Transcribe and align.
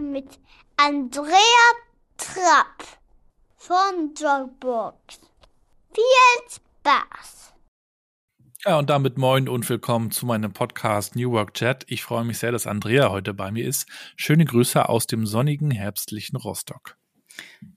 mit 0.00 0.38
Andrea 0.76 1.34
Trapp 2.16 2.98
von 3.56 4.14
Dropbox. 4.14 5.20
Viel 5.92 6.48
Spaß! 6.48 7.54
Ja, 8.64 8.78
und 8.78 8.90
damit 8.90 9.18
moin 9.18 9.48
und 9.48 9.68
willkommen 9.68 10.10
zu 10.10 10.26
meinem 10.26 10.52
Podcast 10.52 11.16
New 11.16 11.30
Work 11.32 11.54
Chat. 11.54 11.84
Ich 11.88 12.02
freue 12.02 12.24
mich 12.24 12.38
sehr, 12.38 12.50
dass 12.50 12.66
Andrea 12.66 13.10
heute 13.10 13.34
bei 13.34 13.50
mir 13.50 13.66
ist. 13.66 13.86
Schöne 14.16 14.44
Grüße 14.44 14.88
aus 14.88 15.06
dem 15.06 15.26
sonnigen, 15.26 15.70
herbstlichen 15.70 16.36
Rostock. 16.38 16.96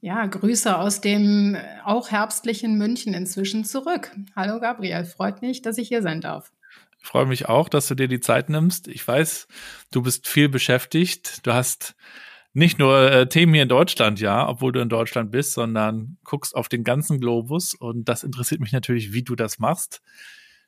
Ja, 0.02 0.26
Grüße 0.26 0.78
aus 0.78 1.02
dem 1.02 1.56
äh, 1.56 1.62
auch 1.84 2.12
herbstlichen 2.12 2.78
München 2.78 3.14
inzwischen 3.14 3.66
zurück. 3.66 4.16
Hallo 4.36 4.60
Gabriel, 4.60 5.06
freut 5.06 5.42
mich, 5.42 5.62
dass 5.62 5.78
ich 5.78 5.88
hier 5.88 6.02
sein 6.02 6.22
darf. 6.22 6.52
Ich 7.00 7.08
freue 7.08 7.26
mich 7.26 7.48
auch, 7.48 7.70
dass 7.70 7.88
du 7.88 7.96
dir 7.96 8.08
die 8.08 8.20
Zeit 8.20 8.50
nimmst. 8.50 8.88
Ich 8.88 9.08
weiß, 9.08 9.48
du 9.92 10.02
bist 10.02 10.28
viel 10.28 10.50
beschäftigt. 10.50 11.46
Du 11.46 11.54
hast 11.54 11.96
nicht 12.54 12.80
nur 12.80 13.12
äh, 13.12 13.30
Themen 13.30 13.54
hier 13.54 13.64
in 13.64 13.70
Deutschland, 13.70 14.20
ja, 14.20 14.48
obwohl 14.50 14.72
du 14.72 14.80
in 14.80 14.90
Deutschland 14.90 15.32
bist, 15.32 15.54
sondern 15.54 16.18
guckst 16.24 16.56
auf 16.56 16.70
den 16.70 16.84
ganzen 16.84 17.20
Globus. 17.20 17.76
Und 17.76 18.10
das 18.10 18.24
interessiert 18.24 18.62
mich 18.62 18.72
natürlich, 18.72 19.14
wie 19.14 19.24
du 19.24 19.36
das 19.36 19.60
machst. 19.60 20.02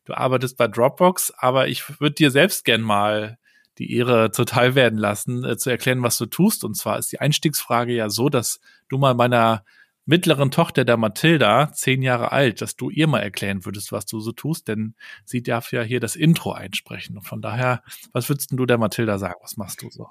Du 0.05 0.13
arbeitest 0.13 0.57
bei 0.57 0.67
Dropbox, 0.67 1.33
aber 1.37 1.67
ich 1.67 1.99
würde 1.99 2.15
dir 2.15 2.31
selbst 2.31 2.63
gern 2.63 2.81
mal 2.81 3.37
die 3.79 3.95
Ehre 3.95 4.31
zuteil 4.31 4.75
werden 4.75 4.99
lassen, 4.99 5.43
äh, 5.43 5.57
zu 5.57 5.69
erklären, 5.69 6.03
was 6.03 6.17
du 6.17 6.25
tust. 6.25 6.63
Und 6.63 6.75
zwar 6.75 6.99
ist 6.99 7.11
die 7.11 7.19
Einstiegsfrage 7.19 7.93
ja 7.93 8.09
so, 8.09 8.29
dass 8.29 8.59
du 8.89 8.97
mal 8.97 9.15
meiner 9.15 9.63
mittleren 10.09 10.49
Tochter, 10.49 10.85
der 10.85 10.97
Mathilda, 10.97 11.71
zehn 11.71 12.01
Jahre 12.01 12.31
alt, 12.31 12.61
dass 12.61 12.75
du 12.75 12.89
ihr 12.89 13.07
mal 13.07 13.19
erklären 13.19 13.63
würdest, 13.63 13.91
was 13.91 14.07
du 14.07 14.19
so 14.19 14.31
tust, 14.31 14.67
denn 14.67 14.95
sie 15.23 15.43
darf 15.43 15.71
ja 15.71 15.83
hier 15.83 15.99
das 15.99 16.15
Intro 16.15 16.51
einsprechen. 16.51 17.15
Und 17.15 17.27
von 17.27 17.41
daher, 17.41 17.83
was 18.11 18.27
würdest 18.27 18.51
du 18.51 18.65
der 18.65 18.79
Mathilda 18.79 19.19
sagen? 19.19 19.35
Was 19.41 19.55
machst 19.55 19.83
du 19.83 19.89
so? 19.91 20.07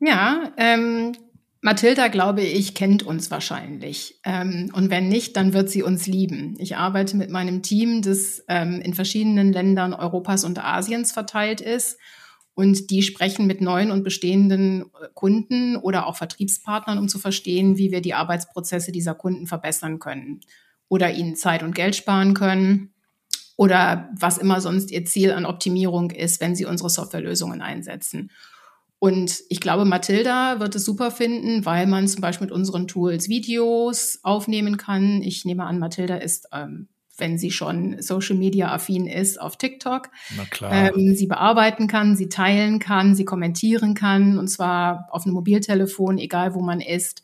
Ja, 0.00 0.52
ähm, 0.56 1.12
Mathilda, 1.60 2.08
glaube 2.08 2.42
ich, 2.42 2.74
kennt 2.74 3.02
uns 3.02 3.30
wahrscheinlich. 3.30 4.20
Ähm, 4.24 4.70
und 4.72 4.88
wenn 4.88 5.08
nicht, 5.08 5.36
dann 5.36 5.52
wird 5.52 5.68
sie 5.68 5.82
uns 5.82 6.06
lieben. 6.06 6.54
Ich 6.58 6.76
arbeite 6.76 7.16
mit 7.16 7.28
meinem 7.28 7.62
Team, 7.62 8.00
das 8.00 8.42
ähm, 8.48 8.80
in 8.80 8.94
verschiedenen 8.94 9.52
Ländern 9.52 9.92
Europas 9.92 10.44
und 10.44 10.64
Asiens 10.64 11.12
verteilt 11.12 11.60
ist. 11.60 11.98
Und 12.56 12.88
die 12.88 13.02
sprechen 13.02 13.46
mit 13.46 13.60
neuen 13.60 13.90
und 13.90 14.02
bestehenden 14.02 14.82
äh, 14.82 15.08
Kunden 15.12 15.76
oder 15.76 16.06
auch 16.06 16.16
Vertriebspartnern, 16.16 16.96
um 16.96 17.06
zu 17.06 17.18
verstehen, 17.18 17.76
wie 17.76 17.92
wir 17.92 18.00
die 18.00 18.14
Arbeitsprozesse 18.14 18.92
dieser 18.92 19.14
Kunden 19.14 19.46
verbessern 19.46 19.98
können 19.98 20.40
oder 20.88 21.12
ihnen 21.12 21.36
Zeit 21.36 21.62
und 21.62 21.74
Geld 21.74 21.94
sparen 21.94 22.32
können 22.32 22.94
oder 23.56 24.08
was 24.18 24.38
immer 24.38 24.62
sonst 24.62 24.90
ihr 24.90 25.04
Ziel 25.04 25.32
an 25.32 25.44
Optimierung 25.44 26.10
ist, 26.10 26.40
wenn 26.40 26.56
sie 26.56 26.64
unsere 26.64 26.88
Softwarelösungen 26.88 27.60
einsetzen. 27.60 28.30
Und 28.98 29.42
ich 29.50 29.60
glaube, 29.60 29.84
Mathilda 29.84 30.58
wird 30.58 30.74
es 30.74 30.86
super 30.86 31.10
finden, 31.10 31.66
weil 31.66 31.86
man 31.86 32.08
zum 32.08 32.22
Beispiel 32.22 32.46
mit 32.46 32.54
unseren 32.54 32.88
Tools 32.88 33.28
Videos 33.28 34.20
aufnehmen 34.22 34.78
kann. 34.78 35.20
Ich 35.22 35.44
nehme 35.44 35.64
an, 35.64 35.78
Mathilda 35.78 36.16
ist 36.16 36.48
ähm, 36.52 36.88
wenn 37.18 37.38
sie 37.38 37.50
schon 37.50 38.00
Social 38.00 38.36
Media 38.36 38.72
affin 38.72 39.06
ist, 39.06 39.40
auf 39.40 39.56
TikTok. 39.56 40.10
Na 40.36 40.44
klar. 40.44 40.72
Ähm, 40.72 41.14
sie 41.14 41.26
bearbeiten 41.26 41.86
kann, 41.86 42.16
sie 42.16 42.28
teilen 42.28 42.78
kann, 42.78 43.14
sie 43.14 43.24
kommentieren 43.24 43.94
kann 43.94 44.38
und 44.38 44.48
zwar 44.48 45.08
auf 45.10 45.24
einem 45.24 45.34
Mobiltelefon, 45.34 46.18
egal 46.18 46.54
wo 46.54 46.60
man 46.60 46.80
ist. 46.80 47.22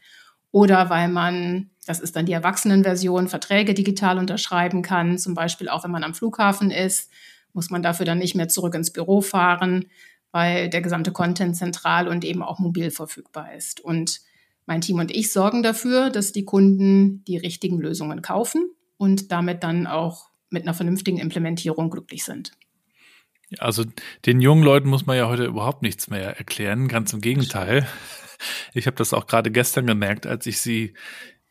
Oder 0.50 0.90
weil 0.90 1.08
man, 1.08 1.70
das 1.86 2.00
ist 2.00 2.16
dann 2.16 2.26
die 2.26 2.32
Erwachsenenversion, 2.32 3.28
Verträge 3.28 3.74
digital 3.74 4.18
unterschreiben 4.18 4.82
kann. 4.82 5.18
Zum 5.18 5.34
Beispiel 5.34 5.68
auch 5.68 5.84
wenn 5.84 5.90
man 5.90 6.04
am 6.04 6.14
Flughafen 6.14 6.70
ist, 6.70 7.10
muss 7.52 7.70
man 7.70 7.82
dafür 7.82 8.06
dann 8.06 8.18
nicht 8.18 8.34
mehr 8.34 8.48
zurück 8.48 8.74
ins 8.74 8.92
Büro 8.92 9.20
fahren, 9.20 9.86
weil 10.30 10.70
der 10.70 10.80
gesamte 10.80 11.12
Content 11.12 11.56
zentral 11.56 12.08
und 12.08 12.24
eben 12.24 12.42
auch 12.42 12.58
mobil 12.58 12.90
verfügbar 12.90 13.54
ist. 13.54 13.80
Und 13.80 14.20
mein 14.64 14.80
Team 14.80 14.98
und 14.98 15.10
ich 15.10 15.32
sorgen 15.32 15.62
dafür, 15.62 16.10
dass 16.10 16.32
die 16.32 16.44
Kunden 16.44 17.24
die 17.24 17.36
richtigen 17.36 17.78
Lösungen 17.78 18.22
kaufen 18.22 18.70
und 18.96 19.32
damit 19.32 19.62
dann 19.62 19.86
auch 19.86 20.30
mit 20.50 20.62
einer 20.62 20.74
vernünftigen 20.74 21.18
Implementierung 21.18 21.90
glücklich 21.90 22.24
sind. 22.24 22.52
Also 23.58 23.84
den 24.26 24.40
jungen 24.40 24.62
Leuten 24.62 24.88
muss 24.88 25.06
man 25.06 25.16
ja 25.16 25.28
heute 25.28 25.44
überhaupt 25.44 25.82
nichts 25.82 26.08
mehr 26.08 26.38
erklären, 26.38 26.88
ganz 26.88 27.12
im 27.12 27.20
Gegenteil. 27.20 27.86
Ich 28.74 28.86
habe 28.86 28.96
das 28.96 29.12
auch 29.12 29.28
gerade 29.28 29.52
gestern 29.52 29.86
gemerkt, 29.86 30.26
als 30.26 30.46
ich 30.46 30.60
sie 30.60 30.94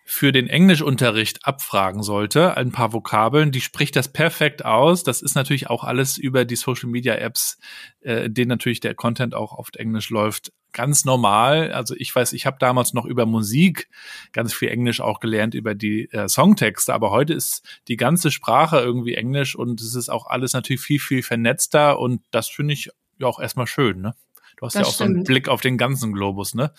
für 0.04 0.34
den 0.34 0.48
Englischunterricht 0.48 1.46
abfragen 1.46 2.04
sollte, 2.04 2.58
ein 2.58 2.74
paar 2.74 2.92
Vokabeln, 2.92 3.54
die 3.54 3.62
spricht 3.62 3.96
das 3.96 4.12
perfekt 4.12 4.66
aus. 4.66 5.04
Das 5.06 5.22
ist 5.22 5.36
natürlich 5.36 5.70
auch 5.70 5.86
alles 5.86 6.18
über 6.18 6.44
die 6.44 6.58
Social 6.58 6.90
Media 6.90 7.16
Apps, 7.16 7.58
äh, 8.02 8.30
denen 8.30 8.50
natürlich 8.50 8.82
der 8.82 8.94
Content 8.94 9.34
auch 9.34 9.54
oft 9.54 9.78
Englisch 9.78 10.10
läuft, 10.10 10.52
ganz 10.74 11.06
normal. 11.06 11.72
Also 11.74 11.96
ich 11.98 12.16
weiß, 12.16 12.34
ich 12.34 12.46
habe 12.46 12.58
damals 12.60 12.94
noch 12.94 13.06
über 13.06 13.26
Musik 13.26 13.90
ganz 14.32 14.54
viel 14.54 14.70
Englisch 14.70 15.02
auch 15.02 15.20
gelernt, 15.20 15.54
über 15.54 15.76
die 15.76 16.10
äh, 16.12 16.28
Songtexte, 16.28 16.94
aber 16.94 17.12
heute 17.12 17.34
ist 17.34 17.64
die 17.88 17.98
ganze 17.98 18.32
Sprache 18.32 18.80
irgendwie 18.80 19.16
Englisch 19.16 19.56
und 19.56 19.82
es 19.82 19.96
ist 19.96 20.10
auch 20.10 20.28
alles 20.28 20.54
natürlich 20.54 20.82
viel, 20.82 21.00
viel 21.00 21.24
vernetzter 21.24 22.00
und 22.00 22.22
das 22.32 22.50
finde 22.50 22.74
ich 22.74 22.90
ja 23.18 23.28
auch 23.28 23.40
erstmal 23.40 23.68
schön, 23.68 24.02
ne? 24.02 24.16
Du 24.58 24.66
hast 24.66 24.76
das 24.76 24.82
ja 24.82 24.88
auch 24.88 24.94
stimmt. 24.94 25.10
so 25.10 25.16
einen 25.16 25.24
Blick 25.24 25.50
auf 25.50 25.62
den 25.62 25.78
ganzen 25.78 26.14
Globus, 26.14 26.54
ne? 26.54 26.72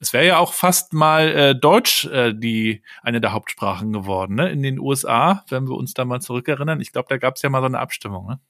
Es 0.00 0.12
wäre 0.12 0.26
ja 0.26 0.38
auch 0.38 0.52
fast 0.52 0.92
mal 0.92 1.28
äh, 1.28 1.54
Deutsch 1.54 2.04
äh, 2.06 2.34
die 2.34 2.82
eine 3.02 3.20
der 3.20 3.32
Hauptsprachen 3.32 3.92
geworden, 3.92 4.34
ne? 4.34 4.50
In 4.50 4.62
den 4.62 4.78
USA, 4.78 5.44
wenn 5.48 5.66
wir 5.66 5.76
uns 5.76 5.94
da 5.94 6.04
mal 6.04 6.20
zurückerinnern. 6.20 6.80
Ich 6.80 6.92
glaube, 6.92 7.06
da 7.08 7.16
gab 7.16 7.36
es 7.36 7.42
ja 7.42 7.48
mal 7.48 7.60
so 7.60 7.66
eine 7.66 7.78
Abstimmung, 7.78 8.26
ne? 8.26 8.40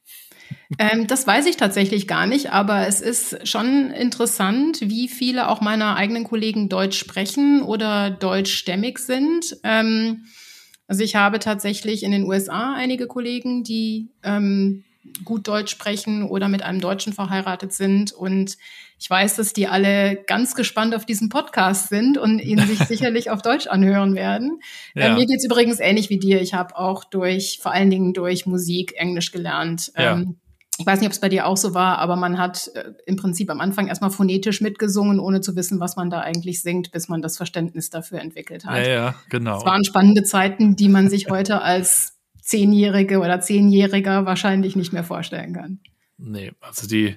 Ähm, 0.78 1.06
das 1.06 1.26
weiß 1.26 1.46
ich 1.46 1.56
tatsächlich 1.56 2.08
gar 2.08 2.26
nicht, 2.26 2.52
aber 2.52 2.86
es 2.86 3.00
ist 3.00 3.46
schon 3.46 3.90
interessant, 3.90 4.80
wie 4.82 5.08
viele 5.08 5.48
auch 5.48 5.60
meiner 5.60 5.96
eigenen 5.96 6.24
Kollegen 6.24 6.68
Deutsch 6.68 6.98
sprechen 6.98 7.62
oder 7.62 8.10
deutschstämmig 8.10 8.98
sind. 8.98 9.56
Ähm, 9.62 10.24
also 10.86 11.02
ich 11.02 11.16
habe 11.16 11.38
tatsächlich 11.38 12.02
in 12.02 12.12
den 12.12 12.24
USA 12.24 12.74
einige 12.74 13.06
Kollegen, 13.06 13.64
die 13.64 14.08
ähm, 14.22 14.84
gut 15.24 15.46
Deutsch 15.48 15.70
sprechen 15.70 16.22
oder 16.22 16.48
mit 16.48 16.62
einem 16.62 16.80
Deutschen 16.80 17.12
verheiratet 17.12 17.72
sind. 17.72 18.12
Und 18.12 18.56
ich 18.98 19.08
weiß, 19.08 19.36
dass 19.36 19.52
die 19.52 19.66
alle 19.66 20.16
ganz 20.26 20.54
gespannt 20.54 20.94
auf 20.94 21.04
diesen 21.04 21.28
Podcast 21.28 21.88
sind 21.88 22.16
und 22.18 22.38
ihn 22.38 22.58
sich 22.60 22.78
sicherlich 22.88 23.30
auf 23.30 23.42
Deutsch 23.42 23.66
anhören 23.66 24.14
werden. 24.14 24.60
Ja. 24.94 25.08
Äh, 25.08 25.14
mir 25.14 25.26
geht's 25.26 25.44
übrigens 25.44 25.80
ähnlich 25.80 26.10
wie 26.10 26.18
dir. 26.18 26.40
Ich 26.40 26.54
habe 26.54 26.76
auch 26.76 27.04
durch, 27.04 27.58
vor 27.62 27.72
allen 27.72 27.90
Dingen 27.90 28.12
durch 28.14 28.46
Musik 28.46 28.94
Englisch 28.96 29.30
gelernt. 29.32 29.92
Ja. 29.96 30.14
Ähm, 30.14 30.36
ich 30.76 30.86
weiß 30.86 30.98
nicht, 30.98 31.06
ob 31.06 31.12
es 31.12 31.20
bei 31.20 31.28
dir 31.28 31.46
auch 31.46 31.56
so 31.56 31.72
war, 31.74 31.98
aber 31.98 32.16
man 32.16 32.38
hat 32.38 32.68
äh, 32.74 32.92
im 33.06 33.16
Prinzip 33.16 33.48
am 33.50 33.60
Anfang 33.60 33.86
erstmal 33.86 34.10
phonetisch 34.10 34.60
mitgesungen, 34.60 35.20
ohne 35.20 35.40
zu 35.40 35.54
wissen, 35.54 35.78
was 35.78 35.94
man 35.94 36.10
da 36.10 36.20
eigentlich 36.20 36.62
singt, 36.62 36.90
bis 36.90 37.08
man 37.08 37.22
das 37.22 37.36
Verständnis 37.36 37.90
dafür 37.90 38.20
entwickelt 38.20 38.64
hat. 38.64 38.84
Ja, 38.84 38.92
ja, 38.92 39.14
genau. 39.28 39.58
Es 39.58 39.64
waren 39.64 39.84
spannende 39.84 40.24
Zeiten, 40.24 40.74
die 40.74 40.88
man 40.88 41.10
sich 41.10 41.30
heute 41.30 41.62
als 41.62 42.13
Zehnjährige 42.44 43.18
oder 43.18 43.40
Zehnjähriger 43.40 44.26
wahrscheinlich 44.26 44.76
nicht 44.76 44.92
mehr 44.92 45.04
vorstellen 45.04 45.54
kann. 45.54 45.80
Nee, 46.18 46.52
also 46.60 46.86
die, 46.86 47.16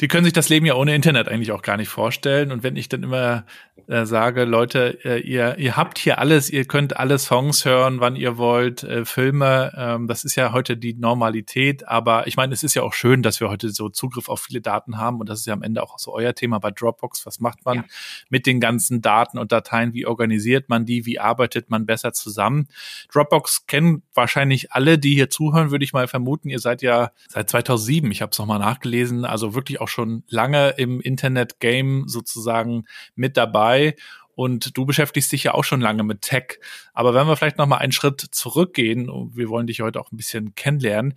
die 0.00 0.08
können 0.08 0.24
sich 0.24 0.32
das 0.32 0.48
Leben 0.48 0.66
ja 0.66 0.74
ohne 0.74 0.94
Internet 0.94 1.28
eigentlich 1.28 1.52
auch 1.52 1.62
gar 1.62 1.76
nicht 1.76 1.88
vorstellen. 1.88 2.50
Und 2.50 2.62
wenn 2.62 2.76
ich 2.76 2.88
dann 2.88 3.02
immer 3.02 3.44
äh, 3.86 4.04
sage, 4.04 4.44
Leute, 4.44 4.98
äh, 5.04 5.20
ihr, 5.20 5.58
ihr 5.58 5.76
habt 5.76 5.98
hier 5.98 6.18
alles, 6.18 6.50
ihr 6.50 6.64
könnt 6.64 6.96
alle 6.96 7.18
Songs 7.18 7.64
hören, 7.64 8.00
wann 8.00 8.16
ihr 8.16 8.36
wollt, 8.36 8.82
äh, 8.82 9.04
Filme, 9.04 9.72
ähm, 9.76 10.08
das 10.08 10.24
ist 10.24 10.34
ja 10.36 10.52
heute 10.52 10.76
die 10.76 10.94
Normalität. 10.94 11.86
Aber 11.88 12.26
ich 12.26 12.36
meine, 12.36 12.52
es 12.52 12.62
ist 12.62 12.74
ja 12.74 12.82
auch 12.82 12.94
schön, 12.94 13.22
dass 13.22 13.40
wir 13.40 13.48
heute 13.48 13.70
so 13.70 13.88
Zugriff 13.88 14.28
auf 14.28 14.40
viele 14.40 14.60
Daten 14.60 14.98
haben. 14.98 15.20
Und 15.20 15.28
das 15.28 15.40
ist 15.40 15.46
ja 15.46 15.52
am 15.52 15.62
Ende 15.62 15.82
auch 15.82 15.98
so 15.98 16.12
euer 16.12 16.34
Thema 16.34 16.58
bei 16.58 16.70
Dropbox. 16.70 17.26
Was 17.26 17.40
macht 17.40 17.64
man 17.64 17.76
ja. 17.76 17.84
mit 18.28 18.46
den 18.46 18.60
ganzen 18.60 19.02
Daten 19.02 19.38
und 19.38 19.52
Dateien? 19.52 19.94
Wie 19.94 20.06
organisiert 20.06 20.68
man 20.68 20.86
die? 20.86 21.06
Wie 21.06 21.20
arbeitet 21.20 21.70
man 21.70 21.86
besser 21.86 22.12
zusammen? 22.12 22.68
Dropbox 23.12 23.66
kennen 23.66 24.02
wahrscheinlich 24.14 24.72
alle, 24.72 24.98
die 24.98 25.14
hier 25.14 25.30
zuhören, 25.30 25.70
würde 25.70 25.84
ich 25.84 25.92
mal 25.92 26.08
vermuten. 26.08 26.48
Ihr 26.48 26.60
seid 26.60 26.82
ja 26.82 27.10
seit 27.28 27.50
2007, 27.50 28.10
ich 28.10 28.22
habe 28.22 28.30
es 28.30 28.38
nochmal 28.38 28.58
nachgelesen, 28.58 29.24
also 29.24 29.54
wirklich 29.54 29.80
auch 29.80 29.88
schon 29.92 30.24
lange 30.28 30.70
im 30.70 31.00
Internet-Game 31.00 32.08
sozusagen 32.08 32.84
mit 33.14 33.36
dabei. 33.36 33.94
Und 34.34 34.76
du 34.76 34.86
beschäftigst 34.86 35.30
dich 35.30 35.44
ja 35.44 35.54
auch 35.54 35.64
schon 35.64 35.80
lange 35.80 36.02
mit 36.04 36.22
Tech. 36.22 36.58
Aber 36.94 37.14
wenn 37.14 37.26
wir 37.26 37.36
vielleicht 37.36 37.58
noch 37.58 37.66
mal 37.66 37.78
einen 37.78 37.92
Schritt 37.92 38.20
zurückgehen, 38.20 39.08
wir 39.34 39.48
wollen 39.48 39.66
dich 39.66 39.80
heute 39.82 40.00
auch 40.00 40.10
ein 40.10 40.16
bisschen 40.16 40.54
kennenlernen. 40.54 41.14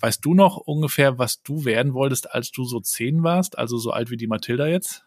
Weißt 0.00 0.24
du 0.24 0.34
noch 0.34 0.56
ungefähr, 0.56 1.18
was 1.18 1.42
du 1.42 1.64
werden 1.64 1.94
wolltest, 1.94 2.30
als 2.30 2.50
du 2.50 2.64
so 2.64 2.80
zehn 2.80 3.22
warst, 3.22 3.58
also 3.58 3.78
so 3.78 3.90
alt 3.90 4.10
wie 4.10 4.16
die 4.16 4.26
Mathilda 4.26 4.66
jetzt? 4.66 5.04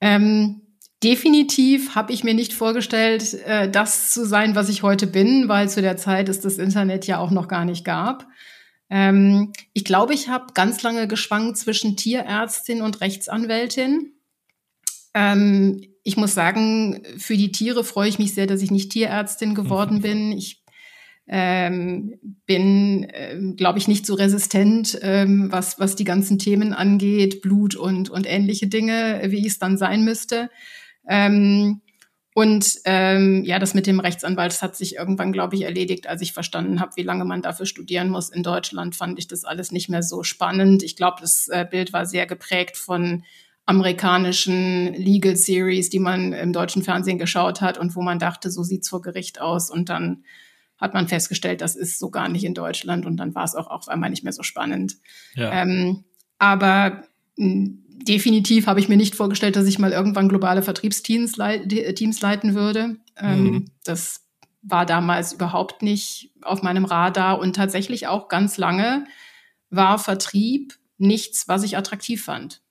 Ähm, 0.00 0.62
definitiv 1.02 1.94
habe 1.94 2.12
ich 2.12 2.24
mir 2.24 2.34
nicht 2.34 2.52
vorgestellt, 2.52 3.34
äh, 3.44 3.70
das 3.70 4.12
zu 4.12 4.24
sein, 4.26 4.54
was 4.54 4.68
ich 4.68 4.82
heute 4.82 5.06
bin, 5.06 5.48
weil 5.48 5.68
zu 5.68 5.82
der 5.82 5.96
Zeit 5.96 6.28
es 6.28 6.40
das 6.40 6.58
Internet 6.58 7.06
ja 7.06 7.18
auch 7.18 7.30
noch 7.30 7.48
gar 7.48 7.64
nicht 7.64 7.84
gab. 7.84 8.26
Ähm, 8.90 9.52
ich 9.72 9.84
glaube, 9.84 10.14
ich 10.14 10.28
habe 10.28 10.52
ganz 10.54 10.82
lange 10.82 11.08
geschwankt 11.08 11.58
zwischen 11.58 11.96
Tierärztin 11.96 12.82
und 12.82 13.00
Rechtsanwältin. 13.00 14.12
Ähm, 15.14 15.82
ich 16.02 16.16
muss 16.16 16.34
sagen, 16.34 17.02
für 17.16 17.36
die 17.36 17.52
Tiere 17.52 17.82
freue 17.82 18.08
ich 18.08 18.18
mich 18.18 18.34
sehr, 18.34 18.46
dass 18.46 18.62
ich 18.62 18.70
nicht 18.70 18.92
Tierärztin 18.92 19.54
geworden 19.54 19.96
mhm. 19.96 20.02
bin. 20.02 20.32
Ich 20.32 20.64
ähm, 21.26 22.18
bin, 22.44 23.04
äh, 23.04 23.40
glaube 23.56 23.78
ich, 23.78 23.88
nicht 23.88 24.04
so 24.04 24.14
resistent, 24.14 24.98
ähm, 25.00 25.50
was, 25.50 25.78
was 25.78 25.96
die 25.96 26.04
ganzen 26.04 26.38
Themen 26.38 26.74
angeht, 26.74 27.40
Blut 27.40 27.74
und, 27.74 28.10
und 28.10 28.26
ähnliche 28.26 28.66
Dinge, 28.66 29.22
wie 29.28 29.38
ich 29.38 29.46
es 29.46 29.58
dann 29.58 29.78
sein 29.78 30.04
müsste. 30.04 30.50
Ähm, 31.08 31.80
und 32.34 32.80
ähm, 32.84 33.44
ja, 33.44 33.60
das 33.60 33.74
mit 33.74 33.86
dem 33.86 34.00
Rechtsanwalt, 34.00 34.50
das 34.50 34.60
hat 34.60 34.74
sich 34.74 34.96
irgendwann, 34.96 35.32
glaube 35.32 35.54
ich, 35.54 35.62
erledigt, 35.62 36.08
als 36.08 36.20
ich 36.20 36.32
verstanden 36.32 36.80
habe, 36.80 36.96
wie 36.96 37.04
lange 37.04 37.24
man 37.24 37.42
dafür 37.42 37.64
studieren 37.64 38.10
muss. 38.10 38.28
In 38.28 38.42
Deutschland 38.42 38.96
fand 38.96 39.20
ich 39.20 39.28
das 39.28 39.44
alles 39.44 39.70
nicht 39.70 39.88
mehr 39.88 40.02
so 40.02 40.24
spannend. 40.24 40.82
Ich 40.82 40.96
glaube, 40.96 41.18
das 41.20 41.46
äh, 41.46 41.64
Bild 41.68 41.92
war 41.92 42.06
sehr 42.06 42.26
geprägt 42.26 42.76
von 42.76 43.22
amerikanischen 43.66 44.92
Legal 44.94 45.36
Series, 45.36 45.90
die 45.90 46.00
man 46.00 46.32
im 46.32 46.52
deutschen 46.52 46.82
Fernsehen 46.82 47.18
geschaut 47.18 47.60
hat 47.60 47.78
und 47.78 47.94
wo 47.94 48.02
man 48.02 48.18
dachte, 48.18 48.50
so 48.50 48.64
sieht's 48.64 48.88
vor 48.88 49.00
Gericht 49.00 49.40
aus. 49.40 49.70
Und 49.70 49.88
dann 49.88 50.24
hat 50.76 50.92
man 50.92 51.06
festgestellt, 51.06 51.60
das 51.60 51.76
ist 51.76 52.00
so 52.00 52.10
gar 52.10 52.28
nicht 52.28 52.44
in 52.44 52.54
Deutschland 52.54 53.06
und 53.06 53.16
dann 53.16 53.36
war 53.36 53.44
es 53.44 53.54
auch 53.54 53.68
auf 53.68 53.86
einmal 53.86 54.10
nicht 54.10 54.24
mehr 54.24 54.32
so 54.32 54.42
spannend. 54.42 54.96
Ja. 55.36 55.62
Ähm, 55.62 56.02
aber 56.38 57.04
definitiv 58.04 58.66
habe 58.66 58.80
ich 58.80 58.88
mir 58.88 58.96
nicht 58.96 59.14
vorgestellt, 59.14 59.56
dass 59.56 59.66
ich 59.66 59.78
mal 59.78 59.92
irgendwann 59.92 60.28
globale 60.28 60.62
Vertriebsteams 60.62 61.36
leit 61.36 61.68
Teams 61.96 62.20
leiten 62.20 62.54
würde. 62.54 62.96
Ähm, 63.16 63.42
mhm. 63.42 63.64
Das 63.84 64.24
war 64.62 64.86
damals 64.86 65.32
überhaupt 65.32 65.82
nicht 65.82 66.32
auf 66.42 66.62
meinem 66.62 66.84
Radar 66.84 67.38
und 67.38 67.54
tatsächlich 67.56 68.06
auch 68.06 68.28
ganz 68.28 68.56
lange 68.56 69.06
war 69.70 69.98
Vertrieb 69.98 70.74
nichts, 70.98 71.48
was 71.48 71.64
ich 71.64 71.76
attraktiv 71.76 72.24
fand. 72.24 72.62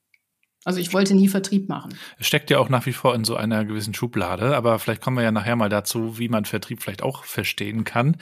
Also 0.66 0.80
ich 0.80 0.94
wollte 0.94 1.14
nie 1.14 1.28
Vertrieb 1.28 1.68
machen. 1.68 1.94
Es 2.18 2.28
steckt 2.28 2.50
ja 2.50 2.58
auch 2.58 2.70
nach 2.70 2.86
wie 2.86 2.94
vor 2.94 3.14
in 3.16 3.26
so 3.26 3.36
einer 3.36 3.66
gewissen 3.66 3.94
Schublade, 3.94 4.56
aber 4.56 4.80
vielleicht 4.80 5.02
kommen 5.02 5.18
wir 5.18 5.24
ja 5.24 5.32
nachher 5.32 5.58
mal 5.58 5.70
dazu, 5.70 6.18
wie 6.18 6.30
man 6.30 6.46
Vertrieb 6.46 6.82
vielleicht 6.82 7.04
auch 7.04 7.26
verstehen 7.26 7.84
kann. 7.84 8.18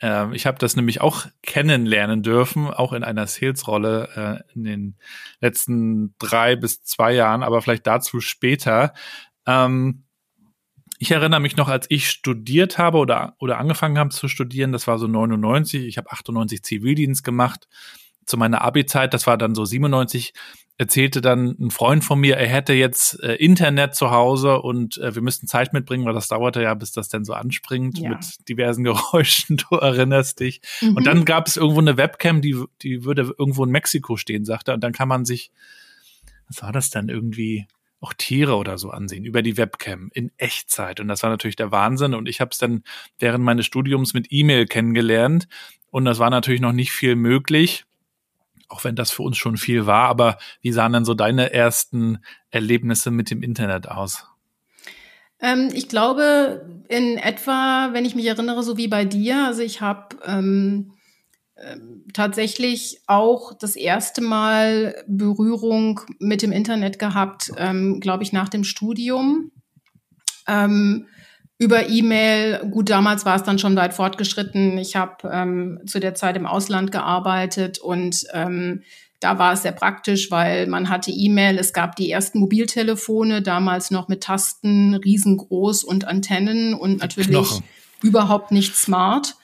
Ähm, 0.00 0.32
ich 0.32 0.46
habe 0.46 0.58
das 0.58 0.76
nämlich 0.76 1.00
auch 1.00 1.26
kennenlernen 1.42 2.22
dürfen, 2.22 2.68
auch 2.68 2.92
in 2.92 3.04
einer 3.04 3.26
Sales-Rolle 3.26 4.44
äh, 4.46 4.52
in 4.54 4.64
den 4.64 4.96
letzten 5.40 6.14
drei 6.18 6.56
bis 6.56 6.82
zwei 6.82 7.12
Jahren, 7.12 7.42
aber 7.42 7.62
vielleicht 7.62 7.86
dazu 7.86 8.20
später. 8.20 8.92
Ähm, 9.46 10.04
ich 10.98 11.10
erinnere 11.10 11.40
mich 11.40 11.56
noch, 11.56 11.68
als 11.68 11.86
ich 11.90 12.08
studiert 12.08 12.78
habe 12.78 12.98
oder, 12.98 13.36
oder 13.38 13.58
angefangen 13.58 13.98
habe 13.98 14.10
zu 14.10 14.28
studieren, 14.28 14.72
das 14.72 14.86
war 14.86 14.98
so 14.98 15.06
99, 15.06 15.84
ich 15.86 15.98
habe 15.98 16.10
98 16.10 16.62
Zivildienst 16.62 17.22
gemacht 17.22 17.68
zu 18.24 18.36
meiner 18.36 18.62
Abi-Zeit, 18.62 19.14
das 19.14 19.26
war 19.26 19.38
dann 19.38 19.54
so 19.54 19.64
97, 19.64 20.32
erzählte 20.78 21.20
dann 21.20 21.56
ein 21.58 21.70
Freund 21.70 22.04
von 22.04 22.20
mir, 22.20 22.36
er 22.36 22.48
hätte 22.48 22.74
jetzt 22.74 23.22
äh, 23.22 23.34
Internet 23.34 23.94
zu 23.94 24.10
Hause 24.10 24.60
und 24.60 24.98
äh, 24.98 25.14
wir 25.14 25.22
müssten 25.22 25.46
Zeit 25.46 25.72
mitbringen, 25.72 26.04
weil 26.04 26.12
das 26.12 26.28
dauerte 26.28 26.62
ja, 26.62 26.74
bis 26.74 26.92
das 26.92 27.08
denn 27.08 27.24
so 27.24 27.32
anspringt 27.32 27.98
ja. 27.98 28.10
mit 28.10 28.48
diversen 28.48 28.84
Geräuschen, 28.84 29.56
du 29.56 29.76
erinnerst 29.76 30.40
dich. 30.40 30.60
Mhm. 30.82 30.96
Und 30.96 31.06
dann 31.06 31.24
gab 31.24 31.46
es 31.46 31.56
irgendwo 31.56 31.80
eine 31.80 31.96
Webcam, 31.96 32.42
die, 32.42 32.62
die 32.82 33.04
würde 33.04 33.34
irgendwo 33.38 33.64
in 33.64 33.70
Mexiko 33.70 34.16
stehen, 34.16 34.44
sagte 34.44 34.72
er. 34.72 34.74
Und 34.74 34.84
dann 34.84 34.92
kann 34.92 35.08
man 35.08 35.24
sich, 35.24 35.50
was 36.48 36.62
war 36.62 36.72
das 36.72 36.90
dann 36.90 37.08
irgendwie, 37.08 37.66
auch 38.00 38.12
Tiere 38.12 38.56
oder 38.56 38.76
so 38.76 38.90
ansehen 38.90 39.24
über 39.24 39.40
die 39.40 39.56
Webcam 39.56 40.10
in 40.12 40.30
Echtzeit. 40.36 41.00
Und 41.00 41.08
das 41.08 41.22
war 41.22 41.30
natürlich 41.30 41.56
der 41.56 41.72
Wahnsinn. 41.72 42.12
Und 42.12 42.28
ich 42.28 42.42
habe 42.42 42.50
es 42.52 42.58
dann 42.58 42.84
während 43.18 43.42
meines 43.42 43.64
Studiums 43.64 44.12
mit 44.12 44.26
E-Mail 44.28 44.66
kennengelernt. 44.66 45.48
Und 45.90 46.04
das 46.04 46.18
war 46.18 46.28
natürlich 46.28 46.60
noch 46.60 46.72
nicht 46.72 46.92
viel 46.92 47.16
möglich 47.16 47.85
auch 48.68 48.84
wenn 48.84 48.96
das 48.96 49.10
für 49.10 49.22
uns 49.22 49.36
schon 49.36 49.56
viel 49.56 49.86
war, 49.86 50.08
aber 50.08 50.38
wie 50.60 50.72
sahen 50.72 50.92
denn 50.92 51.04
so 51.04 51.14
deine 51.14 51.52
ersten 51.52 52.18
Erlebnisse 52.50 53.10
mit 53.10 53.30
dem 53.30 53.42
Internet 53.42 53.88
aus? 53.88 54.26
Ähm, 55.40 55.70
ich 55.72 55.88
glaube, 55.88 56.82
in 56.88 57.18
etwa, 57.18 57.90
wenn 57.92 58.04
ich 58.04 58.14
mich 58.14 58.26
erinnere, 58.26 58.62
so 58.62 58.76
wie 58.76 58.88
bei 58.88 59.04
dir, 59.04 59.44
also 59.46 59.62
ich 59.62 59.80
habe 59.80 60.16
ähm, 60.24 60.92
äh, 61.56 61.76
tatsächlich 62.12 63.00
auch 63.06 63.52
das 63.52 63.76
erste 63.76 64.22
Mal 64.22 64.94
Berührung 65.06 66.00
mit 66.18 66.42
dem 66.42 66.52
Internet 66.52 66.98
gehabt, 66.98 67.52
ähm, 67.56 68.00
glaube 68.00 68.22
ich, 68.22 68.32
nach 68.32 68.48
dem 68.48 68.64
Studium. 68.64 69.52
Ähm, 70.48 71.06
über 71.58 71.88
E-Mail, 71.88 72.68
gut, 72.70 72.90
damals 72.90 73.24
war 73.24 73.36
es 73.36 73.42
dann 73.42 73.58
schon 73.58 73.76
weit 73.76 73.94
fortgeschritten. 73.94 74.76
Ich 74.78 74.94
habe 74.94 75.28
ähm, 75.32 75.80
zu 75.86 76.00
der 76.00 76.14
Zeit 76.14 76.36
im 76.36 76.46
Ausland 76.46 76.92
gearbeitet 76.92 77.78
und 77.78 78.24
ähm, 78.32 78.82
da 79.20 79.38
war 79.38 79.54
es 79.54 79.62
sehr 79.62 79.72
praktisch, 79.72 80.30
weil 80.30 80.66
man 80.66 80.90
hatte 80.90 81.10
E-Mail, 81.10 81.58
es 81.58 81.72
gab 81.72 81.96
die 81.96 82.10
ersten 82.10 82.38
Mobiltelefone, 82.38 83.40
damals 83.40 83.90
noch 83.90 84.08
mit 84.08 84.22
Tasten, 84.22 84.94
riesengroß 84.94 85.84
und 85.84 86.06
Antennen 86.06 86.74
und 86.74 87.00
natürlich 87.00 87.30
Knochen. 87.30 87.64
überhaupt 88.02 88.52
nicht 88.52 88.76
smart. 88.76 89.36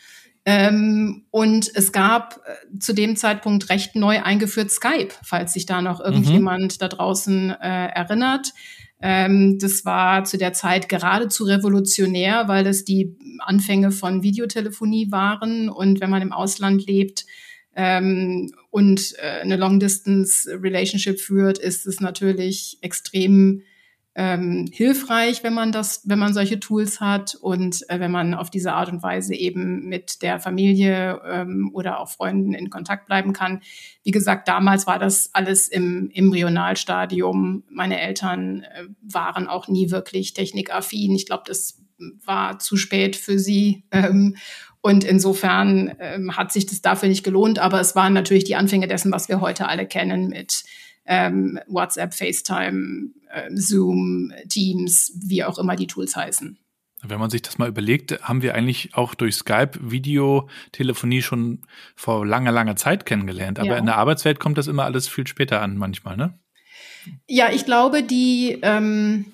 Ähm, 0.45 1.25
und 1.31 1.71
es 1.75 1.93
gab 1.93 2.41
äh, 2.45 2.79
zu 2.79 2.93
dem 2.93 3.17
Zeitpunkt 3.17 3.71
recht 3.71 3.95
neu 3.95 4.23
eingeführt 4.23 4.71
Skype, 4.71 5.15
falls 5.23 5.53
sich 5.53 5.67
da 5.67 5.81
noch 5.81 6.01
mhm. 6.01 6.07
irgendjemand 6.07 6.75
mhm. 6.75 6.79
da 6.79 6.89
draußen 6.89 7.51
äh, 7.51 7.87
erinnert. 7.87 8.53
Ähm, 9.03 9.59
das 9.59 9.85
war 9.85 10.25
zu 10.25 10.39
der 10.39 10.53
Zeit 10.53 10.89
geradezu 10.89 11.45
revolutionär, 11.45 12.45
weil 12.47 12.67
es 12.69 12.85
die 12.85 13.17
Anfänge 13.41 13.91
von 13.91 14.23
Videotelefonie 14.23 15.11
waren. 15.11 15.69
Und 15.69 16.01
wenn 16.01 16.11
man 16.11 16.23
im 16.23 16.33
Ausland 16.33 16.87
lebt 16.87 17.27
ähm, 17.75 18.53
und 18.71 19.15
äh, 19.19 19.41
eine 19.41 19.57
Long-Distance-Relationship 19.57 21.21
führt, 21.21 21.59
ist 21.59 21.87
es 21.87 22.01
natürlich 22.01 22.79
extrem 22.81 23.63
ähm, 24.15 24.69
hilfreich, 24.71 25.43
wenn 25.43 25.55
man 25.55 25.73
das, 25.73 26.03
wenn 26.05 26.19
man 26.19 26.35
solche 26.35 26.61
Tools 26.61 27.01
hat 27.01 27.35
und 27.35 27.89
äh, 27.89 27.99
wenn 27.99 28.11
man 28.11 28.35
auf 28.35 28.51
diese 28.51 28.75
Art 28.75 28.93
und 28.93 29.03
Weise 29.03 29.35
eben 29.35 29.89
mit 29.89 30.21
der 30.21 30.39
Familie 30.39 31.21
ähm, 31.27 31.71
oder 31.73 31.99
auch 31.99 32.11
Freunden 32.11 32.53
in 32.53 32.69
Kontakt 32.69 33.07
bleiben 33.07 33.33
kann. 33.33 33.63
Wie 34.03 34.11
gesagt, 34.11 34.49
damals 34.49 34.87
war 34.87 34.99
das 34.99 35.31
alles 35.33 35.69
im 35.69 36.11
Embryonalstadium. 36.13 37.65
Meine 37.71 38.01
Eltern 38.01 38.65
äh, 38.65 38.85
waren 39.01 39.49
auch 39.49 39.69
nie 39.69 39.91
wirklich 39.91 40.35
technikaffin. 40.35 41.15
Ich 41.15 41.25
glaube, 41.25 41.45
das 41.47 41.81
war 42.25 42.59
zu 42.59 42.77
spät 42.77 43.17
für 43.17 43.39
sie. 43.39 43.85
Ähm, 43.95 44.37
und 44.81 45.05
insofern 45.05 45.95
ähm, 46.01 46.37
hat 46.37 46.51
sich 46.51 46.67
das 46.67 46.83
dafür 46.83 47.09
nicht 47.09 47.23
gelohnt, 47.23 47.61
aber 47.61 47.79
es 47.81 47.95
waren 47.95 48.15
natürlich 48.15 48.45
die 48.45 48.57
Anfänge 48.57 48.89
dessen, 48.89 49.13
was 49.13 49.29
wir 49.29 49.41
heute 49.41 49.69
alle 49.69 49.87
kennen 49.87 50.29
mit 50.29 50.65
ähm, 51.07 51.59
WhatsApp, 51.67 52.15
FaceTime, 52.15 53.11
äh, 53.31 53.51
Zoom, 53.55 54.33
Teams, 54.49 55.13
wie 55.25 55.45
auch 55.45 55.59
immer 55.59 55.77
die 55.77 55.87
Tools 55.87 56.17
heißen. 56.17 56.59
Wenn 57.05 57.19
man 57.19 57.31
sich 57.31 57.43
das 57.43 57.59
mal 57.59 57.69
überlegt, 57.69 58.23
haben 58.23 58.43
wir 58.43 58.55
eigentlich 58.55 58.95
auch 58.95 59.15
durch 59.15 59.35
Skype 59.35 59.73
Videotelefonie 59.81 61.23
schon 61.23 61.63
vor 61.97 62.25
langer, 62.25 62.53
langer 62.53 62.77
Zeit 62.77 63.07
kennengelernt. 63.07 63.59
Aber 63.59 63.71
ja. 63.71 63.79
in 63.79 63.87
der 63.87 63.97
Arbeitswelt 63.97 64.39
kommt 64.39 64.57
das 64.57 64.69
immer 64.69 64.85
alles 64.85 65.09
viel 65.09 65.27
später 65.27 65.61
an 65.61 65.77
manchmal, 65.77 66.17
ne? 66.17 66.39
Ja, 67.27 67.51
ich 67.53 67.65
glaube, 67.65 68.05
die, 68.05 68.59
ähm, 68.63 69.25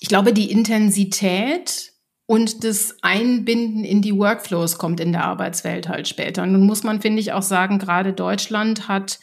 ich 0.00 0.08
glaube, 0.08 0.32
die 0.32 0.50
Intensität 0.50 1.92
und 2.24 2.64
das 2.64 2.96
Einbinden 3.02 3.84
in 3.84 4.00
die 4.00 4.16
Workflows 4.16 4.78
kommt 4.78 5.00
in 5.00 5.12
der 5.12 5.24
Arbeitswelt 5.24 5.88
halt 5.90 6.08
später. 6.08 6.46
Nun 6.46 6.64
muss 6.64 6.82
man, 6.82 7.02
finde 7.02 7.20
ich, 7.20 7.34
auch 7.34 7.42
sagen, 7.42 7.78
gerade 7.78 8.14
Deutschland 8.14 8.88
hat 8.88 9.20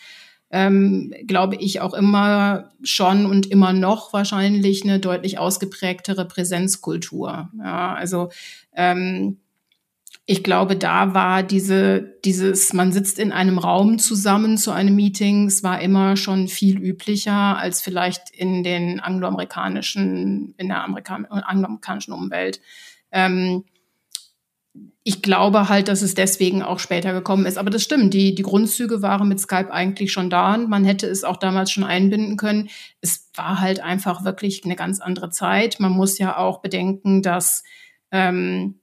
ähm, 0.51 1.13
glaube 1.27 1.56
ich, 1.56 1.82
auch 1.82 1.94
immer 1.94 2.72
schon 2.84 3.25
und 3.25 3.46
immer 3.48 3.74
noch 3.74 4.13
wahrscheinlich 4.13 4.84
eine 4.84 5.00
deutlich 5.00 5.38
ausgeprägtere 5.38 6.25
Präsenzkultur. 6.25 7.50
Ja, 7.58 7.94
also 7.94 8.29
ähm, 8.74 9.38
ich 10.25 10.44
glaube, 10.44 10.75
da 10.75 11.15
war 11.15 11.41
diese, 11.41 12.01
dieses, 12.24 12.72
man 12.74 12.91
sitzt 12.91 13.18
in 13.18 13.32
einem 13.32 13.58
Raum 13.58 13.98
zusammen 13.98 14.58
zu 14.58 14.70
einem 14.72 14.96
Meeting, 14.96 15.48
es 15.48 15.63
war 15.63 15.82
immer 15.82 16.18
schon 16.18 16.48
viel 16.48 16.77
üblicher 16.77 17.58
als 17.58 17.82
vielleicht 17.82 18.29
in 18.29 18.63
den 18.63 19.00
angloamerikanischen, 19.00 20.53
in 20.58 20.68
der 20.68 20.84
Amerikan 20.84 21.25
angloamerikanischen 21.25 22.13
Umwelt. 22.13 22.62
Ähm, 23.12 23.63
ich 25.10 25.24
glaube 25.24 25.70
halt, 25.70 25.88
dass 25.88 26.04
es 26.04 26.13
deswegen 26.13 26.62
auch 26.62 26.78
später 26.78 27.13
gekommen 27.13 27.48
ist. 27.48 27.58
Aber 27.58 27.72
das 27.72 27.82
stimmt, 27.82 28.13
die, 28.13 28.36
die 28.36 28.44
Grundzüge 28.44 29.01
waren 29.01 29.28
mit 29.28 29.39
Skype 29.39 29.74
eigentlich 29.74 30.12
schon 30.12 30.30
da 30.30 30.54
und 30.54 30.70
man 30.70 30.86
hätte 30.86 31.08
es 31.08 31.24
auch 31.24 31.38
damals 31.38 31.72
schon 31.72 31.84
einbinden 31.84 32.38
können. 32.38 32.70
Es 33.01 33.28
war 33.34 33.60
halt 33.60 33.80
einfach 33.80 34.24
wirklich 34.24 34.63
eine 34.66 34.75
ganz 34.75 35.00
andere 35.00 35.32
Zeit. 35.32 35.80
Man 35.80 35.94
muss 35.94 36.20
ja 36.20 36.38
auch 36.38 36.62
bedenken, 36.62 37.24
dass 37.24 37.63
ähm, 38.12 38.75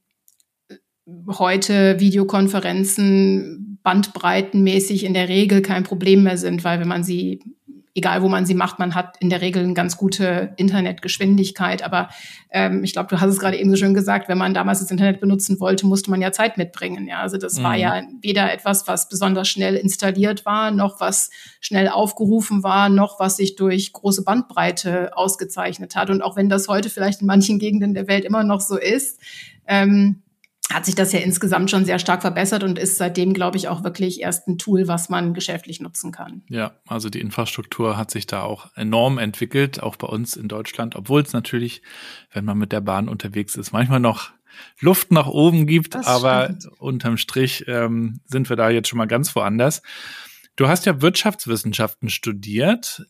heute 1.29 2.01
Videokonferenzen 2.01 3.79
bandbreitenmäßig 3.85 5.05
in 5.05 5.15
der 5.15 5.29
Regel 5.29 5.63
kein 5.63 5.85
Problem 5.85 6.25
mehr 6.25 6.39
sind, 6.39 6.65
weil 6.65 6.81
wenn 6.81 6.89
man 6.89 7.05
sie 7.05 7.39
egal 7.97 8.23
wo 8.23 8.29
man 8.29 8.45
sie 8.45 8.55
macht, 8.55 8.79
man 8.79 8.95
hat 8.95 9.17
in 9.21 9.31
der 9.31 9.41
Regel 9.41 9.65
eine 9.65 9.73
ganz 9.73 9.97
gute 9.97 10.53
Internetgeschwindigkeit. 10.57 11.83
Aber 11.83 12.11
ähm, 12.51 12.85
ich 12.85 12.93
glaube, 12.93 13.09
du 13.09 13.21
hast 13.21 13.31
es 13.31 13.39
gerade 13.39 13.57
eben 13.57 13.71
so 13.71 13.77
schön 13.77 13.95
gesagt, 13.95 14.29
wenn 14.29 14.37
man 14.37 14.53
damals 14.53 14.81
das 14.81 14.91
Internet 14.91 15.19
benutzen 15.19 15.59
wollte, 15.61 15.87
musste 15.87 16.11
man 16.11 16.21
ja 16.21 16.31
Zeit 16.31 16.59
mitbringen. 16.59 17.09
Ja, 17.09 17.21
also 17.21 17.39
das 17.39 17.59
mhm. 17.59 17.63
war 17.63 17.75
ja 17.75 18.03
weder 18.21 18.53
etwas, 18.53 18.87
was 18.87 19.09
besonders 19.09 19.49
schnell 19.49 19.77
installiert 19.77 20.45
war, 20.45 20.71
noch 20.71 21.01
was 21.01 21.31
schnell 21.61 21.89
aufgerufen 21.89 22.63
war, 22.63 22.91
noch 22.91 23.19
was 23.19 23.39
sich 23.39 23.57
durch 23.57 23.95
große 23.95 24.25
Bandbreite 24.25 25.17
ausgezeichnet 25.17 25.97
hat. 25.97 26.11
Und 26.11 26.21
auch 26.21 26.37
wenn 26.37 26.51
das 26.51 26.69
heute 26.69 26.91
vielleicht 26.91 27.23
in 27.23 27.27
manchen 27.27 27.59
Gegenden 27.59 27.95
der 27.95 28.09
Welt 28.09 28.27
immer 28.27 28.45
noch 28.45 28.61
so 28.61 28.77
ist, 28.77 29.19
ähm, 29.67 30.23
hat 30.73 30.85
sich 30.85 30.95
das 30.95 31.13
ja 31.13 31.21
insgesamt 31.21 31.71
schon 31.71 31.85
sehr 31.85 31.99
stark 31.99 32.23
verbessert 32.23 32.65
und 32.65 32.79
ist 32.79 32.99
seitdem, 32.99 33.33
glaube 33.33 33.57
ich, 33.57 33.69
auch 33.69 33.85
wirklich 33.85 34.21
erst 34.21 34.49
ein 34.49 34.59
Tool, 34.59 34.89
was 34.89 35.09
man 35.09 35.33
geschäftlich 35.33 35.81
nutzen 35.81 36.13
kann. 36.13 36.43
Ja, 36.49 36.73
also 36.87 37.09
die 37.09 37.21
Infrastruktur 37.21 37.97
hat 37.97 38.11
sich 38.11 38.27
da 38.27 38.43
auch 38.43 38.71
enorm 38.75 39.19
entwickelt, 39.19 39.83
auch 39.83 39.97
bei 39.97 40.09
uns 40.09 40.37
in 40.37 40.49
Deutschland, 40.49 40.97
obwohl 40.97 41.23
es 41.23 41.33
natürlich, 41.33 41.83
wenn 42.33 42.45
man 42.45 42.59
mit 42.59 42.73
der 42.73 42.81
Bahn 42.81 43.09
unterwegs 43.09 43.57
ist, 43.57 43.73
manchmal 43.73 44.01
noch 44.01 44.33
Luft 44.81 45.13
nach 45.13 45.27
oben 45.27 45.67
gibt, 45.67 45.95
das 45.95 46.07
aber 46.07 46.47
stimmt. 46.47 46.67
unterm 46.79 47.17
Strich 47.17 47.65
ähm, 47.69 48.21
sind 48.25 48.49
wir 48.49 48.57
da 48.57 48.71
jetzt 48.71 48.89
schon 48.89 48.99
mal 48.99 49.07
ganz 49.07 49.35
woanders. 49.37 49.83
Du 50.57 50.69
hast 50.69 50.87
ja 50.87 51.03
Wirtschaftswissenschaften 51.03 52.09
studiert. 52.09 53.07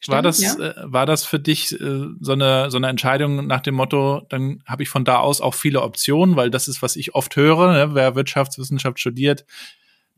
Stimmt, 0.00 0.14
war 0.14 0.22
das, 0.22 0.40
ja. 0.40 0.54
äh, 0.56 0.74
war 0.84 1.06
das 1.06 1.24
für 1.24 1.40
dich 1.40 1.72
äh, 1.72 2.04
so, 2.20 2.32
eine, 2.32 2.70
so 2.70 2.76
eine 2.76 2.88
Entscheidung 2.88 3.46
nach 3.46 3.60
dem 3.60 3.74
Motto, 3.74 4.26
dann 4.28 4.62
habe 4.66 4.82
ich 4.82 4.88
von 4.88 5.04
da 5.04 5.18
aus 5.18 5.40
auch 5.40 5.54
viele 5.54 5.82
Optionen, 5.82 6.36
weil 6.36 6.50
das 6.50 6.68
ist, 6.68 6.82
was 6.82 6.96
ich 6.96 7.14
oft 7.14 7.34
höre, 7.36 7.72
ne? 7.72 7.94
wer 7.94 8.14
Wirtschaftswissenschaft 8.14 9.00
studiert, 9.00 9.46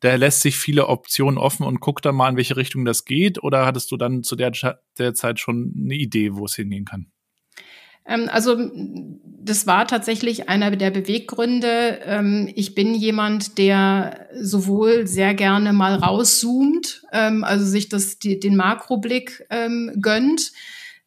der 0.02 0.18
lässt 0.18 0.42
sich 0.42 0.56
viele 0.56 0.88
Optionen 0.88 1.38
offen 1.38 1.64
und 1.64 1.80
guckt 1.80 2.04
dann 2.04 2.14
mal, 2.14 2.28
in 2.28 2.36
welche 2.36 2.56
Richtung 2.56 2.84
das 2.84 3.04
geht? 3.04 3.42
Oder 3.42 3.66
hattest 3.66 3.90
du 3.90 3.96
dann 3.96 4.22
zu 4.22 4.36
der, 4.36 4.52
der 4.98 5.14
Zeit 5.14 5.40
schon 5.40 5.72
eine 5.76 5.94
Idee, 5.94 6.34
wo 6.34 6.44
es 6.44 6.54
hingehen 6.54 6.84
kann? 6.84 7.10
Ähm, 8.08 8.28
also 8.32 8.56
das 9.40 9.66
war 9.66 9.86
tatsächlich 9.86 10.48
einer 10.48 10.70
der 10.72 10.90
Beweggründe. 10.90 12.00
Ähm, 12.04 12.50
ich 12.54 12.74
bin 12.74 12.94
jemand, 12.94 13.58
der 13.58 14.26
sowohl 14.40 15.06
sehr 15.06 15.34
gerne 15.34 15.72
mal 15.72 15.94
rauszoomt, 15.94 17.02
ähm, 17.12 17.44
also 17.44 17.64
sich 17.64 17.88
das, 17.88 18.18
den 18.18 18.56
Makroblick 18.56 19.46
gönnt. 20.00 20.52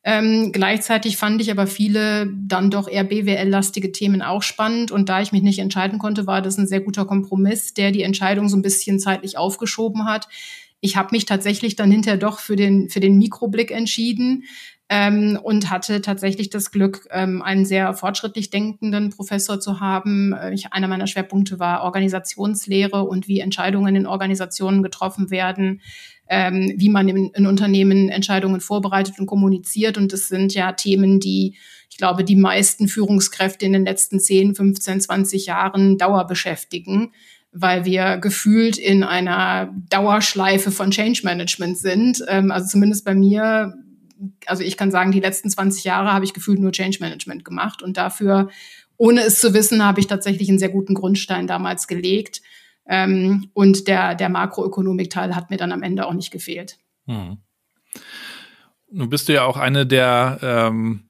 Gleichzeitig 0.03 1.17
fand 1.17 1.41
ich 1.41 1.51
aber 1.51 1.67
viele 1.67 2.27
dann 2.35 2.71
doch 2.71 2.87
eher 2.87 3.03
BWL-lastige 3.03 3.91
Themen 3.91 4.23
auch 4.23 4.41
spannend. 4.41 4.89
Und 4.89 5.09
da 5.09 5.21
ich 5.21 5.31
mich 5.31 5.43
nicht 5.43 5.59
entscheiden 5.59 5.99
konnte, 5.99 6.25
war 6.25 6.41
das 6.41 6.57
ein 6.57 6.65
sehr 6.65 6.79
guter 6.81 7.05
Kompromiss, 7.05 7.75
der 7.75 7.91
die 7.91 8.01
Entscheidung 8.01 8.49
so 8.49 8.57
ein 8.57 8.63
bisschen 8.63 8.99
zeitlich 8.99 9.37
aufgeschoben 9.37 10.05
hat. 10.05 10.27
Ich 10.79 10.97
habe 10.97 11.09
mich 11.11 11.25
tatsächlich 11.25 11.75
dann 11.75 11.91
hinterher 11.91 12.17
doch 12.17 12.39
für 12.39 12.55
den, 12.55 12.89
für 12.89 12.99
den 12.99 13.19
Mikroblick 13.19 13.69
entschieden, 13.69 14.45
ähm, 14.91 15.39
und 15.41 15.69
hatte 15.69 16.01
tatsächlich 16.01 16.49
das 16.49 16.69
Glück, 16.69 17.07
ähm, 17.11 17.41
einen 17.41 17.63
sehr 17.63 17.93
fortschrittlich 17.93 18.49
denkenden 18.49 19.09
Professor 19.09 19.57
zu 19.57 19.79
haben. 19.79 20.33
Äh, 20.33 20.53
ich, 20.53 20.73
einer 20.73 20.89
meiner 20.89 21.07
Schwerpunkte 21.07 21.59
war 21.59 21.83
Organisationslehre 21.83 23.03
und 23.03 23.29
wie 23.29 23.39
Entscheidungen 23.39 23.95
in 23.95 24.05
Organisationen 24.05 24.83
getroffen 24.83 25.31
werden, 25.31 25.79
ähm, 26.27 26.73
wie 26.75 26.89
man 26.89 27.07
in, 27.07 27.31
in 27.33 27.47
Unternehmen 27.47 28.09
Entscheidungen 28.09 28.59
vorbereitet 28.59 29.17
und 29.17 29.27
kommuniziert. 29.27 29.97
Und 29.97 30.11
das 30.11 30.27
sind 30.27 30.53
ja 30.53 30.73
Themen, 30.73 31.21
die 31.21 31.55
ich 31.89 31.97
glaube, 31.97 32.25
die 32.25 32.35
meisten 32.35 32.89
Führungskräfte 32.89 33.65
in 33.65 33.73
den 33.73 33.85
letzten 33.85 34.19
10, 34.19 34.55
15, 34.55 35.01
20 35.01 35.45
Jahren 35.45 35.97
Dauer 35.97 36.27
beschäftigen 36.27 37.13
weil 37.53 37.83
wir 37.83 38.15
gefühlt 38.15 38.77
in 38.77 39.03
einer 39.03 39.73
Dauerschleife 39.89 40.71
von 40.71 40.89
Change 40.89 41.21
Management 41.25 41.77
sind. 41.77 42.23
Ähm, 42.29 42.49
also 42.49 42.67
zumindest 42.67 43.03
bei 43.03 43.13
mir 43.13 43.73
also 44.45 44.63
ich 44.63 44.77
kann 44.77 44.91
sagen, 44.91 45.11
die 45.11 45.19
letzten 45.19 45.49
20 45.49 45.83
Jahre 45.83 46.13
habe 46.13 46.25
ich 46.25 46.33
gefühlt 46.33 46.59
nur 46.59 46.71
Change 46.71 46.97
Management 46.99 47.45
gemacht 47.45 47.81
und 47.81 47.97
dafür, 47.97 48.49
ohne 48.97 49.21
es 49.21 49.39
zu 49.39 49.53
wissen, 49.53 49.83
habe 49.83 49.99
ich 49.99 50.07
tatsächlich 50.07 50.49
einen 50.49 50.59
sehr 50.59 50.69
guten 50.69 50.93
Grundstein 50.93 51.47
damals 51.47 51.87
gelegt. 51.87 52.41
Ähm, 52.87 53.49
und 53.53 53.87
der, 53.87 54.15
der 54.15 54.29
Makroökonomik-Teil 54.29 55.35
hat 55.35 55.49
mir 55.49 55.57
dann 55.57 55.71
am 55.71 55.83
Ende 55.83 56.05
auch 56.05 56.13
nicht 56.13 56.31
gefehlt. 56.31 56.77
Hm. 57.07 57.37
Nun 58.91 59.09
bist 59.09 59.29
du 59.29 59.33
ja 59.33 59.45
auch 59.45 59.57
eine 59.57 59.85
der, 59.85 60.39
ähm, 60.41 61.09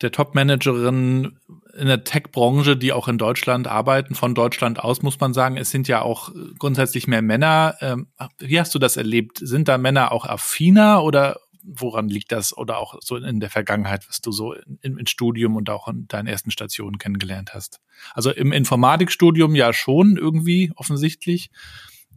der 0.00 0.12
Top-Managerinnen 0.12 1.38
in 1.78 1.86
der 1.86 2.04
Tech-Branche, 2.04 2.76
die 2.76 2.92
auch 2.92 3.08
in 3.08 3.18
Deutschland 3.18 3.68
arbeiten. 3.68 4.14
Von 4.14 4.34
Deutschland 4.34 4.82
aus 4.82 5.02
muss 5.02 5.20
man 5.20 5.32
sagen, 5.32 5.56
es 5.56 5.70
sind 5.70 5.86
ja 5.86 6.02
auch 6.02 6.32
grundsätzlich 6.58 7.06
mehr 7.06 7.22
Männer. 7.22 7.76
Ähm, 7.80 8.08
wie 8.38 8.58
hast 8.58 8.74
du 8.74 8.78
das 8.78 8.96
erlebt? 8.96 9.38
Sind 9.40 9.68
da 9.68 9.78
Männer 9.78 10.12
auch 10.12 10.24
affiner 10.24 11.04
oder 11.04 11.38
woran 11.62 12.08
liegt 12.08 12.32
das 12.32 12.56
oder 12.56 12.78
auch 12.78 12.96
so 13.00 13.16
in 13.16 13.40
der 13.40 13.50
Vergangenheit, 13.50 14.08
was 14.08 14.20
du 14.20 14.32
so 14.32 14.54
im, 14.82 15.06
Studium 15.06 15.56
und 15.56 15.70
auch 15.70 15.88
in 15.88 16.06
deinen 16.08 16.26
ersten 16.26 16.50
Stationen 16.50 16.98
kennengelernt 16.98 17.54
hast? 17.54 17.80
Also 18.14 18.30
im 18.30 18.52
Informatikstudium 18.52 19.54
ja 19.54 19.72
schon 19.72 20.16
irgendwie 20.16 20.72
offensichtlich, 20.76 21.50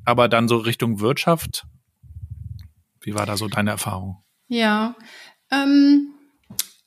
aber 0.05 0.27
dann 0.27 0.47
so 0.47 0.57
Richtung 0.57 0.99
Wirtschaft. 0.99 1.65
Wie 3.01 3.15
war 3.15 3.25
da 3.25 3.37
so 3.37 3.47
deine 3.47 3.71
Erfahrung? 3.71 4.23
Ja, 4.47 4.95
ähm, 5.51 6.13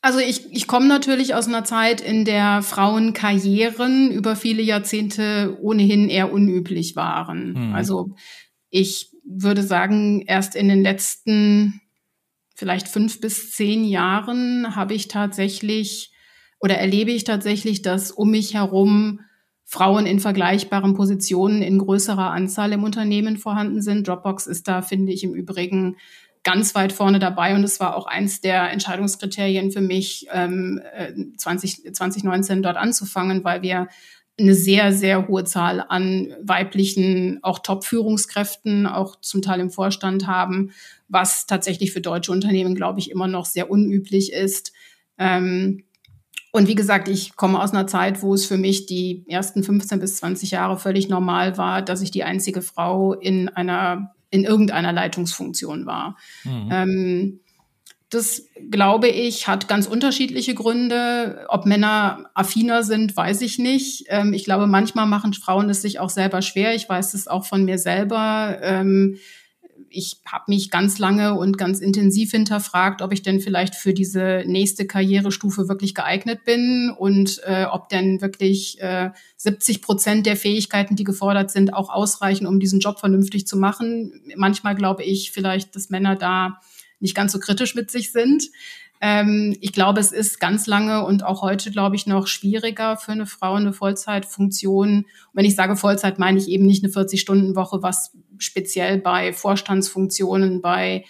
also 0.01 0.19
ich, 0.19 0.51
ich 0.51 0.67
komme 0.67 0.87
natürlich 0.87 1.33
aus 1.33 1.47
einer 1.47 1.63
Zeit, 1.63 1.99
in 1.99 2.25
der 2.25 2.61
Frauenkarrieren 2.61 4.11
über 4.11 4.35
viele 4.35 4.61
Jahrzehnte 4.61 5.57
ohnehin 5.59 6.09
eher 6.09 6.31
unüblich 6.31 6.95
waren. 6.95 7.55
Hm. 7.55 7.73
Also 7.73 8.15
ich 8.69 9.09
würde 9.23 9.63
sagen, 9.63 10.21
erst 10.21 10.55
in 10.55 10.67
den 10.67 10.83
letzten 10.83 11.81
vielleicht 12.55 12.87
fünf 12.87 13.21
bis 13.21 13.51
zehn 13.51 13.85
Jahren 13.85 14.75
habe 14.75 14.93
ich 14.93 15.07
tatsächlich 15.07 16.11
oder 16.59 16.77
erlebe 16.77 17.11
ich 17.11 17.25
tatsächlich, 17.25 17.81
dass 17.81 18.11
um 18.11 18.31
mich 18.31 18.53
herum 18.53 19.19
Frauen 19.65 20.05
in 20.05 20.19
vergleichbaren 20.19 20.93
Positionen 20.93 21.61
in 21.61 21.79
größerer 21.79 22.31
Anzahl 22.31 22.71
im 22.71 22.83
Unternehmen 22.83 23.37
vorhanden 23.37 23.81
sind. 23.81 24.07
Dropbox 24.07 24.47
ist 24.47 24.67
da, 24.67 24.81
finde 24.81 25.11
ich, 25.11 25.23
im 25.23 25.33
Übrigen 25.33 25.97
ganz 26.43 26.75
weit 26.75 26.93
vorne 26.93 27.19
dabei 27.19 27.55
und 27.55 27.63
es 27.63 27.79
war 27.79 27.97
auch 27.97 28.05
eins 28.05 28.39
der 28.39 28.71
Entscheidungskriterien 28.71 29.71
für 29.71 29.81
mich, 29.81 30.27
ähm, 30.31 30.79
20, 31.37 31.85
äh, 31.85 31.91
2019 31.91 32.61
dort 32.61 32.77
anzufangen, 32.77 33.43
weil 33.43 33.63
wir 33.63 33.87
eine 34.39 34.53
sehr, 34.53 34.93
sehr 34.93 35.27
hohe 35.27 35.43
Zahl 35.45 35.83
an 35.87 36.33
weiblichen, 36.41 37.39
auch 37.41 37.59
Top-Führungskräften, 37.59 38.85
auch 38.85 39.19
zum 39.21 39.41
Teil 39.41 39.59
im 39.59 39.71
Vorstand 39.71 40.27
haben, 40.27 40.71
was 41.07 41.45
tatsächlich 41.45 41.91
für 41.91 42.01
deutsche 42.01 42.31
Unternehmen, 42.31 42.75
glaube 42.75 42.99
ich, 42.99 43.11
immer 43.11 43.27
noch 43.27 43.45
sehr 43.45 43.69
unüblich 43.69 44.33
ist. 44.33 44.73
Ähm, 45.17 45.83
und 46.51 46.69
wie 46.69 46.75
gesagt, 46.75 47.09
ich 47.09 47.35
komme 47.35 47.61
aus 47.61 47.73
einer 47.73 47.85
Zeit, 47.85 48.21
wo 48.21 48.33
es 48.33 48.45
für 48.45 48.57
mich 48.57 48.85
die 48.85 49.25
ersten 49.27 49.61
15 49.61 49.99
bis 49.99 50.17
20 50.17 50.51
Jahre 50.51 50.79
völlig 50.79 51.09
normal 51.09 51.57
war, 51.57 51.81
dass 51.81 52.01
ich 52.01 52.11
die 52.11 52.23
einzige 52.23 52.61
Frau 52.61 53.13
in 53.13 53.49
einer, 53.49 54.15
in 54.29 54.45
irgendeiner 54.45 54.93
Leitungsfunktion 54.93 55.85
war. 55.85 56.17
Mhm. 56.45 56.69
Ähm, 56.71 57.39
das, 58.09 58.47
glaube 58.71 59.09
ich, 59.09 59.49
hat 59.49 59.67
ganz 59.67 59.87
unterschiedliche 59.87 60.55
Gründe. 60.55 61.45
Ob 61.49 61.65
Männer 61.65 62.29
affiner 62.33 62.83
sind, 62.83 63.17
weiß 63.17 63.41
ich 63.41 63.59
nicht. 63.59 64.05
Ähm, 64.07 64.31
ich 64.31 64.45
glaube, 64.45 64.67
manchmal 64.67 65.07
machen 65.07 65.33
Frauen 65.33 65.69
es 65.69 65.81
sich 65.81 65.99
auch 65.99 66.09
selber 66.09 66.41
schwer. 66.41 66.73
Ich 66.73 66.87
weiß 66.87 67.15
es 67.15 67.27
auch 67.27 67.45
von 67.45 67.65
mir 67.65 67.77
selber. 67.77 68.59
Ähm, 68.61 69.17
ich 69.89 70.17
habe 70.25 70.45
mich 70.47 70.71
ganz 70.71 70.99
lange 70.99 71.33
und 71.37 71.57
ganz 71.57 71.79
intensiv 71.79 72.31
hinterfragt, 72.31 73.01
ob 73.01 73.13
ich 73.13 73.21
denn 73.21 73.39
vielleicht 73.39 73.75
für 73.75 73.93
diese 73.93 74.43
nächste 74.45 74.85
Karrierestufe 74.85 75.67
wirklich 75.67 75.95
geeignet 75.95 76.45
bin 76.45 76.93
und 76.97 77.41
äh, 77.45 77.65
ob 77.65 77.89
denn 77.89 78.21
wirklich 78.21 78.81
äh, 78.81 79.11
70 79.37 79.81
Prozent 79.81 80.25
der 80.25 80.35
Fähigkeiten, 80.35 80.95
die 80.95 81.03
gefordert 81.03 81.51
sind, 81.51 81.73
auch 81.73 81.89
ausreichen, 81.89 82.47
um 82.47 82.59
diesen 82.59 82.79
Job 82.79 82.99
vernünftig 82.99 83.47
zu 83.47 83.57
machen. 83.57 84.21
Manchmal 84.35 84.75
glaube 84.75 85.03
ich 85.03 85.31
vielleicht, 85.31 85.75
dass 85.75 85.89
Männer 85.89 86.15
da 86.15 86.59
nicht 86.99 87.15
ganz 87.15 87.31
so 87.31 87.39
kritisch 87.39 87.75
mit 87.75 87.91
sich 87.91 88.11
sind. 88.11 88.49
Ähm, 89.07 89.55
ich 89.61 89.71
glaube, 89.71 89.99
es 89.99 90.11
ist 90.11 90.39
ganz 90.39 90.65
lange 90.65 91.05
und 91.05 91.23
auch 91.23 91.43
heute, 91.43 91.69
glaube 91.69 91.95
ich, 91.95 92.07
noch 92.07 92.25
schwieriger 92.25 92.97
für 92.97 93.11
eine 93.11 93.27
Frau 93.27 93.53
eine 93.53 93.71
Vollzeitfunktion. 93.71 94.97
Und 95.01 95.05
wenn 95.33 95.45
ich 95.45 95.55
sage 95.55 95.75
Vollzeit, 95.75 96.17
meine 96.17 96.39
ich 96.39 96.47
eben 96.47 96.65
nicht 96.65 96.83
eine 96.83 96.91
40-Stunden-Woche, 96.91 97.83
was 97.83 98.17
speziell 98.39 98.97
bei 98.97 99.31
Vorstandsfunktionen, 99.31 100.59
bei 100.59 101.05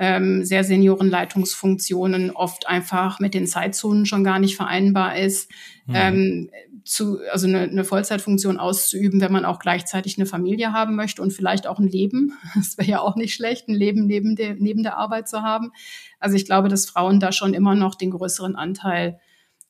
ähm, 0.00 0.46
sehr 0.46 0.64
Seniorenleitungsfunktionen 0.64 2.30
oft 2.30 2.66
einfach 2.66 3.20
mit 3.20 3.34
den 3.34 3.46
Zeitzonen 3.46 4.06
schon 4.06 4.24
gar 4.24 4.38
nicht 4.38 4.56
vereinbar 4.56 5.18
ist. 5.18 5.50
Mhm. 5.84 5.94
Ähm, 5.94 6.50
zu, 6.84 7.18
also 7.30 7.46
eine, 7.46 7.60
eine 7.60 7.84
Vollzeitfunktion 7.84 8.58
auszuüben, 8.58 9.20
wenn 9.20 9.30
man 9.30 9.44
auch 9.44 9.58
gleichzeitig 9.58 10.16
eine 10.16 10.24
Familie 10.24 10.72
haben 10.72 10.96
möchte 10.96 11.20
und 11.20 11.34
vielleicht 11.34 11.66
auch 11.66 11.78
ein 11.78 11.86
Leben. 11.86 12.32
Das 12.54 12.78
wäre 12.78 12.88
ja 12.88 13.00
auch 13.00 13.14
nicht 13.14 13.34
schlecht, 13.34 13.68
ein 13.68 13.74
Leben 13.74 14.06
neben 14.06 14.36
der, 14.36 14.54
neben 14.54 14.82
der 14.82 14.96
Arbeit 14.96 15.28
zu 15.28 15.42
haben. 15.42 15.70
Also 16.18 16.34
ich 16.34 16.46
glaube, 16.46 16.68
dass 16.68 16.86
Frauen 16.86 17.20
da 17.20 17.30
schon 17.30 17.52
immer 17.52 17.74
noch 17.74 17.94
den 17.94 18.10
größeren 18.10 18.56
Anteil 18.56 19.20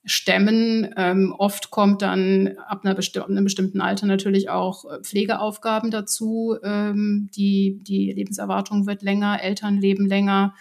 stemmen. 0.03 0.93
Ähm, 0.97 1.33
oft 1.37 1.69
kommt 1.69 2.01
dann 2.01 2.57
ab 2.67 2.81
einer 2.83 2.95
besti 2.95 3.19
einem 3.19 3.43
bestimmten 3.43 3.81
Alter 3.81 4.07
natürlich 4.07 4.49
auch 4.49 4.85
äh, 4.85 5.01
Pflegeaufgaben 5.01 5.91
dazu. 5.91 6.57
Ähm, 6.63 7.29
die, 7.35 7.79
die 7.83 8.11
Lebenserwartung 8.11 8.87
wird 8.87 9.01
länger, 9.03 9.41
Eltern 9.41 9.77
leben 9.79 10.07
länger. 10.07 10.55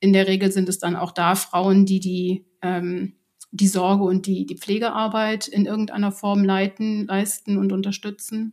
In 0.00 0.12
der 0.12 0.28
Regel 0.28 0.52
sind 0.52 0.68
es 0.68 0.78
dann 0.78 0.96
auch 0.96 1.12
da 1.12 1.34
Frauen, 1.34 1.86
die 1.86 2.00
die 2.00 2.46
ähm, 2.62 3.14
die 3.54 3.68
Sorge 3.68 4.02
und 4.02 4.26
die, 4.26 4.46
die 4.46 4.58
Pflegearbeit 4.58 5.46
in 5.46 5.64
irgendeiner 5.64 6.10
Form 6.10 6.42
leiten, 6.42 7.06
leisten 7.06 7.56
und 7.56 7.70
unterstützen. 7.70 8.52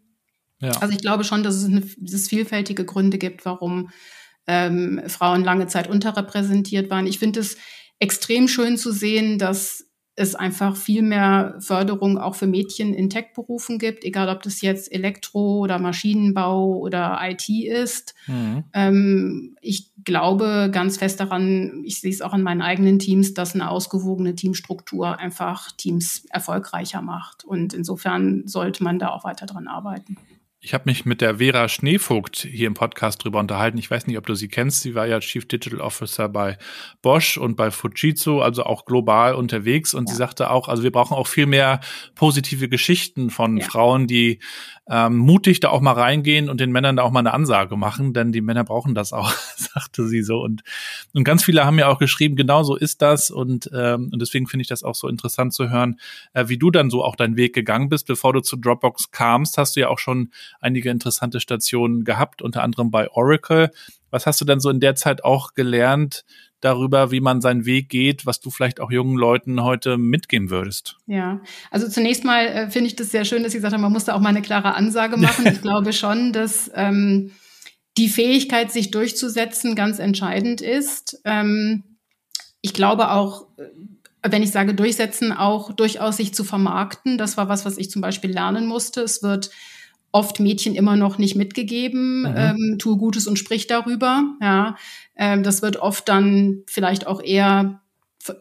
Ja. 0.60 0.70
Also 0.80 0.94
ich 0.94 1.02
glaube 1.02 1.24
schon, 1.24 1.42
dass 1.42 1.56
es, 1.56 1.66
eine, 1.66 1.82
dass 1.82 2.14
es 2.14 2.30
vielfältige 2.30 2.86
Gründe 2.86 3.18
gibt, 3.18 3.44
warum 3.44 3.90
ähm, 4.46 5.02
Frauen 5.08 5.44
lange 5.44 5.66
Zeit 5.66 5.90
unterrepräsentiert 5.90 6.92
waren. 6.92 7.08
Ich 7.08 7.18
finde 7.18 7.40
es 7.40 7.58
extrem 7.98 8.48
schön 8.48 8.78
zu 8.78 8.92
sehen, 8.92 9.40
dass 9.40 9.91
es 10.16 10.36
einfach 10.36 10.76
viel 10.76 11.02
mehr 11.02 11.56
Förderung 11.60 12.18
auch 12.18 12.36
für 12.36 12.48
Mädchen 12.48 12.94
in 12.94 13.10
Tech-Berufen 13.10 13.80
gibt, 13.80 14.04
egal 14.04 14.30
ob 14.30 14.44
das 14.44 14.62
jetzt 14.62 14.92
Elektro 14.92 15.60
oder 15.60 15.80
Maschinenbau 15.80 16.78
oder 16.78 17.20
IT 17.22 17.48
ist. 17.48 18.14
Mhm. 18.28 18.64
Ähm, 18.74 19.56
ich 19.62 19.90
glaube 20.04 20.70
ganz 20.72 20.98
fest 20.98 21.20
daran, 21.20 21.84
ich 21.86 22.02
sehe 22.02 22.12
es 22.12 22.22
auch 22.22 22.34
an 22.34 22.44
meinen 22.44 22.62
eigenen 22.62 23.00
Teams, 23.00 23.34
dass 23.34 23.56
eine 23.56 23.70
ausgewogene 23.70 24.36
Teamstruktur 24.36 25.18
einfach 25.18 25.72
Teams 25.72 26.26
erfolgreicher 26.30 27.02
macht. 27.02 27.46
Und 27.46 27.74
insofern 27.74 28.48
sollte 28.48 28.84
man 28.84 29.00
da 29.00 29.10
auch 29.10 29.24
weiter 29.24 29.46
dran 29.46 29.68
arbeiten. 29.68 30.18
Ich 30.64 30.76
habe 30.76 30.84
mich 30.86 31.06
mit 31.06 31.22
der 31.22 31.40
Vera 31.40 31.68
Schneevogt 31.68 32.48
hier 32.48 32.68
im 32.68 32.76
Podcast 32.76 33.24
drüber 33.24 33.40
unterhalten. 33.40 33.80
Ich 33.80 33.90
weiß 33.90 34.06
nicht, 34.06 34.20
ob 34.20 34.28
du 34.28 34.36
sie 34.36 34.48
kennst. 34.48 34.82
Sie 34.82 34.94
war 34.94 35.08
ja 35.08 35.20
Chief 35.20 35.48
Digital 35.48 35.82
Officer 35.82 36.30
bei 36.30 36.60
Bosch 37.02 37.36
und 37.38 37.56
bei 37.56 37.72
Fujitsu, 37.72 38.42
also 38.42 38.64
auch 38.66 38.86
global 38.86 39.34
unterwegs. 39.34 39.96
Und 39.96 40.08
ja. 40.08 40.14
sie 40.14 40.18
sagte 40.20 40.52
auch, 40.52 40.68
also 40.68 40.84
wir 40.84 40.92
brauchen 40.92 41.18
auch 41.18 41.26
viel 41.26 41.48
mehr 41.48 41.80
positive 42.14 42.70
Geschichten 42.70 43.32
von 43.32 43.58
ja. 43.58 43.66
Frauen, 43.66 44.06
die 44.06 44.38
ähm, 44.92 45.16
mutig 45.16 45.62
da 45.62 45.70
auch 45.70 45.80
mal 45.80 45.94
reingehen 45.94 46.50
und 46.50 46.60
den 46.60 46.70
Männern 46.74 46.98
da 46.98 47.04
auch 47.04 47.12
mal 47.12 47.22
eine 47.22 47.34
Ansage 47.34 47.78
machen, 47.78 48.14
denn 48.14 48.34
die 48.34 48.42
Männer 48.42 48.66
brauchen 48.66 48.94
das 48.94 49.14
auch, 49.14 49.32
sagte 49.56 50.06
sie 50.06 50.22
so. 50.22 50.42
Und, 50.42 50.64
und 51.14 51.24
ganz 51.24 51.46
viele 51.46 51.64
haben 51.66 51.80
ja 51.80 51.88
auch 51.88 51.98
geschrieben, 51.98 52.36
genau 52.36 52.64
so 52.64 52.76
ist 52.76 53.02
das. 53.02 53.32
Und, 53.32 53.70
ähm, 53.74 54.10
und 54.12 54.22
deswegen 54.22 54.48
finde 54.48 54.64
ich 54.64 54.68
das 54.68 54.84
auch 54.84 54.96
so 54.96 55.08
interessant 55.08 55.54
zu 55.54 55.70
hören, 55.70 55.98
äh, 56.34 56.50
wie 56.50 56.58
du 56.58 56.72
dann 56.72 56.90
so 56.90 57.06
auch 57.06 57.16
deinen 57.16 57.38
Weg 57.38 57.56
gegangen 57.56 57.88
bist. 57.88 58.06
Bevor 58.06 58.34
du 58.34 58.42
zu 58.42 58.58
Dropbox 58.58 59.12
kamst, 59.12 59.58
hast 59.58 59.78
du 59.78 59.80
ja 59.80 59.88
auch 59.88 60.00
schon 60.00 60.32
einige 60.60 60.90
interessante 60.90 61.40
Stationen 61.40 62.04
gehabt, 62.04 62.42
unter 62.42 62.62
anderem 62.62 62.92
bei 62.92 63.10
Oracle. 63.12 63.72
Was 64.10 64.26
hast 64.26 64.42
du 64.42 64.46
denn 64.46 64.60
so 64.60 64.70
in 64.70 64.82
der 64.82 64.96
Zeit 64.96 65.24
auch 65.24 65.54
gelernt, 65.54 66.26
darüber, 66.62 67.12
wie 67.12 67.20
man 67.20 67.42
seinen 67.42 67.66
Weg 67.66 67.90
geht, 67.90 68.26
was 68.26 68.40
du 68.40 68.50
vielleicht 68.50 68.80
auch 68.80 68.92
jungen 68.92 69.18
Leuten 69.18 69.64
heute 69.64 69.98
mitgeben 69.98 70.50
würdest? 70.50 70.98
Ja, 71.08 71.42
also 71.70 71.90
zunächst 71.90 72.24
mal 72.24 72.46
äh, 72.46 72.70
finde 72.70 72.88
ich 72.88 72.96
das 72.96 73.12
sehr 73.12 73.26
schön, 73.26 73.44
dass 73.44 73.52
Sie 73.52 73.58
gesagt 73.58 73.74
haben, 73.74 73.82
man 73.82 73.92
muss 73.92 74.06
da 74.06 74.16
auch 74.16 74.20
mal 74.20 74.30
eine 74.30 74.42
klare 74.42 74.76
Ansage 74.76 75.18
machen. 75.18 75.48
ich 75.52 75.62
glaube 75.62 75.94
schon, 75.94 76.32
dass 76.34 76.72
ähm, 76.76 77.32
die 77.98 78.10
Fähigkeit, 78.10 78.72
sich 78.72 78.92
durchzusetzen, 78.92 79.76
ganz 79.76 80.00
entscheidend 80.00 80.62
ist. 80.62 81.20
Ähm, 81.26 81.84
ich 82.62 82.74
glaube 82.74 83.12
auch, 83.12 83.48
äh, 83.58 83.64
wenn 84.24 84.44
ich 84.44 84.52
sage 84.52 84.74
durchsetzen, 84.74 85.32
auch 85.32 85.74
durchaus 85.74 86.18
sich 86.18 86.34
zu 86.34 86.44
vermarkten. 86.44 87.18
Das 87.18 87.38
war 87.38 87.50
was, 87.50 87.66
was 87.66 87.78
ich 87.78 87.90
zum 87.90 88.02
Beispiel 88.02 88.32
lernen 88.32 88.68
musste. 88.68 89.02
Es 89.02 89.24
wird 89.24 89.50
oft 90.12 90.40
Mädchen 90.40 90.76
immer 90.76 90.96
noch 90.96 91.18
nicht 91.18 91.36
mitgegeben, 91.36 92.22
mhm. 92.22 92.36
ähm, 92.36 92.76
tue 92.80 92.98
Gutes 92.98 93.28
und 93.28 93.40
sprich 93.40 93.68
darüber. 93.68 94.24
Ja, 94.42 94.76
ähm, 95.16 95.44
das 95.44 95.62
wird 95.62 95.78
oft 95.78 96.08
dann 96.10 96.64
vielleicht 96.68 97.08
auch 97.08 97.22
eher 97.24 97.82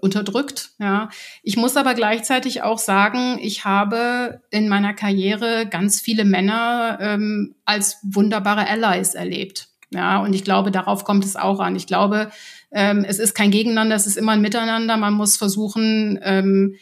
unterdrückt. 0.01 0.71
Ja, 0.79 1.09
ich 1.43 1.57
muss 1.57 1.77
aber 1.77 1.95
gleichzeitig 1.95 2.63
auch 2.63 2.79
sagen, 2.79 3.39
ich 3.41 3.65
habe 3.65 4.43
in 4.51 4.69
meiner 4.69 4.95
Karriere 4.95 5.67
ganz 5.67 6.01
viele 6.01 6.25
Männer 6.25 6.99
ähm, 7.01 7.55
als 7.65 7.99
wunderbare 8.03 8.69
Allies 8.69 9.15
erlebt. 9.15 9.69
Ja, 9.93 10.23
und 10.23 10.35
ich 10.35 10.45
glaube, 10.45 10.71
darauf 10.71 11.05
kommt 11.05 11.25
es 11.25 11.37
auch 11.37 11.59
an. 11.59 11.75
Ich 11.75 11.87
glaube, 11.87 12.31
ähm, 12.71 13.05
es 13.07 13.19
ist 13.19 13.35
kein 13.35 13.51
Gegeneinander, 13.51 13.97
es 13.97 14.07
ist 14.07 14.17
immer 14.17 14.33
ein 14.33 14.41
Miteinander. 14.41 14.97
Man 14.97 15.15
muss 15.15 15.37
versuchen, 15.37 16.19
ähm, 16.23 16.77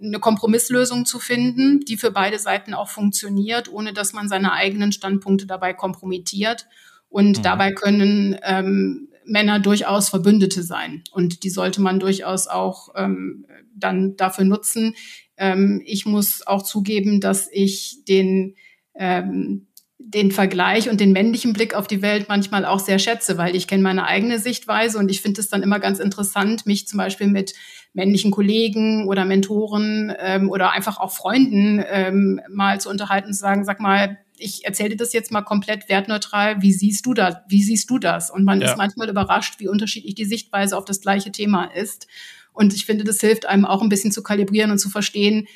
eine 0.00 0.20
Kompromisslösung 0.20 1.06
zu 1.06 1.18
finden, 1.18 1.80
die 1.80 1.96
für 1.96 2.10
beide 2.10 2.38
Seiten 2.38 2.74
auch 2.74 2.88
funktioniert, 2.88 3.72
ohne 3.72 3.92
dass 3.92 4.12
man 4.12 4.28
seine 4.28 4.52
eigenen 4.52 4.92
Standpunkte 4.92 5.46
dabei 5.46 5.72
kompromittiert. 5.72 6.66
Und 7.08 7.38
mhm. 7.38 7.42
dabei 7.42 7.72
können 7.72 8.38
ähm, 8.42 9.08
Männer 9.24 9.60
durchaus 9.60 10.08
Verbündete 10.08 10.62
sein. 10.62 11.02
Und 11.12 11.42
die 11.42 11.50
sollte 11.50 11.80
man 11.80 12.00
durchaus 12.00 12.46
auch 12.46 12.90
ähm, 12.96 13.46
dann 13.74 14.16
dafür 14.16 14.44
nutzen. 14.44 14.94
Ähm, 15.36 15.82
ich 15.84 16.06
muss 16.06 16.46
auch 16.46 16.62
zugeben, 16.62 17.20
dass 17.20 17.48
ich 17.50 18.04
den 18.06 18.54
ähm, 18.94 19.66
den 20.04 20.32
Vergleich 20.32 20.90
und 20.90 21.00
den 21.00 21.12
männlichen 21.12 21.52
Blick 21.52 21.74
auf 21.74 21.86
die 21.86 22.02
Welt 22.02 22.26
manchmal 22.28 22.64
auch 22.64 22.80
sehr 22.80 22.98
schätze, 22.98 23.38
weil 23.38 23.54
ich 23.54 23.66
kenne 23.66 23.82
meine 23.82 24.04
eigene 24.04 24.38
Sichtweise 24.38 24.98
und 24.98 25.10
ich 25.10 25.22
finde 25.22 25.40
es 25.40 25.48
dann 25.48 25.62
immer 25.62 25.78
ganz 25.78 26.00
interessant, 26.00 26.66
mich 26.66 26.88
zum 26.88 26.98
Beispiel 26.98 27.28
mit 27.28 27.54
männlichen 27.94 28.30
Kollegen 28.30 29.06
oder 29.06 29.24
Mentoren 29.24 30.12
ähm, 30.18 30.50
oder 30.50 30.72
einfach 30.72 30.98
auch 30.98 31.12
Freunden 31.12 31.84
ähm, 31.86 32.40
mal 32.48 32.80
zu 32.80 32.88
unterhalten 32.88 33.28
und 33.28 33.34
zu 33.34 33.40
sagen, 33.40 33.64
sag 33.64 33.80
mal, 33.80 34.18
ich 34.38 34.64
erzähle 34.64 34.90
dir 34.90 34.96
das 34.96 35.12
jetzt 35.12 35.30
mal 35.30 35.42
komplett 35.42 35.88
wertneutral. 35.88 36.62
Wie 36.62 36.72
siehst 36.72 37.06
du 37.06 37.14
das? 37.14 37.36
Wie 37.48 37.62
siehst 37.62 37.90
du 37.90 37.98
das? 37.98 38.30
Und 38.30 38.44
man 38.44 38.60
ja. 38.60 38.70
ist 38.70 38.78
manchmal 38.78 39.08
überrascht, 39.08 39.56
wie 39.58 39.68
unterschiedlich 39.68 40.14
die 40.14 40.24
Sichtweise 40.24 40.76
auf 40.76 40.84
das 40.84 41.00
gleiche 41.00 41.32
Thema 41.32 41.64
ist. 41.64 42.06
Und 42.52 42.74
ich 42.74 42.86
finde, 42.86 43.04
das 43.04 43.20
hilft 43.20 43.46
einem 43.46 43.64
auch 43.64 43.82
ein 43.82 43.88
bisschen 43.88 44.10
zu 44.10 44.22
kalibrieren 44.22 44.70
und 44.70 44.78
zu 44.78 44.90
verstehen, 44.90 45.46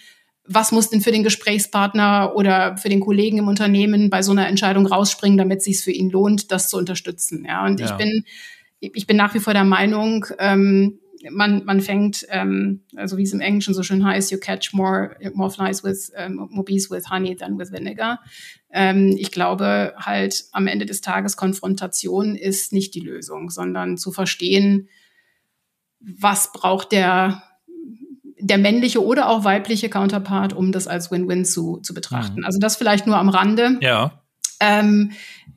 was 0.49 0.70
muss 0.70 0.90
denn 0.90 1.01
für 1.01 1.11
den 1.11 1.25
Gesprächspartner 1.25 2.35
oder 2.37 2.77
für 2.77 2.88
den 2.88 3.01
Kollegen 3.01 3.38
im 3.38 3.49
Unternehmen 3.49 4.11
bei 4.11 4.22
so 4.22 4.31
einer 4.31 4.46
Entscheidung 4.46 4.87
rausspringen, 4.87 5.38
damit 5.38 5.59
es 5.59 5.64
sich 5.64 5.81
für 5.81 5.90
ihn 5.90 6.11
lohnt, 6.11 6.53
das 6.53 6.68
zu 6.68 6.77
unterstützen. 6.77 7.44
Ja, 7.44 7.64
und 7.64 7.81
ja. 7.81 7.87
ich 7.87 7.92
bin 7.92 8.25
ich 8.79 9.07
bin 9.07 9.16
nach 9.16 9.35
wie 9.35 9.40
vor 9.40 9.55
der 9.55 9.64
Meinung, 9.64 10.27
ähm, 10.38 11.01
man, 11.31 11.65
man 11.65 11.81
fängt, 11.81 12.27
ähm, 12.31 12.83
also 12.97 13.17
wie 13.17 13.23
es 13.23 13.33
im 13.33 13.41
Englischen 13.41 13.75
so 13.75 13.83
schön 13.83 14.05
heißt, 14.05 14.31
you 14.31 14.39
catch 14.39 14.73
more, 14.73 15.17
more 15.35 15.51
flies 15.51 15.85
with, 15.85 16.12
um, 16.17 16.49
more 16.51 16.65
bees 16.65 16.91
with 16.91 17.11
honey 17.11 17.37
than 17.37 17.59
with 17.59 17.73
vinegar. 17.73 18.21
Ähm, 18.71 19.15
ich 19.19 19.31
glaube 19.31 19.95
halt 19.97 20.45
am 20.53 20.67
Ende 20.67 20.87
des 20.87 21.01
Tages 21.01 21.37
Konfrontation 21.37 22.37
ist 22.37 22.73
nicht 22.73 22.95
die 22.95 23.01
Lösung, 23.01 23.51
sondern 23.51 23.97
zu 23.97 24.12
verstehen, 24.12 24.89
was 26.01 26.53
braucht 26.53 26.93
der 26.93 27.43
der 28.39 28.59
männliche 28.59 29.05
oder 29.05 29.29
auch 29.29 29.45
weibliche 29.45 29.89
Counterpart, 29.89 30.53
um 30.53 30.71
das 30.71 30.87
als 30.87 31.11
Win-Win 31.11 31.45
zu, 31.45 31.79
zu 31.79 31.95
betrachten. 31.95 32.41
Mhm. 32.41 32.45
Also 32.45 32.59
das 32.59 32.77
vielleicht 32.77 33.07
nur 33.07 33.17
am 33.17 33.29
Rande. 33.29 33.79
Ja. 33.81 34.23
Ähm, 34.61 35.12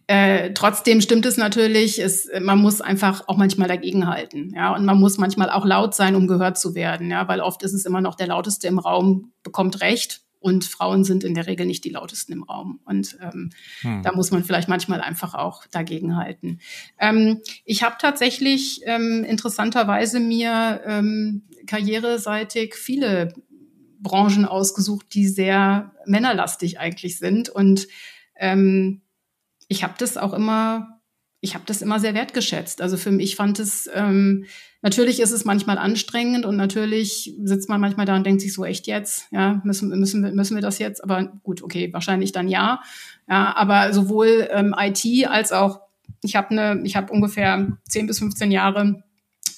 äh, 0.09 0.55
trotzdem 0.55 1.01
stimmt 1.01 1.27
es 1.27 1.37
natürlich, 1.37 1.99
es, 1.99 2.27
man 2.41 2.57
muss 2.57 2.81
einfach 2.81 3.27
auch 3.27 3.37
manchmal 3.37 3.67
dagegenhalten, 3.67 4.51
ja, 4.55 4.73
und 4.73 4.83
man 4.83 4.99
muss 4.99 5.19
manchmal 5.19 5.51
auch 5.51 5.67
laut 5.67 5.93
sein, 5.93 6.15
um 6.15 6.25
gehört 6.25 6.57
zu 6.57 6.73
werden, 6.73 7.11
ja, 7.11 7.27
weil 7.27 7.41
oft 7.41 7.61
ist 7.61 7.73
es 7.73 7.85
immer 7.85 8.01
noch 8.01 8.15
der 8.15 8.25
lauteste 8.25 8.67
im 8.67 8.79
Raum 8.79 9.33
bekommt 9.43 9.81
Recht 9.81 10.21
und 10.39 10.65
Frauen 10.65 11.03
sind 11.03 11.23
in 11.23 11.35
der 11.35 11.45
Regel 11.45 11.67
nicht 11.67 11.83
die 11.83 11.91
lautesten 11.91 12.33
im 12.33 12.41
Raum 12.41 12.79
und 12.85 13.19
ähm, 13.21 13.51
hm. 13.81 14.01
da 14.01 14.11
muss 14.13 14.31
man 14.31 14.43
vielleicht 14.43 14.67
manchmal 14.67 14.99
einfach 14.99 15.35
auch 15.35 15.67
dagegenhalten. 15.67 16.59
Ähm, 16.97 17.41
ich 17.63 17.83
habe 17.83 17.97
tatsächlich 18.01 18.81
ähm, 18.85 19.23
interessanterweise 19.23 20.19
mir 20.19 20.81
ähm, 20.87 21.43
karriereseitig 21.67 22.73
viele 22.73 23.31
Branchen 23.99 24.45
ausgesucht, 24.45 25.13
die 25.13 25.27
sehr 25.27 25.91
männerlastig 26.07 26.79
eigentlich 26.79 27.19
sind 27.19 27.49
und 27.49 27.87
ähm, 28.35 29.01
ich 29.69 29.83
habe 29.83 29.93
das 29.97 30.17
auch 30.17 30.33
immer, 30.33 30.99
ich 31.39 31.53
habe 31.53 31.63
das 31.65 31.81
immer 31.81 31.99
sehr 31.99 32.13
wertgeschätzt. 32.13 32.81
Also 32.81 32.97
für 32.97 33.11
mich 33.11 33.37
fand 33.37 33.59
es, 33.59 33.89
ähm, 33.93 34.45
natürlich 34.81 35.21
ist 35.21 35.31
es 35.31 35.45
manchmal 35.45 35.77
anstrengend 35.77 36.45
und 36.45 36.57
natürlich 36.57 37.33
sitzt 37.41 37.69
man 37.69 37.79
manchmal 37.79 38.05
da 38.05 38.15
und 38.15 38.25
denkt 38.25 38.41
sich 38.41 38.51
so 38.51 38.65
echt 38.65 38.87
jetzt, 38.87 39.27
ja, 39.31 39.61
müssen, 39.63 39.87
müssen, 39.97 40.23
wir, 40.23 40.31
müssen 40.31 40.55
wir 40.55 40.61
das 40.61 40.79
jetzt? 40.79 41.01
Aber 41.03 41.23
gut, 41.43 41.61
okay, 41.61 41.93
wahrscheinlich 41.93 42.33
dann 42.33 42.49
ja. 42.49 42.81
Ja, 43.29 43.55
aber 43.55 43.93
sowohl 43.93 44.49
ähm, 44.51 44.75
IT 44.77 45.05
als 45.27 45.53
auch, 45.53 45.81
ich 46.23 46.35
habe 46.35 46.49
eine, 46.49 46.81
ich 46.83 46.95
habe 46.95 47.13
ungefähr 47.13 47.77
10 47.87 48.07
bis 48.07 48.19
15 48.19 48.51
Jahre 48.51 49.03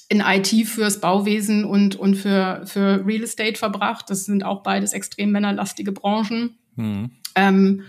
in 0.09 0.19
IT 0.19 0.67
fürs 0.67 0.99
Bauwesen 0.99 1.63
und, 1.63 1.95
und 1.95 2.15
für, 2.15 2.63
für 2.65 3.05
Real 3.07 3.23
Estate 3.23 3.55
verbracht. 3.55 4.09
Das 4.09 4.25
sind 4.25 4.43
auch 4.43 4.61
beides 4.61 4.91
extrem 4.91 5.31
männerlastige 5.31 5.93
Branchen. 5.93 6.57
Mhm. 6.75 7.11
Ähm, 7.33 7.83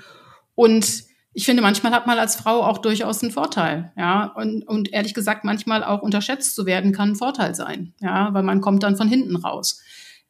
und 0.55 1.12
ich 1.35 1.47
finde, 1.47 1.63
manchmal 1.63 1.93
hat 1.93 2.07
man 2.07 2.19
als 2.19 2.37
Frau 2.37 2.63
auch 2.63 2.79
durchaus 2.79 3.23
einen 3.23 3.33
Vorteil, 3.33 3.93
ja. 3.97 4.27
Und, 4.37 4.67
und 4.69 4.93
ehrlich 4.93 5.15
gesagt, 5.15 5.45
manchmal 5.45 5.83
auch 5.83 6.03
unterschätzt 6.03 6.55
zu 6.55 6.67
werden, 6.67 6.93
kann 6.93 7.11
ein 7.11 7.17
Vorteil 7.17 7.55
sein, 7.55 7.95
ja, 8.01 8.33
weil 8.35 8.43
man 8.43 8.61
kommt 8.61 8.83
dann 8.83 8.97
von 8.97 9.09
hinten 9.09 9.37
raus. 9.37 9.81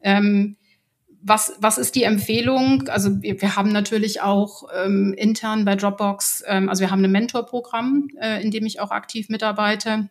Ähm, 0.01 0.57
was, 1.21 1.53
was 1.59 1.77
ist 1.77 1.95
die 1.95 2.03
Empfehlung? 2.03 2.87
Also 2.89 3.21
wir, 3.21 3.41
wir 3.41 3.55
haben 3.55 3.71
natürlich 3.71 4.21
auch 4.21 4.63
ähm, 4.75 5.13
intern 5.17 5.65
bei 5.65 5.75
Dropbox, 5.75 6.43
ähm, 6.47 6.69
also 6.69 6.81
wir 6.81 6.91
haben 6.91 7.03
ein 7.03 7.11
Mentorprogramm, 7.11 8.09
äh, 8.19 8.41
in 8.41 8.51
dem 8.51 8.65
ich 8.65 8.79
auch 8.79 8.91
aktiv 8.91 9.29
mitarbeite 9.29 10.09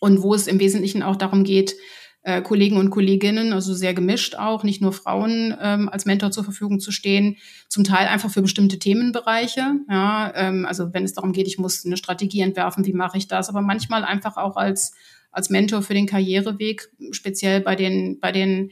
und 0.00 0.22
wo 0.22 0.34
es 0.34 0.46
im 0.46 0.58
Wesentlichen 0.60 1.02
auch 1.02 1.16
darum 1.16 1.44
geht, 1.44 1.74
äh, 2.22 2.40
Kollegen 2.42 2.76
und 2.76 2.90
Kolleginnen, 2.90 3.52
also 3.52 3.74
sehr 3.74 3.94
gemischt 3.94 4.36
auch, 4.36 4.62
nicht 4.62 4.80
nur 4.80 4.92
Frauen 4.92 5.56
ähm, 5.60 5.88
als 5.88 6.04
Mentor 6.04 6.30
zur 6.30 6.44
Verfügung 6.44 6.78
zu 6.78 6.92
stehen, 6.92 7.36
zum 7.68 7.84
Teil 7.84 8.06
einfach 8.06 8.30
für 8.30 8.42
bestimmte 8.42 8.78
Themenbereiche. 8.78 9.74
Ja, 9.88 10.32
ähm, 10.34 10.64
also 10.66 10.92
wenn 10.92 11.04
es 11.04 11.14
darum 11.14 11.32
geht, 11.32 11.48
ich 11.48 11.58
muss 11.58 11.84
eine 11.84 11.96
Strategie 11.96 12.40
entwerfen, 12.40 12.86
wie 12.86 12.92
mache 12.92 13.18
ich 13.18 13.26
das, 13.26 13.48
aber 13.48 13.60
manchmal 13.60 14.04
einfach 14.04 14.36
auch 14.36 14.56
als 14.56 14.94
als 15.32 15.48
Mentor 15.48 15.80
für 15.80 15.94
den 15.94 16.06
Karriereweg, 16.06 16.90
speziell 17.10 17.60
bei 17.60 17.74
den 17.74 18.20
bei 18.20 18.32
den 18.32 18.70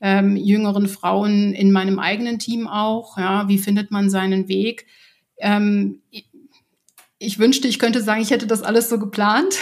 ähm, 0.00 0.36
jüngeren 0.36 0.88
Frauen 0.88 1.52
in 1.52 1.70
meinem 1.70 1.98
eigenen 1.98 2.38
Team 2.38 2.66
auch. 2.66 3.18
Ja, 3.18 3.48
wie 3.48 3.58
findet 3.58 3.90
man 3.90 4.10
seinen 4.10 4.48
Weg? 4.48 4.86
Ähm, 5.38 6.00
ich 7.18 7.38
wünschte, 7.38 7.68
ich 7.68 7.78
könnte 7.78 8.02
sagen, 8.02 8.22
ich 8.22 8.30
hätte 8.30 8.46
das 8.46 8.62
alles 8.62 8.88
so 8.88 8.98
geplant. 8.98 9.56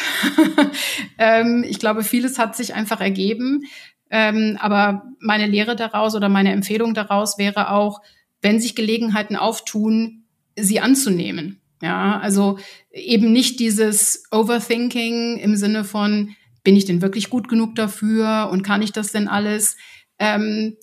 ähm, 1.18 1.64
ich 1.66 1.78
glaube, 1.78 2.02
vieles 2.02 2.38
hat 2.38 2.54
sich 2.54 2.74
einfach 2.74 3.00
ergeben. 3.00 3.64
Ähm, 4.10 4.56
aber 4.60 5.04
meine 5.20 5.46
Lehre 5.46 5.74
daraus 5.74 6.14
oder 6.14 6.28
meine 6.28 6.52
Empfehlung 6.52 6.94
daraus 6.94 7.38
wäre 7.38 7.70
auch, 7.70 8.00
wenn 8.42 8.60
sich 8.60 8.76
Gelegenheiten 8.76 9.36
auftun, 9.36 10.24
sie 10.56 10.80
anzunehmen. 10.80 11.60
Ja, 11.82 12.18
also 12.20 12.58
eben 12.90 13.32
nicht 13.32 13.60
dieses 13.60 14.24
Overthinking 14.30 15.38
im 15.38 15.56
Sinne 15.56 15.84
von, 15.84 16.34
bin 16.62 16.76
ich 16.76 16.84
denn 16.84 17.02
wirklich 17.02 17.30
gut 17.30 17.48
genug 17.48 17.74
dafür 17.74 18.48
und 18.50 18.62
kann 18.62 18.82
ich 18.82 18.92
das 18.92 19.12
denn 19.12 19.28
alles? 19.28 19.76
Ähm, 20.18 20.76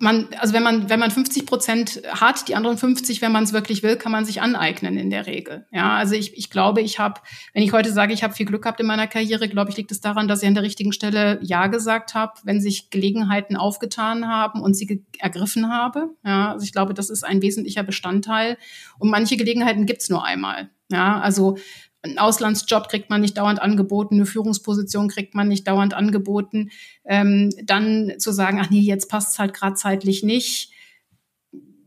man, 0.00 0.28
also 0.38 0.54
wenn 0.54 0.62
man, 0.62 0.88
wenn 0.88 0.98
man 0.98 1.10
50 1.10 1.44
Prozent 1.44 2.02
hat, 2.08 2.48
die 2.48 2.54
anderen 2.54 2.78
50, 2.78 3.20
wenn 3.20 3.32
man 3.32 3.44
es 3.44 3.52
wirklich 3.52 3.82
will, 3.82 3.96
kann 3.96 4.12
man 4.12 4.24
sich 4.24 4.40
aneignen 4.40 4.96
in 4.96 5.10
der 5.10 5.26
Regel. 5.26 5.66
Ja, 5.70 5.96
also 5.96 6.14
ich, 6.14 6.36
ich 6.36 6.48
glaube, 6.48 6.80
ich 6.80 6.98
habe, 6.98 7.20
wenn 7.52 7.62
ich 7.62 7.72
heute 7.72 7.92
sage, 7.92 8.14
ich 8.14 8.22
habe 8.22 8.32
viel 8.32 8.46
Glück 8.46 8.62
gehabt 8.62 8.80
in 8.80 8.86
meiner 8.86 9.06
Karriere, 9.06 9.48
glaube 9.48 9.70
ich, 9.70 9.76
liegt 9.76 9.92
es 9.92 10.00
daran, 10.00 10.26
dass 10.26 10.42
ich 10.42 10.48
an 10.48 10.54
der 10.54 10.62
richtigen 10.62 10.92
Stelle 10.92 11.38
Ja 11.42 11.66
gesagt 11.66 12.14
habe, 12.14 12.32
wenn 12.44 12.60
sich 12.60 12.88
Gelegenheiten 12.88 13.56
aufgetan 13.56 14.26
haben 14.26 14.62
und 14.62 14.74
sie 14.74 15.04
ergriffen 15.18 15.70
habe. 15.70 16.08
Ja, 16.24 16.52
also 16.52 16.64
ich 16.64 16.72
glaube, 16.72 16.94
das 16.94 17.10
ist 17.10 17.22
ein 17.22 17.42
wesentlicher 17.42 17.82
Bestandteil. 17.82 18.56
Und 18.98 19.10
manche 19.10 19.36
Gelegenheiten 19.36 19.84
gibt's 19.84 20.08
nur 20.08 20.24
einmal. 20.24 20.70
Ja, 20.90 21.20
also 21.20 21.56
ein 22.02 22.18
Auslandsjob 22.18 22.88
kriegt 22.88 23.10
man 23.10 23.20
nicht 23.20 23.36
dauernd 23.36 23.60
angeboten, 23.60 24.14
eine 24.14 24.26
Führungsposition 24.26 25.08
kriegt 25.08 25.34
man 25.34 25.48
nicht 25.48 25.66
dauernd 25.68 25.94
angeboten. 25.94 26.70
Ähm, 27.04 27.50
dann 27.62 28.14
zu 28.18 28.32
sagen, 28.32 28.58
ach 28.60 28.70
nee, 28.70 28.80
jetzt 28.80 29.10
passt 29.10 29.32
es 29.32 29.38
halt 29.38 29.54
gerade 29.54 29.74
zeitlich 29.74 30.22
nicht. 30.22 30.72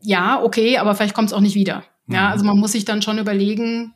Ja, 0.01 0.41
okay, 0.43 0.77
aber 0.77 0.95
vielleicht 0.95 1.15
kommt 1.15 1.29
es 1.29 1.33
auch 1.33 1.39
nicht 1.39 1.55
wieder. 1.55 1.83
Ja, 2.07 2.27
mhm. 2.27 2.31
also 2.31 2.45
man 2.45 2.59
muss 2.59 2.73
sich 2.73 2.85
dann 2.85 3.01
schon 3.01 3.17
überlegen, 3.17 3.93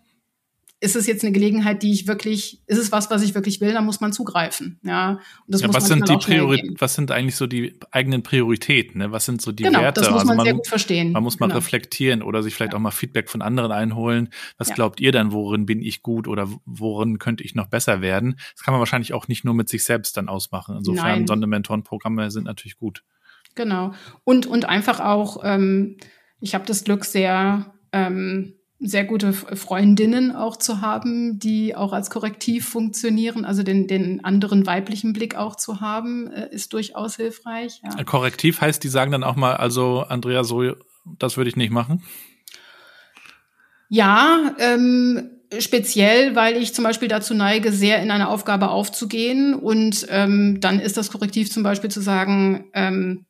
ist 0.79 0.95
es 0.95 1.07
jetzt 1.07 1.23
eine 1.23 1.31
Gelegenheit, 1.31 1.81
die 1.81 1.91
ich 1.91 2.07
wirklich, 2.07 2.61
ist 2.67 2.77
es 2.77 2.91
was, 2.91 3.09
was 3.09 3.23
ich 3.23 3.33
wirklich 3.33 3.61
will, 3.61 3.73
dann 3.73 3.85
muss 3.85 3.99
man 3.99 4.13
zugreifen. 4.13 4.79
Ja, 4.83 5.11
und 5.11 5.19
das 5.47 5.61
ja, 5.61 5.67
muss 5.67 5.75
was 5.75 5.87
sind 5.87 6.07
die 6.07 6.17
Priori 6.17 6.75
was 6.77 6.93
sind 6.93 7.09
eigentlich 7.11 7.35
so 7.35 7.47
die 7.47 7.79
eigenen 7.89 8.21
Prioritäten? 8.21 8.99
Ne? 8.99 9.11
Was 9.11 9.25
sind 9.25 9.41
so 9.41 9.51
die 9.51 9.63
genau, 9.63 9.81
Werte? 9.81 10.01
Das 10.01 10.11
muss 10.11 10.25
man, 10.25 10.29
also 10.29 10.37
man 10.37 10.45
sehr 10.45 10.53
gut 10.53 10.67
verstehen. 10.67 11.11
Man 11.13 11.23
muss 11.23 11.39
mal 11.39 11.47
genau. 11.47 11.57
reflektieren 11.57 12.21
oder 12.21 12.43
sich 12.43 12.53
vielleicht 12.53 12.73
ja. 12.73 12.77
auch 12.77 12.81
mal 12.81 12.91
Feedback 12.91 13.29
von 13.29 13.41
anderen 13.41 13.71
einholen. 13.71 14.29
Was 14.59 14.69
ja. 14.69 14.75
glaubt 14.75 14.99
ihr 14.99 15.11
dann, 15.11 15.31
worin 15.31 15.65
bin 15.65 15.81
ich 15.81 16.03
gut 16.03 16.27
oder 16.27 16.47
worin 16.65 17.17
könnte 17.17 17.43
ich 17.43 17.55
noch 17.55 17.67
besser 17.67 18.01
werden? 18.01 18.39
Das 18.53 18.63
kann 18.63 18.73
man 18.73 18.79
wahrscheinlich 18.79 19.13
auch 19.13 19.27
nicht 19.27 19.45
nur 19.45 19.55
mit 19.55 19.69
sich 19.69 19.83
selbst 19.83 20.15
dann 20.15 20.29
ausmachen. 20.29 20.77
Insofern 20.77 21.25
Sondermentorenprogramme 21.25 22.29
sind 22.29 22.43
natürlich 22.43 22.77
gut. 22.77 23.03
Genau. 23.55 23.93
Und, 24.23 24.45
und 24.45 24.65
einfach 24.65 24.99
auch, 24.99 25.43
ähm, 25.43 25.97
ich 26.39 26.53
habe 26.53 26.65
das 26.67 26.83
Glück 26.83 27.03
sehr, 27.03 27.73
ähm, 27.91 28.56
sehr 28.79 29.05
gute 29.05 29.33
Freundinnen 29.33 30.35
auch 30.35 30.55
zu 30.55 30.81
haben, 30.81 31.39
die 31.39 31.75
auch 31.75 31.93
als 31.93 32.09
Korrektiv 32.09 32.67
funktionieren. 32.67 33.43
Also 33.43 33.63
den, 33.63 33.87
den 33.87 34.23
anderen 34.23 34.67
weiblichen 34.67 35.13
Blick 35.13 35.35
auch 35.35 35.55
zu 35.55 35.81
haben, 35.81 36.27
äh, 36.31 36.49
ist 36.51 36.73
durchaus 36.73 37.15
hilfreich. 37.15 37.81
Ja. 37.83 38.03
Korrektiv 38.03 38.61
heißt, 38.61 38.83
die 38.83 38.89
sagen 38.89 39.11
dann 39.11 39.23
auch 39.23 39.35
mal, 39.35 39.55
also 39.55 40.01
Andrea, 40.01 40.43
so, 40.43 40.75
das 41.17 41.37
würde 41.37 41.49
ich 41.49 41.55
nicht 41.55 41.71
machen. 41.71 42.03
Ja, 43.89 44.55
ähm, 44.59 45.31
speziell, 45.57 46.35
weil 46.35 46.57
ich 46.57 46.75
zum 46.75 46.83
Beispiel 46.83 47.07
dazu 47.07 47.33
neige, 47.33 47.71
sehr 47.71 48.01
in 48.03 48.11
eine 48.11 48.29
Aufgabe 48.29 48.69
aufzugehen. 48.69 49.55
Und 49.55 50.05
ähm, 50.09 50.59
dann 50.59 50.79
ist 50.79 50.97
das 50.97 51.11
Korrektiv 51.11 51.49
zum 51.51 51.63
Beispiel 51.63 51.89
zu 51.89 52.01
sagen, 52.01 52.65
ähm, 52.73 53.25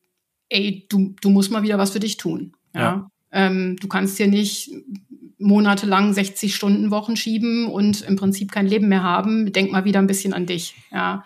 ey, 0.50 0.86
du, 0.90 1.14
du 1.22 1.30
musst 1.30 1.50
mal 1.50 1.62
wieder 1.62 1.78
was 1.78 1.90
für 1.90 2.00
dich 2.00 2.18
tun. 2.18 2.52
Ja. 2.74 2.80
ja. 2.80 3.10
Ähm, 3.30 3.76
du 3.80 3.88
kannst 3.88 4.16
hier 4.16 4.26
nicht 4.26 4.70
monatelang 5.38 6.12
60 6.12 6.54
Stunden 6.54 6.90
Wochen 6.90 7.16
schieben 7.16 7.66
und 7.66 8.02
im 8.02 8.16
Prinzip 8.16 8.52
kein 8.52 8.66
Leben 8.66 8.88
mehr 8.88 9.02
haben, 9.02 9.52
denk 9.52 9.70
mal 9.70 9.84
wieder 9.84 10.00
ein 10.00 10.06
bisschen 10.06 10.32
an 10.32 10.46
dich. 10.46 10.74
Ja. 10.90 11.24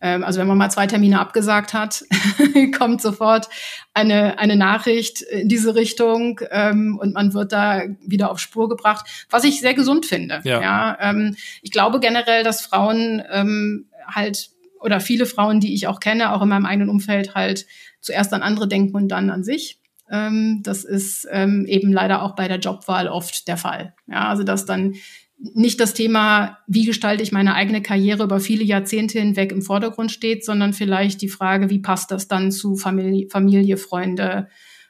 Ähm, 0.00 0.22
also 0.22 0.40
wenn 0.40 0.46
man 0.46 0.58
mal 0.58 0.70
zwei 0.70 0.86
Termine 0.86 1.18
abgesagt 1.18 1.74
hat, 1.74 2.04
kommt 2.78 3.02
sofort 3.02 3.48
eine, 3.94 4.38
eine 4.38 4.56
Nachricht 4.56 5.22
in 5.22 5.48
diese 5.48 5.74
Richtung 5.74 6.40
ähm, 6.50 6.98
und 7.00 7.14
man 7.14 7.34
wird 7.34 7.52
da 7.52 7.82
wieder 8.00 8.30
auf 8.30 8.38
Spur 8.38 8.68
gebracht, 8.68 9.26
was 9.30 9.44
ich 9.44 9.60
sehr 9.60 9.74
gesund 9.74 10.06
finde. 10.06 10.40
Ja. 10.44 10.62
ja 10.62 10.98
ähm, 11.00 11.36
ich 11.62 11.72
glaube 11.72 12.00
generell, 12.00 12.44
dass 12.44 12.64
Frauen 12.64 13.22
ähm, 13.30 13.86
halt 14.06 14.50
oder 14.80 15.00
viele 15.00 15.26
Frauen, 15.26 15.58
die 15.58 15.74
ich 15.74 15.88
auch 15.88 15.98
kenne, 15.98 16.32
auch 16.32 16.42
in 16.42 16.48
meinem 16.48 16.66
eigenen 16.66 16.88
Umfeld 16.88 17.34
halt 17.34 17.66
zuerst 18.00 18.32
an 18.32 18.42
andere 18.42 18.68
denken 18.68 18.94
und 18.94 19.08
dann 19.08 19.30
an 19.30 19.42
sich. 19.42 19.80
Ähm, 20.10 20.60
das 20.62 20.84
ist 20.84 21.26
ähm, 21.30 21.66
eben 21.66 21.92
leider 21.92 22.22
auch 22.22 22.34
bei 22.34 22.48
der 22.48 22.58
Jobwahl 22.58 23.08
oft 23.08 23.48
der 23.48 23.56
Fall. 23.56 23.94
Ja, 24.06 24.28
also 24.28 24.42
dass 24.42 24.64
dann 24.64 24.94
nicht 25.38 25.80
das 25.80 25.94
Thema, 25.94 26.58
wie 26.66 26.84
gestalte 26.84 27.22
ich 27.22 27.30
meine 27.30 27.54
eigene 27.54 27.80
Karriere 27.80 28.24
über 28.24 28.40
viele 28.40 28.64
Jahrzehnte 28.64 29.20
hinweg 29.20 29.52
im 29.52 29.62
Vordergrund 29.62 30.10
steht, 30.10 30.44
sondern 30.44 30.72
vielleicht 30.72 31.22
die 31.22 31.28
Frage, 31.28 31.70
wie 31.70 31.78
passt 31.78 32.10
das 32.10 32.26
dann 32.26 32.50
zu 32.50 32.76
Familie, 32.76 33.28
Familie 33.30 33.76
Freunde, 33.76 34.48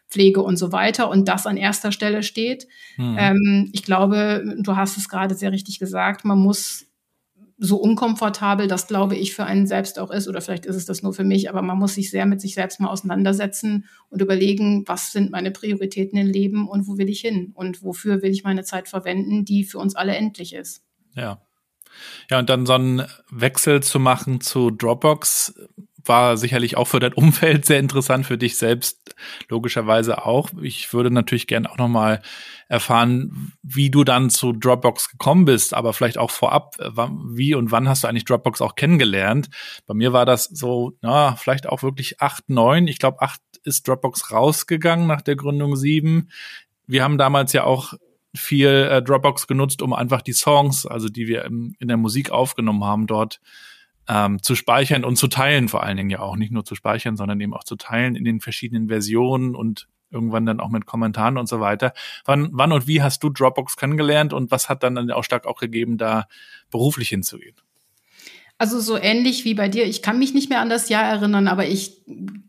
Pflege 0.08 0.42
und 0.42 0.56
so 0.56 0.72
weiter 0.72 1.10
und 1.10 1.28
das 1.28 1.46
an 1.46 1.58
erster 1.58 1.92
Stelle 1.92 2.22
steht. 2.22 2.66
Mhm. 2.96 3.16
Ähm, 3.18 3.70
ich 3.72 3.82
glaube, 3.82 4.56
du 4.58 4.74
hast 4.74 4.96
es 4.96 5.08
gerade 5.10 5.34
sehr 5.34 5.52
richtig 5.52 5.78
gesagt, 5.78 6.24
man 6.24 6.38
muss 6.38 6.87
so 7.58 7.76
unkomfortabel 7.76 8.68
das, 8.68 8.86
glaube 8.86 9.16
ich, 9.16 9.34
für 9.34 9.44
einen 9.44 9.66
selbst 9.66 9.98
auch 9.98 10.10
ist, 10.10 10.28
oder 10.28 10.40
vielleicht 10.40 10.64
ist 10.64 10.76
es 10.76 10.86
das 10.86 11.02
nur 11.02 11.12
für 11.12 11.24
mich, 11.24 11.50
aber 11.50 11.60
man 11.60 11.78
muss 11.78 11.94
sich 11.94 12.10
sehr 12.10 12.24
mit 12.24 12.40
sich 12.40 12.54
selbst 12.54 12.78
mal 12.78 12.88
auseinandersetzen 12.88 13.86
und 14.10 14.22
überlegen, 14.22 14.84
was 14.86 15.12
sind 15.12 15.32
meine 15.32 15.50
Prioritäten 15.50 16.18
im 16.18 16.28
Leben 16.28 16.68
und 16.68 16.86
wo 16.86 16.98
will 16.98 17.08
ich 17.08 17.20
hin 17.20 17.50
und 17.54 17.82
wofür 17.82 18.22
will 18.22 18.30
ich 18.30 18.44
meine 18.44 18.62
Zeit 18.62 18.88
verwenden, 18.88 19.44
die 19.44 19.64
für 19.64 19.78
uns 19.78 19.96
alle 19.96 20.14
endlich 20.14 20.54
ist. 20.54 20.84
Ja. 21.14 21.42
Ja, 22.30 22.38
und 22.38 22.48
dann 22.48 22.66
so 22.66 22.74
einen 22.74 23.06
Wechsel 23.30 23.82
zu 23.82 23.98
machen 23.98 24.40
zu 24.40 24.70
Dropbox 24.70 25.54
war 26.04 26.36
sicherlich 26.36 26.76
auch 26.76 26.86
für 26.86 27.00
dein 27.00 27.12
Umfeld 27.12 27.64
sehr 27.66 27.78
interessant, 27.78 28.26
für 28.26 28.38
dich 28.38 28.56
selbst 28.56 29.14
logischerweise 29.48 30.24
auch. 30.24 30.50
Ich 30.62 30.92
würde 30.92 31.10
natürlich 31.10 31.46
gerne 31.46 31.70
auch 31.70 31.76
nochmal 31.76 32.22
erfahren, 32.68 33.52
wie 33.62 33.90
du 33.90 34.04
dann 34.04 34.30
zu 34.30 34.52
Dropbox 34.52 35.10
gekommen 35.10 35.44
bist, 35.44 35.74
aber 35.74 35.92
vielleicht 35.92 36.18
auch 36.18 36.30
vorab, 36.30 36.76
wie 37.28 37.54
und 37.54 37.70
wann 37.70 37.88
hast 37.88 38.04
du 38.04 38.08
eigentlich 38.08 38.24
Dropbox 38.24 38.60
auch 38.60 38.74
kennengelernt? 38.74 39.48
Bei 39.86 39.94
mir 39.94 40.12
war 40.12 40.26
das 40.26 40.44
so, 40.44 40.92
ja, 41.02 41.36
vielleicht 41.36 41.68
auch 41.68 41.82
wirklich 41.82 42.20
acht, 42.20 42.48
neun. 42.48 42.86
Ich 42.86 42.98
glaube, 42.98 43.20
acht 43.20 43.40
ist 43.64 43.88
Dropbox 43.88 44.32
rausgegangen 44.32 45.06
nach 45.06 45.22
der 45.22 45.36
Gründung 45.36 45.76
sieben. 45.76 46.28
Wir 46.86 47.02
haben 47.04 47.18
damals 47.18 47.52
ja 47.52 47.64
auch 47.64 47.94
viel 48.34 48.68
äh, 48.68 49.02
Dropbox 49.02 49.46
genutzt, 49.46 49.82
um 49.82 49.92
einfach 49.92 50.22
die 50.22 50.32
Songs, 50.32 50.86
also 50.86 51.08
die 51.08 51.26
wir 51.26 51.44
im, 51.44 51.74
in 51.78 51.88
der 51.88 51.96
Musik 51.96 52.30
aufgenommen 52.30 52.84
haben, 52.84 53.06
dort 53.06 53.40
ähm, 54.08 54.42
zu 54.42 54.54
speichern 54.54 55.04
und 55.04 55.16
zu 55.16 55.28
teilen, 55.28 55.68
vor 55.68 55.82
allen 55.82 55.96
Dingen 55.96 56.10
ja 56.10 56.20
auch 56.20 56.36
nicht 56.36 56.52
nur 56.52 56.64
zu 56.64 56.74
speichern, 56.74 57.16
sondern 57.16 57.40
eben 57.40 57.54
auch 57.54 57.64
zu 57.64 57.76
teilen 57.76 58.16
in 58.16 58.24
den 58.24 58.40
verschiedenen 58.40 58.88
Versionen 58.88 59.54
und 59.54 59.88
irgendwann 60.10 60.46
dann 60.46 60.60
auch 60.60 60.70
mit 60.70 60.86
Kommentaren 60.86 61.36
und 61.36 61.48
so 61.48 61.60
weiter. 61.60 61.92
Wann, 62.24 62.48
wann 62.52 62.72
und 62.72 62.86
wie 62.86 63.02
hast 63.02 63.22
du 63.22 63.28
Dropbox 63.28 63.76
kennengelernt 63.76 64.32
und 64.32 64.50
was 64.50 64.68
hat 64.68 64.82
dann 64.82 64.94
den 64.94 65.10
Ausschlag 65.10 65.46
auch 65.46 65.60
gegeben, 65.60 65.98
da 65.98 66.26
beruflich 66.70 67.10
hinzugehen? 67.10 67.56
Also 68.56 68.80
so 68.80 68.96
ähnlich 68.96 69.44
wie 69.44 69.54
bei 69.54 69.68
dir. 69.68 69.86
Ich 69.86 70.02
kann 70.02 70.18
mich 70.18 70.34
nicht 70.34 70.48
mehr 70.48 70.60
an 70.60 70.70
das 70.70 70.88
Jahr 70.88 71.04
erinnern, 71.04 71.46
aber 71.46 71.66
ich 71.66 72.02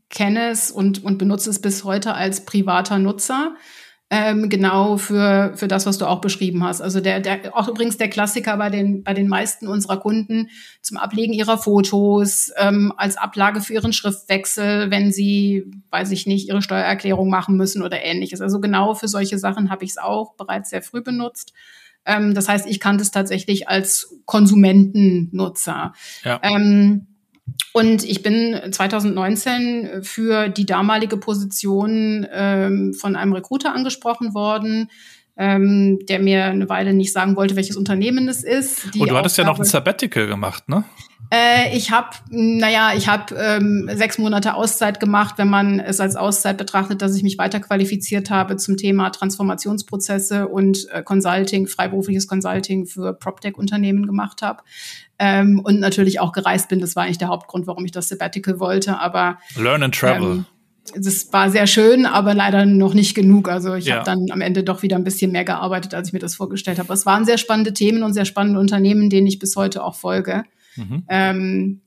kenne 0.10 0.50
es 0.50 0.72
und, 0.72 1.04
und 1.04 1.18
benutze 1.18 1.50
es 1.50 1.62
bis 1.62 1.84
heute 1.84 2.16
als 2.16 2.46
privater 2.46 2.98
Nutzer 2.98 3.56
ähm, 4.12 4.50
genau 4.50 4.98
für, 4.98 5.54
für 5.56 5.68
das, 5.68 5.86
was 5.86 6.00
du 6.00 6.08
auch 6.08 6.22
beschrieben 6.22 6.64
hast. 6.64 6.82
Also 6.82 7.00
der, 7.00 7.20
der, 7.20 7.56
auch 7.56 7.68
übrigens 7.68 7.98
der 7.98 8.10
Klassiker 8.10 8.58
bei 8.58 8.70
den, 8.70 9.04
bei 9.04 9.14
den 9.14 9.28
meisten 9.28 9.68
unserer 9.68 9.98
Kunden 9.98 10.50
zum 10.82 10.98
Ablegen 10.98 11.34
ihrer 11.34 11.60
Fotos, 11.60 12.52
ähm, 12.58 12.92
als 12.98 13.18
Ablage 13.18 13.62
für 13.62 13.74
ihren 13.74 13.94
Schriftwechsel, 13.94 14.90
wenn 14.90 15.12
sie, 15.12 15.70
weiß 15.92 16.12
ich 16.12 16.26
nicht, 16.26 16.48
ihre 16.50 16.64
Steuererklärung 16.64 17.30
machen 17.30 17.56
müssen 17.56 17.84
oder 17.84 18.04
ähnliches. 18.04 18.42
Also 18.42 18.60
genau 18.60 18.96
für 18.96 19.08
solche 19.08 19.38
Sachen 19.38 19.70
habe 19.70 19.86
ich 19.86 19.92
es 19.92 19.98
auch 19.98 20.34
bereits 20.34 20.72
sehr 20.72 20.82
früh 20.82 21.02
benutzt. 21.02 21.54
Ähm, 22.06 22.34
das 22.34 22.50
heißt, 22.50 22.66
ich 22.66 22.80
kannte 22.80 23.04
es 23.04 23.12
tatsächlich 23.12 23.70
als 23.70 24.16
Konsumentennutzer. 24.26 25.94
Ja. 26.24 26.40
Ähm, 26.42 27.09
und 27.74 28.04
ich 28.04 28.24
bin 28.24 28.60
2019 28.72 30.04
für 30.04 30.50
die 30.50 30.66
damalige 30.66 31.18
Position 31.18 32.28
ähm, 32.32 32.94
von 32.94 33.16
einem 33.16 33.34
Recruiter 33.34 33.74
angesprochen 33.74 34.34
worden, 34.34 34.90
ähm, 35.40 36.06
der 36.06 36.20
mir 36.20 36.46
eine 36.46 36.68
Weile 36.68 36.94
nicht 36.94 37.14
sagen 37.14 37.38
wollte, 37.38 37.56
welches 37.56 37.78
Unternehmen 37.78 38.28
es 38.28 38.44
ist. 38.44 38.94
Und 38.94 39.02
oh, 39.02 39.06
du 39.06 39.18
hattest 39.18 39.38
ja 39.38 39.46
noch 39.46 39.58
ein 39.58 39.64
Sabbatical 39.64 40.28
gemacht, 40.28 40.68
ne? 40.68 40.84
Äh, 41.32 41.78
ich 41.78 41.92
habe, 41.92 42.10
naja, 42.30 42.92
ich 42.96 43.08
habe 43.08 43.36
ähm, 43.36 43.90
sechs 43.94 44.18
Monate 44.18 44.56
Auszeit 44.56 45.00
gemacht, 45.00 45.36
wenn 45.38 45.48
man 45.48 45.80
es 45.80 46.00
als 46.00 46.16
Auszeit 46.16 46.58
betrachtet, 46.58 47.02
dass 47.02 47.16
ich 47.16 47.24
mich 47.24 47.38
weiterqualifiziert 47.38 48.30
habe 48.32 48.58
zum 48.58 48.78
Thema 48.78 49.12
Transformationsprozesse 49.12 50.48
und 50.48 50.90
äh, 50.92 51.04
Consulting, 51.04 51.68
freiberufliches 51.68 52.28
Consulting 52.28 52.86
für 52.88 53.14
PropTech-Unternehmen 53.14 54.08
gemacht 54.08 54.42
habe. 54.42 54.64
Ähm, 55.20 55.62
und 55.64 55.80
natürlich 55.80 56.20
auch 56.20 56.32
gereist 56.32 56.68
bin. 56.68 56.80
Das 56.80 56.96
war 56.96 57.04
eigentlich 57.04 57.20
der 57.20 57.28
Hauptgrund, 57.28 57.68
warum 57.68 57.86
ich 57.86 57.92
das 57.92 58.10
Sabbatical 58.10 58.60
wollte. 58.60 59.00
Aber 59.00 59.38
Learn 59.56 59.84
and 59.84 59.96
Travel. 59.96 60.32
Ähm, 60.32 60.46
das 60.96 61.32
war 61.32 61.50
sehr 61.50 61.68
schön, 61.68 62.06
aber 62.06 62.34
leider 62.34 62.66
noch 62.66 62.94
nicht 62.94 63.16
genug. 63.16 63.50
Also 63.50 63.76
ich 63.76 63.86
ja. 63.86 63.96
habe 63.96 64.06
dann 64.06 64.28
am 64.32 64.42
Ende 64.42 64.64
doch 64.64 64.82
wieder 64.82 64.96
ein 64.96 65.04
bisschen 65.04 65.32
mehr 65.32 65.46
gearbeitet, 65.46 65.94
als 65.94 66.10
ich 66.10 66.14
mir 66.14 66.20
das 66.20 66.36
vorgestellt 66.36 66.80
habe. 66.80 66.94
Es 66.94 67.06
waren 67.06 67.26
sehr 67.26 67.38
spannende 67.38 67.74
Themen 67.74 68.04
und 68.04 68.14
sehr 68.14 68.26
spannende 68.26 68.60
Unternehmen, 68.60 69.10
denen 69.10 69.28
ich 69.28 69.40
bis 69.40 69.56
heute 69.56 69.84
auch 69.84 69.96
folge. 69.96 70.44
Mhm. 70.76 71.04
Ähm, 71.10 71.82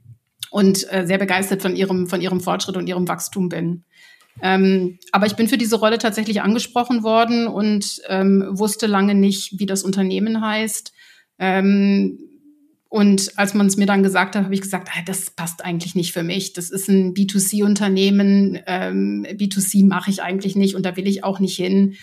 und 0.51 0.93
äh, 0.93 1.07
sehr 1.07 1.19
begeistert 1.19 1.63
von 1.63 1.75
ihrem, 1.75 2.07
von 2.07 2.21
ihrem 2.21 2.41
Fortschritt 2.41 2.77
und 2.77 2.87
ihrem 2.87 3.09
Wachstum 3.09 3.49
bin. 3.49 3.85
Ähm, 4.41 4.99
aber 5.11 5.27
ich 5.27 5.37
bin 5.37 5.49
für 5.49 5.59
diese 5.59 5.77
Rolle 5.77 5.99
tatsächlich 5.99 6.43
angesprochen 6.43 7.03
worden 7.03 7.47
und 7.47 8.01
ähm, 8.09 8.47
wusste 8.51 8.87
lange 8.87 9.15
nicht, 9.15 9.59
wie 9.59 9.67
das 9.67 9.83
Unternehmen 9.83 10.41
heißt. 10.41 10.93
Ähm, 11.39 12.19
und 12.93 13.39
als 13.39 13.55
man 13.55 13.69
es 13.69 13.79
mir 13.79 13.87
dann 13.87 14.03
gesagt 14.03 14.37
hat, 14.37 14.45
habe 14.45 14.53
ich 14.53 14.61
gesagt, 14.61 14.91
ah, 14.93 15.01
das 15.07 15.31
passt 15.31 15.65
eigentlich 15.65 15.95
nicht 15.95 16.13
für 16.13 16.23
mich. 16.23 16.53
Das 16.53 16.69
ist 16.69 16.91
ein 16.91 17.15
B2C-Unternehmen. 17.15 18.61
Ähm, 18.67 19.27
B2C 19.31 19.89
mache 19.89 20.11
ich 20.11 20.23
eigentlich 20.23 20.57
nicht 20.57 20.77
und 20.77 20.85
da 20.85 20.95
will 20.95 21.07
ich 21.07 21.25
auch 21.25 21.41
nicht 21.41 21.57
hin. 21.57 21.95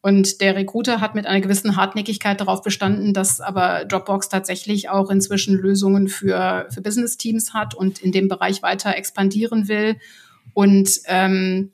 Und 0.00 0.40
der 0.40 0.56
Recruiter 0.56 1.02
hat 1.02 1.14
mit 1.14 1.26
einer 1.26 1.42
gewissen 1.42 1.76
Hartnäckigkeit 1.76 2.40
darauf 2.40 2.62
bestanden, 2.62 3.12
dass 3.12 3.42
aber 3.42 3.84
Dropbox 3.84 4.30
tatsächlich 4.30 4.88
auch 4.88 5.10
inzwischen 5.10 5.58
Lösungen 5.58 6.08
für, 6.08 6.66
für 6.70 6.80
Business-Teams 6.80 7.52
hat 7.52 7.74
und 7.74 7.98
in 7.98 8.10
dem 8.10 8.28
Bereich 8.28 8.62
weiter 8.62 8.96
expandieren 8.96 9.68
will. 9.68 9.96
Und 10.54 10.88
ähm, 11.04 11.70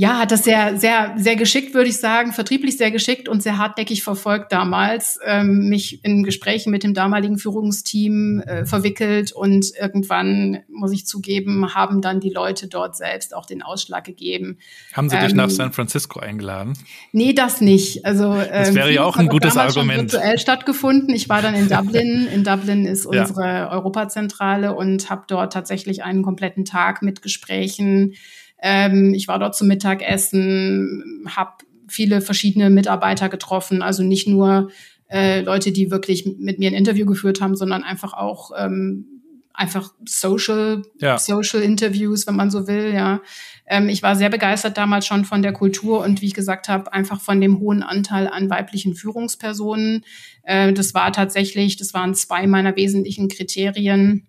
ja, 0.00 0.20
hat 0.20 0.30
das 0.30 0.44
sehr, 0.44 0.78
sehr, 0.78 1.14
sehr 1.16 1.34
geschickt, 1.34 1.74
würde 1.74 1.90
ich 1.90 1.96
sagen, 1.96 2.32
vertrieblich 2.32 2.76
sehr 2.76 2.92
geschickt 2.92 3.28
und 3.28 3.42
sehr 3.42 3.58
hartnäckig 3.58 4.04
verfolgt 4.04 4.52
damals, 4.52 5.18
ähm, 5.26 5.68
mich 5.68 6.04
in 6.04 6.22
Gesprächen 6.22 6.70
mit 6.70 6.84
dem 6.84 6.94
damaligen 6.94 7.36
Führungsteam 7.36 8.38
äh, 8.38 8.64
verwickelt 8.64 9.32
und 9.32 9.72
irgendwann, 9.76 10.60
muss 10.68 10.92
ich 10.92 11.04
zugeben, 11.04 11.74
haben 11.74 12.00
dann 12.00 12.20
die 12.20 12.30
Leute 12.30 12.68
dort 12.68 12.96
selbst 12.96 13.34
auch 13.34 13.44
den 13.44 13.60
Ausschlag 13.60 14.04
gegeben. 14.04 14.58
Haben 14.92 15.10
Sie 15.10 15.16
ähm, 15.16 15.24
dich 15.24 15.34
nach 15.34 15.44
ähm, 15.46 15.50
San 15.50 15.72
Francisco 15.72 16.20
eingeladen? 16.20 16.74
Nee, 17.10 17.32
das 17.32 17.60
nicht. 17.60 18.06
Also 18.06 18.36
das 18.36 18.76
wäre 18.76 18.90
ähm, 18.90 18.94
ja 18.94 19.02
auch 19.02 19.16
ein 19.16 19.26
gutes 19.26 19.56
Argument. 19.56 20.12
virtuell 20.12 20.38
stattgefunden. 20.38 21.12
Ich 21.12 21.28
war 21.28 21.42
dann 21.42 21.56
in 21.56 21.68
Dublin. 21.68 22.28
In 22.32 22.44
Dublin 22.44 22.86
ist 22.86 23.04
unsere 23.04 23.44
ja. 23.44 23.72
Europazentrale 23.72 24.76
und 24.76 25.10
habe 25.10 25.24
dort 25.26 25.52
tatsächlich 25.52 26.04
einen 26.04 26.22
kompletten 26.22 26.64
Tag 26.64 27.02
mit 27.02 27.20
Gesprächen 27.20 28.14
ähm, 28.60 29.14
ich 29.14 29.28
war 29.28 29.38
dort 29.38 29.56
zum 29.56 29.68
Mittagessen, 29.68 31.24
habe 31.28 31.52
viele 31.88 32.20
verschiedene 32.20 32.70
Mitarbeiter 32.70 33.28
getroffen, 33.28 33.82
also 33.82 34.02
nicht 34.02 34.28
nur 34.28 34.70
äh, 35.10 35.40
Leute, 35.40 35.72
die 35.72 35.90
wirklich 35.90 36.26
mit 36.38 36.58
mir 36.58 36.70
ein 36.70 36.74
Interview 36.74 37.06
geführt 37.06 37.40
haben, 37.40 37.56
sondern 37.56 37.82
einfach 37.82 38.12
auch 38.12 38.50
ähm, 38.58 39.18
einfach 39.58 39.92
Social, 40.06 40.82
ja. 41.00 41.18
Social 41.18 41.62
Interviews, 41.62 42.26
wenn 42.26 42.36
man 42.36 42.50
so 42.50 42.68
will, 42.68 42.94
ja. 42.94 43.20
Ähm, 43.66 43.88
ich 43.88 44.02
war 44.02 44.16
sehr 44.16 44.30
begeistert 44.30 44.78
damals 44.78 45.06
schon 45.06 45.24
von 45.24 45.42
der 45.42 45.52
Kultur 45.52 46.02
und 46.04 46.22
wie 46.22 46.26
ich 46.26 46.34
gesagt 46.34 46.68
habe, 46.68 46.92
einfach 46.92 47.20
von 47.20 47.40
dem 47.40 47.58
hohen 47.58 47.82
Anteil 47.82 48.28
an 48.28 48.50
weiblichen 48.50 48.94
Führungspersonen. 48.94 50.04
Äh, 50.42 50.72
das 50.72 50.94
war 50.94 51.12
tatsächlich, 51.12 51.76
das 51.76 51.92
waren 51.92 52.14
zwei 52.14 52.46
meiner 52.46 52.76
wesentlichen 52.76 53.28
Kriterien, 53.28 54.28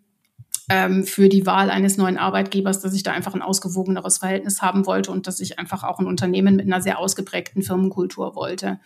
ähm, 0.69 1.03
für 1.03 1.29
die 1.29 1.45
Wahl 1.45 1.69
eines 1.69 1.97
neuen 1.97 2.17
Arbeitgebers, 2.17 2.79
dass 2.79 2.93
ich 2.93 3.03
da 3.03 3.11
einfach 3.11 3.33
ein 3.33 3.41
ausgewogeneres 3.41 4.19
Verhältnis 4.19 4.61
haben 4.61 4.85
wollte 4.85 5.11
und 5.11 5.27
dass 5.27 5.39
ich 5.39 5.59
einfach 5.59 5.83
auch 5.83 5.99
ein 5.99 6.07
Unternehmen 6.07 6.55
mit 6.55 6.65
einer 6.65 6.81
sehr 6.81 6.99
ausgeprägten 6.99 7.63
Firmenkultur 7.63 8.35
wollte. 8.35 8.79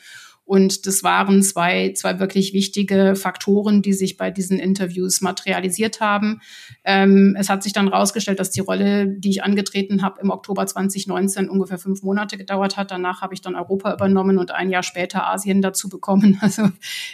Und 0.46 0.86
das 0.86 1.04
waren 1.04 1.42
zwei, 1.42 1.94
zwei 1.94 2.20
wirklich 2.20 2.54
wichtige 2.54 3.16
Faktoren, 3.16 3.82
die 3.82 3.94
sich 3.94 4.18
bei 4.18 4.30
diesen 4.30 4.60
Interviews 4.60 5.22
materialisiert 5.22 6.02
haben. 6.02 6.42
Ähm, 6.84 7.36
es 7.40 7.50
hat 7.50 7.64
sich 7.64 7.72
dann 7.72 7.90
herausgestellt, 7.90 8.40
dass 8.40 8.52
die 8.52 8.60
Rolle, 8.60 9.08
die 9.08 9.30
ich 9.30 9.44
angetreten 9.44 10.02
habe, 10.02 10.20
im 10.22 10.30
Oktober 10.32 10.66
2019 10.66 11.50
ungefähr 11.50 11.78
fünf 11.78 12.04
Monate 12.04 12.38
gedauert 12.38 12.76
hat. 12.76 12.92
Danach 12.92 13.22
habe 13.22 13.34
ich 13.34 13.42
dann 13.42 13.56
Europa 13.56 13.94
übernommen 13.94 14.38
und 14.38 14.52
ein 14.52 14.70
Jahr 14.70 14.84
später 14.84 15.28
Asien 15.28 15.62
dazu 15.62 15.90
bekommen. 15.90 16.40
Also 16.44 16.70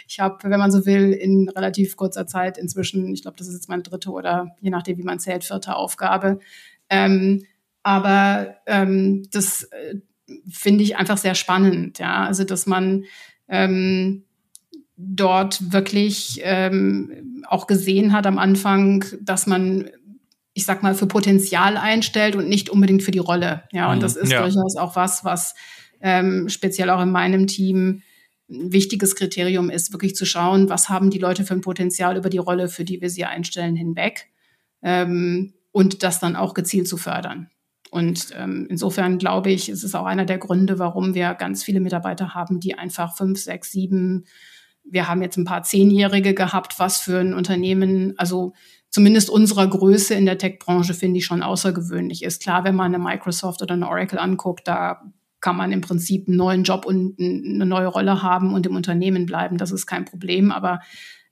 ich 0.08 0.18
habe, 0.18 0.50
wenn 0.50 0.58
man 0.58 0.72
so 0.72 0.86
will, 0.86 1.12
in 1.12 1.48
relativ 1.48 1.96
kurzer 1.96 2.26
Zeit 2.26 2.58
inzwischen, 2.58 3.14
ich 3.14 3.22
glaube, 3.22 3.36
das 3.36 3.46
ist 3.46 3.54
jetzt 3.54 3.68
meine 3.68 3.82
dritte 3.82 4.10
oder 4.10 4.56
je 4.60 4.70
nachdem, 4.70 4.98
wie 4.98 5.04
man 5.04 5.20
zählt, 5.20 5.44
vierte 5.44 5.76
Aufgabe. 5.76 6.40
Ähm, 6.88 7.44
aber 7.82 8.56
ähm, 8.66 9.22
das 9.30 9.64
äh, 9.64 10.00
finde 10.48 10.84
ich 10.84 10.96
einfach 10.96 11.18
sehr 11.18 11.34
spannend, 11.34 11.98
ja. 11.98 12.24
Also, 12.24 12.44
dass 12.44 12.66
man 12.66 13.04
ähm, 13.48 14.24
dort 14.96 15.72
wirklich 15.72 16.40
ähm, 16.42 17.42
auch 17.48 17.66
gesehen 17.66 18.12
hat 18.12 18.26
am 18.26 18.38
Anfang, 18.38 19.04
dass 19.20 19.46
man, 19.46 19.90
ich 20.52 20.64
sag 20.64 20.82
mal, 20.82 20.94
für 20.94 21.06
Potenzial 21.06 21.76
einstellt 21.76 22.36
und 22.36 22.48
nicht 22.48 22.70
unbedingt 22.70 23.02
für 23.02 23.10
die 23.10 23.18
Rolle. 23.18 23.64
Ja, 23.72 23.90
und 23.90 23.98
mhm, 23.98 24.02
das 24.02 24.16
ist 24.16 24.32
ja. 24.32 24.42
durchaus 24.42 24.76
auch 24.76 24.96
was, 24.96 25.24
was 25.24 25.54
ähm, 26.00 26.48
speziell 26.48 26.90
auch 26.90 27.02
in 27.02 27.10
meinem 27.10 27.46
Team 27.46 28.02
ein 28.50 28.72
wichtiges 28.72 29.14
Kriterium 29.14 29.70
ist, 29.70 29.92
wirklich 29.92 30.16
zu 30.16 30.26
schauen, 30.26 30.68
was 30.68 30.88
haben 30.88 31.10
die 31.10 31.18
Leute 31.18 31.44
für 31.44 31.54
ein 31.54 31.60
Potenzial 31.60 32.16
über 32.16 32.30
die 32.30 32.38
Rolle, 32.38 32.68
für 32.68 32.84
die 32.84 33.00
wir 33.00 33.08
sie 33.08 33.24
einstellen, 33.24 33.76
hinweg 33.76 34.28
ähm, 34.82 35.54
und 35.72 36.02
das 36.02 36.20
dann 36.20 36.36
auch 36.36 36.54
gezielt 36.54 36.88
zu 36.88 36.96
fördern. 36.96 37.48
Und 37.90 38.28
ähm, 38.36 38.66
insofern 38.70 39.18
glaube 39.18 39.50
ich, 39.50 39.68
ist 39.68 39.82
es 39.82 39.94
auch 39.94 40.06
einer 40.06 40.24
der 40.24 40.38
Gründe, 40.38 40.78
warum 40.78 41.14
wir 41.14 41.34
ganz 41.34 41.64
viele 41.64 41.80
Mitarbeiter 41.80 42.34
haben, 42.34 42.60
die 42.60 42.76
einfach 42.76 43.16
fünf, 43.16 43.40
sechs, 43.40 43.72
sieben, 43.72 44.24
wir 44.84 45.08
haben 45.08 45.22
jetzt 45.22 45.36
ein 45.36 45.44
paar 45.44 45.62
Zehnjährige 45.62 46.34
gehabt, 46.34 46.78
was 46.78 47.00
für 47.00 47.18
ein 47.18 47.34
Unternehmen, 47.34 48.14
also 48.16 48.54
zumindest 48.90 49.28
unserer 49.28 49.66
Größe 49.66 50.14
in 50.14 50.26
der 50.26 50.38
Tech-Branche 50.38 50.94
finde 50.94 51.18
ich 51.18 51.24
schon 51.24 51.42
außergewöhnlich 51.42 52.22
ist. 52.22 52.42
Klar, 52.42 52.64
wenn 52.64 52.74
man 52.74 52.94
eine 52.94 53.02
Microsoft 53.02 53.62
oder 53.62 53.74
eine 53.74 53.88
Oracle 53.88 54.18
anguckt, 54.18 54.66
da 54.66 55.02
kann 55.40 55.56
man 55.56 55.72
im 55.72 55.80
Prinzip 55.80 56.28
einen 56.28 56.36
neuen 56.36 56.64
Job 56.64 56.84
und 56.84 57.18
eine 57.18 57.66
neue 57.66 57.86
Rolle 57.86 58.22
haben 58.22 58.52
und 58.52 58.66
im 58.66 58.76
Unternehmen 58.76 59.26
bleiben. 59.26 59.56
Das 59.56 59.72
ist 59.72 59.86
kein 59.86 60.04
Problem. 60.04 60.52
Aber 60.52 60.80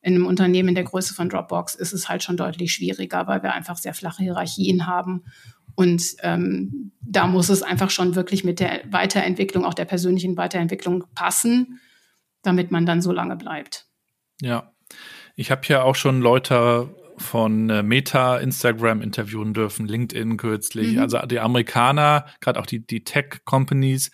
in 0.00 0.14
einem 0.14 0.26
Unternehmen 0.26 0.74
der 0.74 0.84
Größe 0.84 1.14
von 1.14 1.28
Dropbox 1.28 1.74
ist 1.74 1.92
es 1.92 2.08
halt 2.08 2.22
schon 2.22 2.36
deutlich 2.36 2.72
schwieriger, 2.72 3.26
weil 3.26 3.42
wir 3.42 3.52
einfach 3.52 3.76
sehr 3.76 3.92
flache 3.92 4.22
Hierarchien 4.22 4.86
haben 4.86 5.24
und 5.78 6.16
ähm, 6.24 6.90
da 7.00 7.28
muss 7.28 7.50
es 7.50 7.62
einfach 7.62 7.90
schon 7.90 8.16
wirklich 8.16 8.42
mit 8.42 8.58
der 8.58 8.82
Weiterentwicklung, 8.90 9.64
auch 9.64 9.74
der 9.74 9.84
persönlichen 9.84 10.36
Weiterentwicklung 10.36 11.04
passen, 11.14 11.78
damit 12.42 12.72
man 12.72 12.84
dann 12.84 13.00
so 13.00 13.12
lange 13.12 13.36
bleibt. 13.36 13.86
Ja, 14.40 14.72
ich 15.36 15.52
habe 15.52 15.60
ja 15.68 15.84
auch 15.84 15.94
schon 15.94 16.20
Leute 16.20 16.92
von 17.18 17.70
äh, 17.70 17.84
Meta, 17.84 18.38
Instagram 18.38 19.02
interviewen 19.02 19.54
dürfen, 19.54 19.86
LinkedIn 19.86 20.36
kürzlich. 20.36 20.94
Mhm. 20.94 20.98
Also 20.98 21.18
die 21.18 21.38
Amerikaner, 21.38 22.26
gerade 22.40 22.58
auch 22.58 22.66
die, 22.66 22.84
die 22.84 23.04
Tech-Companies, 23.04 24.10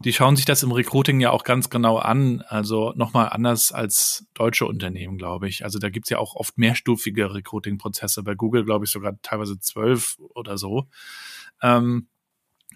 die 0.00 0.12
schauen 0.12 0.36
sich 0.36 0.44
das 0.44 0.62
im 0.62 0.72
Recruiting 0.72 1.20
ja 1.20 1.30
auch 1.30 1.44
ganz 1.44 1.70
genau 1.70 1.98
an. 1.98 2.42
Also 2.48 2.92
nochmal 2.96 3.28
anders 3.30 3.72
als 3.72 4.26
deutsche 4.34 4.66
Unternehmen, 4.66 5.18
glaube 5.18 5.48
ich. 5.48 5.64
Also 5.64 5.78
da 5.78 5.90
gibt's 5.90 6.10
ja 6.10 6.18
auch 6.18 6.34
oft 6.34 6.58
mehrstufige 6.58 7.32
Recruiting-Prozesse. 7.32 8.22
Bei 8.22 8.34
Google, 8.34 8.64
glaube 8.64 8.84
ich, 8.84 8.90
sogar 8.90 9.20
teilweise 9.22 9.58
zwölf 9.58 10.16
oder 10.34 10.58
so. 10.58 10.88
Ähm, 11.62 12.08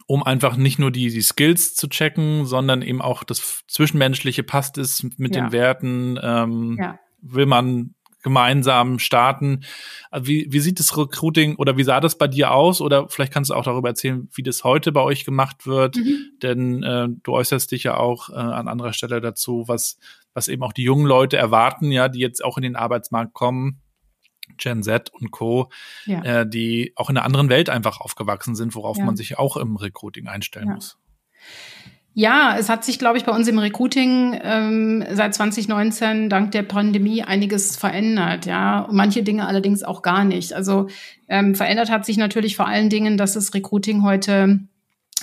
um 0.06 0.22
einfach 0.22 0.56
nicht 0.56 0.78
nur 0.78 0.90
die, 0.90 1.10
die 1.10 1.22
Skills 1.22 1.74
zu 1.74 1.88
checken, 1.88 2.46
sondern 2.46 2.82
eben 2.82 3.02
auch 3.02 3.24
das 3.24 3.62
Zwischenmenschliche 3.66 4.42
passt 4.42 4.78
es 4.78 5.02
mit 5.18 5.34
ja. 5.34 5.42
den 5.42 5.52
Werten. 5.52 6.18
Ähm, 6.22 6.76
ja. 6.80 6.98
Will 7.20 7.46
man 7.46 7.94
gemeinsam 8.22 8.98
starten. 8.98 9.64
Also 10.10 10.26
wie, 10.26 10.46
wie 10.50 10.60
sieht 10.60 10.80
das 10.80 10.96
Recruiting 10.96 11.56
oder 11.56 11.76
wie 11.76 11.84
sah 11.84 12.00
das 12.00 12.18
bei 12.18 12.26
dir 12.26 12.52
aus? 12.52 12.80
Oder 12.80 13.08
vielleicht 13.08 13.32
kannst 13.32 13.50
du 13.50 13.54
auch 13.54 13.64
darüber 13.64 13.88
erzählen, 13.88 14.28
wie 14.34 14.42
das 14.42 14.64
heute 14.64 14.92
bei 14.92 15.02
euch 15.02 15.24
gemacht 15.24 15.66
wird. 15.66 15.96
Mhm. 15.96 16.30
Denn 16.42 16.82
äh, 16.82 17.08
du 17.22 17.32
äußerst 17.32 17.70
dich 17.70 17.84
ja 17.84 17.96
auch 17.96 18.30
äh, 18.30 18.34
an 18.34 18.68
anderer 18.68 18.92
Stelle 18.92 19.20
dazu, 19.20 19.64
was, 19.66 19.98
was 20.34 20.48
eben 20.48 20.62
auch 20.62 20.72
die 20.72 20.82
jungen 20.82 21.06
Leute 21.06 21.36
erwarten, 21.36 21.92
ja, 21.92 22.08
die 22.08 22.20
jetzt 22.20 22.44
auch 22.44 22.56
in 22.56 22.62
den 22.62 22.76
Arbeitsmarkt 22.76 23.34
kommen. 23.34 23.80
Gen 24.56 24.82
Z 24.82 25.10
und 25.12 25.30
Co., 25.30 25.70
ja. 26.06 26.22
äh, 26.22 26.48
die 26.48 26.92
auch 26.96 27.10
in 27.10 27.18
einer 27.18 27.26
anderen 27.26 27.50
Welt 27.50 27.68
einfach 27.68 28.00
aufgewachsen 28.00 28.54
sind, 28.54 28.74
worauf 28.74 28.96
ja. 28.96 29.04
man 29.04 29.14
sich 29.14 29.38
auch 29.38 29.58
im 29.58 29.76
Recruiting 29.76 30.26
einstellen 30.26 30.68
ja. 30.68 30.74
muss. 30.74 30.96
Ja, 32.18 32.56
es 32.58 32.68
hat 32.68 32.84
sich, 32.84 32.98
glaube 32.98 33.16
ich, 33.16 33.24
bei 33.24 33.30
uns 33.30 33.46
im 33.46 33.60
Recruiting 33.60 34.36
ähm, 34.42 35.04
seit 35.12 35.36
2019 35.36 36.28
dank 36.28 36.50
der 36.50 36.64
Pandemie 36.64 37.22
einiges 37.22 37.76
verändert. 37.76 38.44
Ja, 38.44 38.88
manche 38.90 39.22
Dinge 39.22 39.46
allerdings 39.46 39.84
auch 39.84 40.02
gar 40.02 40.24
nicht. 40.24 40.52
Also 40.52 40.88
ähm, 41.28 41.54
verändert 41.54 41.92
hat 41.92 42.04
sich 42.04 42.16
natürlich 42.16 42.56
vor 42.56 42.66
allen 42.66 42.90
Dingen, 42.90 43.18
dass 43.18 43.34
das 43.34 43.54
Recruiting 43.54 44.02
heute 44.02 44.58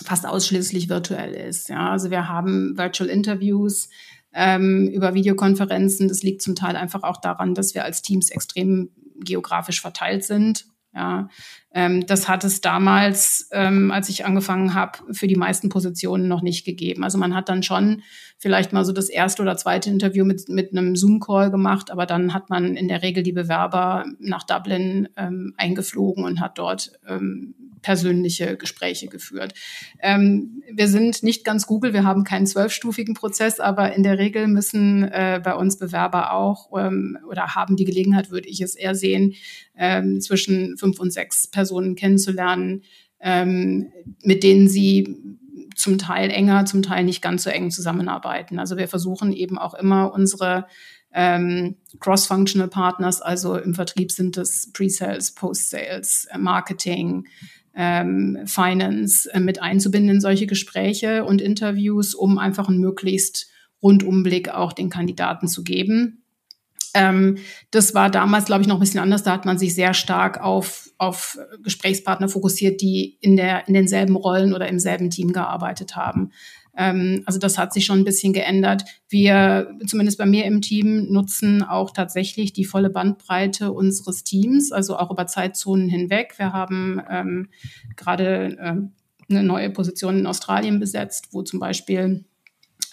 fast 0.05 0.25
ausschließlich 0.25 0.87
virtuell 0.87 1.33
ist. 1.33 1.67
Ja, 1.67 1.89
also 1.89 2.11
wir 2.11 2.29
haben 2.29 2.77
Virtual 2.77 3.09
Interviews 3.09 3.89
ähm, 4.33 4.87
über 4.87 5.13
Videokonferenzen. 5.13 6.07
Das 6.07 6.23
liegt 6.23 6.43
zum 6.43 6.55
Teil 6.55 6.77
einfach 6.77 7.03
auch 7.03 7.19
daran, 7.19 7.55
dass 7.55 7.75
wir 7.75 7.83
als 7.83 8.03
Teams 8.03 8.29
extrem 8.29 8.91
geografisch 9.19 9.81
verteilt 9.81 10.23
sind 10.23 10.65
ja, 10.95 11.27
ähm, 11.75 12.05
das 12.07 12.29
hat 12.29 12.45
es 12.45 12.61
damals, 12.61 13.49
ähm, 13.51 13.91
als 13.91 14.07
ich 14.07 14.25
angefangen 14.25 14.73
habe, 14.73 14.99
für 15.11 15.27
die 15.27 15.35
meisten 15.35 15.67
Positionen 15.67 16.29
noch 16.29 16.41
nicht 16.41 16.65
gegeben. 16.65 17.03
Also 17.03 17.17
man 17.17 17.35
hat 17.35 17.49
dann 17.49 17.63
schon 17.63 18.01
vielleicht 18.37 18.71
mal 18.71 18.85
so 18.85 18.93
das 18.93 19.09
erste 19.09 19.41
oder 19.41 19.57
zweite 19.57 19.89
Interview 19.89 20.23
mit, 20.23 20.47
mit 20.47 20.71
einem 20.71 20.95
Zoom-Call 20.95 21.51
gemacht, 21.51 21.91
aber 21.91 22.05
dann 22.05 22.33
hat 22.33 22.49
man 22.49 22.77
in 22.77 22.87
der 22.87 23.01
Regel 23.01 23.23
die 23.23 23.33
Bewerber 23.33 24.05
nach 24.19 24.43
Dublin 24.43 25.09
ähm, 25.17 25.53
eingeflogen 25.57 26.23
und 26.23 26.39
hat 26.39 26.57
dort 26.57 26.93
ähm, 27.07 27.55
persönliche 27.81 28.57
Gespräche 28.57 29.07
geführt. 29.07 29.53
Ähm, 29.99 30.63
wir 30.73 30.87
sind 30.87 31.23
nicht 31.23 31.43
ganz 31.43 31.67
Google, 31.67 31.93
wir 31.93 32.03
haben 32.03 32.23
keinen 32.23 32.47
zwölfstufigen 32.47 33.13
Prozess, 33.13 33.59
aber 33.59 33.93
in 33.93 34.01
der 34.01 34.17
Regel 34.17 34.47
müssen 34.47 35.03
äh, 35.03 35.39
bei 35.43 35.53
uns 35.53 35.77
Bewerber 35.77 36.33
auch 36.33 36.71
ähm, 36.77 37.19
oder 37.29 37.53
haben 37.53 37.75
die 37.75 37.85
Gelegenheit, 37.85 38.31
würde 38.31 38.47
ich 38.47 38.61
es 38.61 38.75
eher 38.75 38.95
sehen, 38.95 39.35
zwischen 40.19 40.77
fünf 40.77 41.01
und 41.01 41.11
sechs 41.11 41.47
Personen 41.47 41.64
kennenzulernen, 41.95 42.83
ähm, 43.19 43.91
mit 44.21 44.43
denen 44.43 44.67
sie 44.67 45.17
zum 45.75 45.97
Teil 45.97 46.29
enger, 46.29 46.65
zum 46.65 46.81
Teil 46.81 47.03
nicht 47.03 47.21
ganz 47.21 47.43
so 47.43 47.49
eng 47.49 47.71
zusammenarbeiten. 47.71 48.59
Also 48.59 48.77
wir 48.77 48.87
versuchen 48.87 49.33
eben 49.33 49.57
auch 49.57 49.73
immer 49.73 50.13
unsere 50.13 50.67
ähm, 51.13 51.77
Cross-Functional 51.99 52.67
Partners, 52.67 53.21
also 53.21 53.57
im 53.57 53.73
Vertrieb 53.73 54.11
sind 54.11 54.37
es 54.37 54.71
Pre-Sales, 54.73 55.33
Post-Sales, 55.33 56.27
äh, 56.31 56.37
Marketing, 56.37 57.27
ähm, 57.73 58.39
Finance 58.45 59.29
äh, 59.33 59.39
mit 59.39 59.61
einzubinden 59.61 60.15
in 60.15 60.21
solche 60.21 60.45
Gespräche 60.45 61.23
und 61.23 61.41
Interviews, 61.41 62.15
um 62.15 62.37
einfach 62.37 62.67
einen 62.67 62.79
möglichst 62.79 63.49
Rundumblick 63.81 64.49
auch 64.49 64.73
den 64.73 64.89
Kandidaten 64.89 65.47
zu 65.47 65.63
geben. 65.63 66.24
Ähm, 66.95 67.37
das 67.71 67.93
war 67.93 68.09
damals, 68.09 68.45
glaube 68.45 68.61
ich, 68.61 68.67
noch 68.67 68.77
ein 68.77 68.79
bisschen 68.79 69.01
anders. 69.01 69.21
Da 69.21 69.33
hat 69.33 69.45
man 69.45 69.59
sich 69.59 69.75
sehr 69.75 69.93
stark 69.93 70.41
auf, 70.41 70.89
auf 70.97 71.37
Gesprächspartner 71.61 72.29
fokussiert, 72.29 72.81
die 72.81 73.17
in, 73.19 73.35
der, 73.35 73.67
in 73.67 73.73
denselben 73.73 74.15
Rollen 74.15 74.53
oder 74.53 74.67
im 74.69 74.79
selben 74.79 75.09
Team 75.09 75.33
gearbeitet 75.33 75.95
haben. 75.97 76.31
Ähm, 76.77 77.23
also 77.25 77.37
das 77.37 77.57
hat 77.57 77.73
sich 77.73 77.85
schon 77.85 77.99
ein 77.99 78.05
bisschen 78.05 78.31
geändert. 78.31 78.85
Wir, 79.09 79.75
zumindest 79.85 80.17
bei 80.17 80.25
mir 80.25 80.45
im 80.45 80.61
Team, 80.61 81.07
nutzen 81.11 81.63
auch 81.63 81.91
tatsächlich 81.91 82.53
die 82.53 82.65
volle 82.65 82.89
Bandbreite 82.89 83.73
unseres 83.73 84.23
Teams, 84.23 84.71
also 84.71 84.97
auch 84.97 85.11
über 85.11 85.27
Zeitzonen 85.27 85.89
hinweg. 85.89 86.35
Wir 86.37 86.53
haben 86.53 87.01
ähm, 87.09 87.49
gerade 87.97 88.57
ähm, 88.61 88.93
eine 89.29 89.43
neue 89.43 89.69
Position 89.69 90.19
in 90.19 90.27
Australien 90.27 90.79
besetzt, 90.79 91.29
wo 91.31 91.41
zum 91.41 91.59
Beispiel 91.59 92.25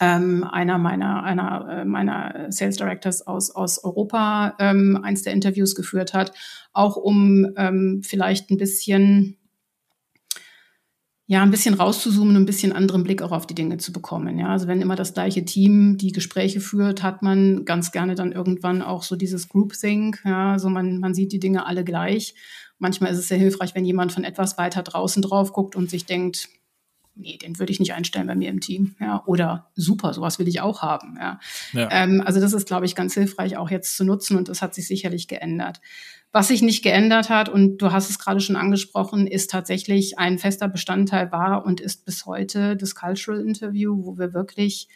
ähm, 0.03 0.43
einer 0.43 0.79
meiner, 0.79 1.23
einer 1.23 1.69
äh, 1.71 1.85
meiner 1.85 2.47
Sales 2.51 2.77
Directors 2.77 3.25
aus, 3.25 3.53
aus 3.53 3.83
Europa 3.85 4.57
ähm, 4.59 4.99
eins 5.01 5.23
der 5.23 5.33
Interviews 5.33 5.77
geführt 5.77 6.13
hat, 6.13 6.33
auch 6.73 6.97
um 6.97 7.47
ähm, 7.57 8.03
vielleicht 8.03 8.51
ein 8.51 8.57
bisschen 8.57 9.39
ja, 11.27 11.41
ein 11.43 11.53
bisschen 11.53 11.75
rauszuzoomen 11.75 12.37
und 12.37 12.43
ein 12.43 12.47
bisschen 12.47 12.73
anderen 12.73 13.05
Blick 13.05 13.23
auch 13.23 13.31
auf 13.31 13.47
die 13.47 13.55
Dinge 13.55 13.79
zu 13.79 13.93
bekommen. 13.93 14.39
Ja, 14.39 14.49
also 14.49 14.67
wenn 14.67 14.83
immer 14.83 14.97
das 14.97 15.15
gleiche 15.15 15.45
Team 15.45 15.97
die 15.97 16.11
Gespräche 16.11 16.61
führt, 16.61 17.05
hat 17.05 17.23
man 17.23 17.65
ganz 17.65 17.93
gerne 17.93 18.17
dann 18.17 18.33
irgendwann 18.33 18.83
auch 18.83 19.05
so 19.05 19.15
dieses 19.15 19.49
Groupthink. 19.49 20.21
Ja, 20.25 20.53
also 20.53 20.69
man, 20.69 20.99
man 20.99 21.15
sieht 21.15 21.33
die 21.33 21.39
Dinge 21.39 21.65
alle 21.65 21.85
gleich. 21.85 22.35
Manchmal 22.79 23.13
ist 23.13 23.19
es 23.19 23.29
sehr 23.29 23.39
hilfreich, 23.39 23.77
wenn 23.77 23.85
jemand 23.85 24.13
von 24.13 24.25
etwas 24.25 24.59
weiter 24.59 24.83
draußen 24.83 25.23
drauf 25.23 25.53
guckt 25.53 25.77
und 25.77 25.89
sich 25.89 26.05
denkt, 26.07 26.49
nee, 27.15 27.37
den 27.39 27.59
würde 27.59 27.73
ich 27.73 27.81
nicht 27.81 27.93
einstellen 27.95 28.27
bei 28.27 28.35
mir 28.35 28.51
im 28.51 28.61
Team. 28.61 28.97
Ja, 29.01 29.23
oder 29.27 29.71
super, 29.75 30.13
sowas 30.15 30.39
will 30.39 30.49
ich 30.49 30.61
auch 30.61 30.83
haben. 30.83 31.17
Ja. 31.21 31.41
ja. 31.73 31.89
Ähm, 31.91 32.23
also 32.25 32.41
das 32.41 32.53
ist, 32.53 32.67
glaube 32.67 32.87
ich, 32.87 32.95
ganz 32.95 33.15
hilfreich 33.15 33.57
auch 33.57 33.71
jetzt 33.71 33.97
zu 33.97 34.05
nutzen 34.05 34.37
und 34.37 34.49
das 34.49 34.63
hat 34.63 34.75
sich 34.75 34.87
sicherlich 34.87 35.29
geändert. 35.29 35.81
Was 36.33 36.49
sich 36.49 36.63
nicht 36.63 36.83
geändert 36.83 37.29
hat, 37.29 37.51
und 37.51 37.79
du 37.79 37.93
hast 37.93 38.09
es 38.09 38.19
gerade 38.19 38.41
schon 38.41 38.57
angesprochen, 38.57 39.27
ist 39.27 39.51
tatsächlich 39.51 40.19
ein 40.19 40.39
fester 40.39 40.67
Bestandteil 40.67 41.31
war 41.31 41.67
und 41.67 41.81
ist 41.81 42.07
bis 42.07 42.25
heute 42.25 42.77
das 42.77 42.95
Cultural 42.95 43.41
Interview, 43.41 44.03
wo 44.05 44.17
wir 44.17 44.33
wirklich 44.33 44.89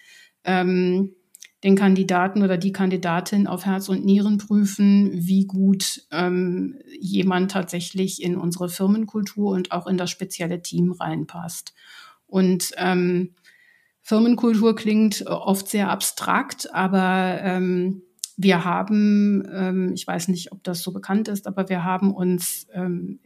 ähm, 0.45 1.15
den 1.63 1.77
Kandidaten 1.77 2.43
oder 2.43 2.57
die 2.57 2.73
Kandidatin 2.73 3.47
auf 3.47 3.67
Herz 3.67 3.89
und 3.89 4.05
Nieren 4.05 4.39
prüfen, 4.39 5.11
wie 5.13 5.47
gut 5.47 6.07
ähm, 6.11 6.79
jemand 7.01 7.51
tatsächlich 7.51 8.23
in 8.23 8.37
unsere 8.37 8.69
Firmenkultur 8.69 9.51
und 9.51 9.73
auch 9.73 9.87
in 9.87 9.97
das 9.97 10.11
spezielle 10.11 10.63
Team 10.63 10.93
reinpasst. 10.93 11.75
Und 12.27 12.73
ähm, 12.77 13.35
Firmenkultur 14.03 14.77
klingt 14.77 15.27
oft 15.27 15.69
sehr 15.69 15.91
abstrakt, 15.91 16.73
aber 16.73 17.39
ähm, 17.43 18.03
wir 18.37 18.65
haben, 18.65 19.49
ähm, 19.53 19.93
ich 19.95 20.07
weiß 20.07 20.29
nicht, 20.29 20.53
ob 20.53 20.63
das 20.63 20.83
so 20.83 20.93
bekannt 20.93 21.29
ist, 21.29 21.47
aber 21.47 21.69
wir 21.69 21.85
haben 21.85 22.15
uns 22.15 22.67
ähm, 22.73 23.19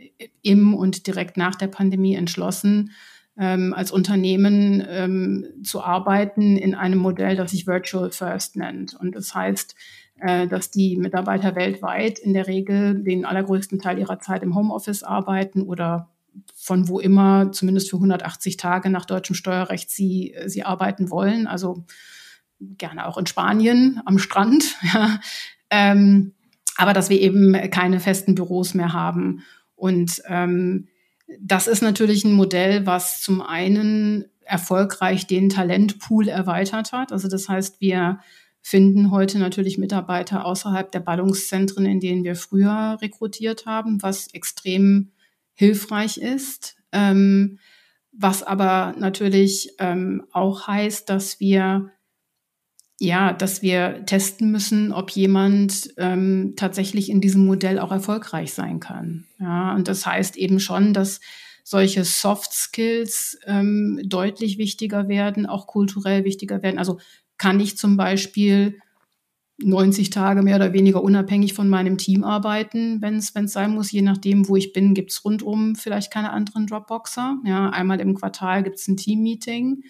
im 0.42 0.74
und 0.74 1.06
direkt 1.06 1.36
nach 1.36 1.56
der 1.56 1.66
Pandemie 1.66 2.14
entschlossen, 2.14 2.92
ähm, 3.36 3.74
als 3.74 3.90
Unternehmen 3.90 4.84
ähm, 4.88 5.46
zu 5.64 5.82
arbeiten 5.82 6.56
in 6.56 6.74
einem 6.74 6.98
Modell, 6.98 7.36
das 7.36 7.50
sich 7.50 7.66
Virtual 7.66 8.10
First 8.10 8.56
nennt. 8.56 8.94
Und 8.94 9.16
das 9.16 9.34
heißt, 9.34 9.74
äh, 10.20 10.46
dass 10.46 10.70
die 10.70 10.96
Mitarbeiter 10.96 11.56
weltweit 11.56 12.18
in 12.18 12.34
der 12.34 12.46
Regel 12.46 13.02
den 13.02 13.24
allergrößten 13.24 13.80
Teil 13.80 13.98
ihrer 13.98 14.20
Zeit 14.20 14.42
im 14.42 14.54
Homeoffice 14.54 15.02
arbeiten 15.02 15.62
oder 15.62 16.10
von 16.54 16.88
wo 16.88 17.00
immer, 17.00 17.52
zumindest 17.52 17.90
für 17.90 17.96
180 17.96 18.56
Tage 18.56 18.90
nach 18.90 19.04
deutschem 19.04 19.34
Steuerrecht, 19.34 19.90
sie, 19.90 20.34
sie 20.46 20.62
arbeiten 20.62 21.10
wollen. 21.10 21.46
Also 21.46 21.84
gerne 22.60 23.06
auch 23.06 23.18
in 23.18 23.26
Spanien 23.26 24.00
am 24.04 24.18
Strand. 24.18 24.76
Ähm, 25.72 26.34
aber 26.76 26.92
dass 26.92 27.10
wir 27.10 27.20
eben 27.20 27.52
keine 27.70 28.00
festen 28.00 28.34
Büros 28.34 28.74
mehr 28.74 28.92
haben. 28.92 29.44
Und 29.76 30.20
ähm, 30.26 30.88
das 31.38 31.68
ist 31.68 31.80
natürlich 31.80 32.24
ein 32.24 32.32
Modell, 32.32 32.86
was 32.86 33.22
zum 33.22 33.40
einen 33.40 34.24
erfolgreich 34.40 35.26
den 35.26 35.48
Talentpool 35.48 36.28
erweitert 36.28 36.92
hat. 36.92 37.12
Also 37.12 37.28
das 37.28 37.48
heißt, 37.48 37.80
wir 37.80 38.18
finden 38.62 39.10
heute 39.10 39.38
natürlich 39.38 39.78
Mitarbeiter 39.78 40.44
außerhalb 40.44 40.90
der 40.90 41.00
Ballungszentren, 41.00 41.86
in 41.86 42.00
denen 42.00 42.24
wir 42.24 42.34
früher 42.34 42.98
rekrutiert 43.00 43.64
haben, 43.64 44.02
was 44.02 44.26
extrem 44.34 45.12
hilfreich 45.54 46.16
ist. 46.18 46.76
Ähm, 46.92 47.58
was 48.12 48.42
aber 48.42 48.94
natürlich 48.98 49.70
ähm, 49.78 50.26
auch 50.32 50.66
heißt, 50.66 51.08
dass 51.08 51.40
wir 51.40 51.92
ja, 53.02 53.32
dass 53.32 53.62
wir 53.62 54.04
testen 54.04 54.50
müssen, 54.50 54.92
ob 54.92 55.10
jemand 55.12 55.94
ähm, 55.96 56.52
tatsächlich 56.56 57.08
in 57.08 57.22
diesem 57.22 57.46
Modell 57.46 57.78
auch 57.78 57.92
erfolgreich 57.92 58.52
sein 58.52 58.78
kann. 58.78 59.26
Ja, 59.38 59.74
und 59.74 59.88
das 59.88 60.04
heißt 60.04 60.36
eben 60.36 60.60
schon, 60.60 60.92
dass 60.92 61.20
solche 61.64 62.04
Soft 62.04 62.52
Skills 62.52 63.38
ähm, 63.46 64.00
deutlich 64.04 64.58
wichtiger 64.58 65.08
werden, 65.08 65.46
auch 65.46 65.66
kulturell 65.66 66.24
wichtiger 66.24 66.62
werden. 66.62 66.78
Also 66.78 66.98
kann 67.38 67.58
ich 67.58 67.78
zum 67.78 67.96
Beispiel 67.96 68.78
90 69.62 70.10
Tage 70.10 70.42
mehr 70.42 70.56
oder 70.56 70.72
weniger 70.72 71.02
unabhängig 71.02 71.54
von 71.54 71.68
meinem 71.68 71.98
Team 71.98 72.24
arbeiten, 72.24 73.00
wenn 73.02 73.16
es 73.16 73.32
sein 73.52 73.72
muss. 73.72 73.92
Je 73.92 74.02
nachdem, 74.02 74.48
wo 74.48 74.56
ich 74.56 74.72
bin, 74.72 74.94
gibt 74.94 75.10
es 75.12 75.24
rundum 75.24 75.76
vielleicht 75.76 76.12
keine 76.12 76.30
anderen 76.30 76.66
Dropboxer. 76.66 77.38
Ja, 77.44 77.70
einmal 77.70 78.00
im 78.00 78.14
Quartal 78.14 78.62
gibt 78.62 78.76
es 78.76 78.88
ein 78.88 78.96
Team-Meeting 78.96 79.82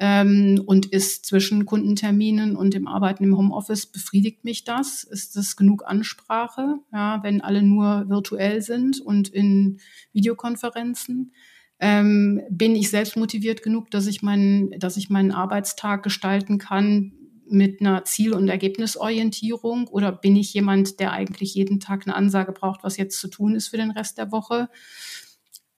ähm, 0.00 0.62
und 0.66 0.86
ist 0.86 1.26
zwischen 1.26 1.66
Kundenterminen 1.66 2.56
und 2.56 2.74
dem 2.74 2.86
Arbeiten 2.86 3.24
im 3.24 3.36
Homeoffice, 3.36 3.86
befriedigt 3.86 4.44
mich 4.44 4.64
das? 4.64 5.02
Ist 5.02 5.36
das 5.36 5.56
genug 5.56 5.84
Ansprache, 5.86 6.76
ja, 6.92 7.22
wenn 7.22 7.40
alle 7.40 7.62
nur 7.62 8.08
virtuell 8.08 8.62
sind 8.62 9.00
und 9.00 9.28
in 9.28 9.78
Videokonferenzen? 10.12 11.32
Ähm, 11.80 12.40
bin 12.50 12.74
ich 12.74 12.90
selbst 12.90 13.16
motiviert 13.16 13.62
genug, 13.62 13.90
dass 13.90 14.06
ich 14.06 14.22
meinen, 14.22 14.70
dass 14.78 14.96
ich 14.96 15.10
meinen 15.10 15.30
Arbeitstag 15.30 16.02
gestalten 16.02 16.58
kann 16.58 17.12
mit 17.50 17.80
einer 17.80 18.04
Ziel- 18.04 18.34
und 18.34 18.48
Ergebnisorientierung? 18.48 19.88
Oder 19.88 20.12
bin 20.12 20.36
ich 20.36 20.54
jemand, 20.54 21.00
der 21.00 21.12
eigentlich 21.12 21.54
jeden 21.54 21.80
Tag 21.80 22.06
eine 22.06 22.16
Ansage 22.16 22.52
braucht, 22.52 22.84
was 22.84 22.96
jetzt 22.96 23.20
zu 23.20 23.28
tun 23.28 23.54
ist 23.54 23.68
für 23.68 23.76
den 23.76 23.90
Rest 23.90 24.18
der 24.18 24.32
Woche? 24.32 24.68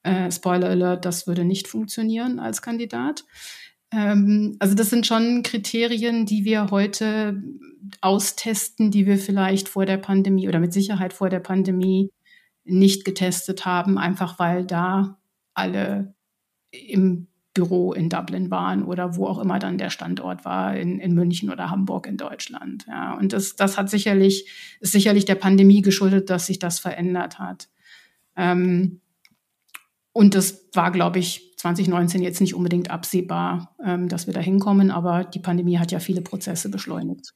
Äh, 0.03 0.31
Spoiler 0.31 0.69
Alert, 0.69 1.05
das 1.05 1.27
würde 1.27 1.45
nicht 1.45 1.67
funktionieren 1.67 2.39
als 2.39 2.61
Kandidat. 2.61 3.25
Ähm, 3.91 4.55
also 4.59 4.73
das 4.75 4.89
sind 4.89 5.05
schon 5.05 5.43
Kriterien, 5.43 6.25
die 6.25 6.45
wir 6.45 6.71
heute 6.71 7.43
austesten, 8.01 8.91
die 8.91 9.05
wir 9.05 9.17
vielleicht 9.17 9.69
vor 9.69 9.85
der 9.85 9.97
Pandemie 9.97 10.47
oder 10.47 10.59
mit 10.59 10.73
Sicherheit 10.73 11.13
vor 11.13 11.29
der 11.29 11.39
Pandemie 11.39 12.11
nicht 12.63 13.05
getestet 13.05 13.65
haben, 13.65 13.97
einfach 13.97 14.39
weil 14.39 14.65
da 14.65 15.19
alle 15.53 16.13
im 16.71 17.27
Büro 17.53 17.91
in 17.93 18.09
Dublin 18.09 18.49
waren 18.49 18.83
oder 18.83 19.15
wo 19.15 19.27
auch 19.27 19.39
immer 19.39 19.59
dann 19.59 19.77
der 19.77 19.89
Standort 19.89 20.45
war, 20.45 20.75
in, 20.75 20.99
in 20.99 21.13
München 21.13 21.49
oder 21.49 21.69
Hamburg 21.69 22.07
in 22.07 22.17
Deutschland. 22.17 22.85
Ja, 22.87 23.13
und 23.15 23.33
das, 23.33 23.55
das 23.55 23.77
hat 23.77 23.89
sicherlich, 23.89 24.49
ist 24.79 24.93
sicherlich 24.93 25.25
der 25.25 25.35
Pandemie 25.35 25.81
geschuldet, 25.81 26.29
dass 26.29 26.45
sich 26.45 26.59
das 26.59 26.79
verändert 26.79 27.39
hat. 27.39 27.67
Ähm, 28.37 29.01
und 30.13 30.35
das 30.35 30.69
war, 30.73 30.91
glaube 30.91 31.19
ich, 31.19 31.53
2019 31.57 32.21
jetzt 32.21 32.41
nicht 32.41 32.55
unbedingt 32.55 32.89
absehbar, 32.89 33.75
ähm, 33.83 34.07
dass 34.07 34.27
wir 34.27 34.33
da 34.33 34.39
hinkommen, 34.39 34.91
aber 34.91 35.23
die 35.25 35.39
Pandemie 35.39 35.77
hat 35.77 35.91
ja 35.91 35.99
viele 35.99 36.21
Prozesse 36.21 36.69
beschleunigt. 36.69 37.33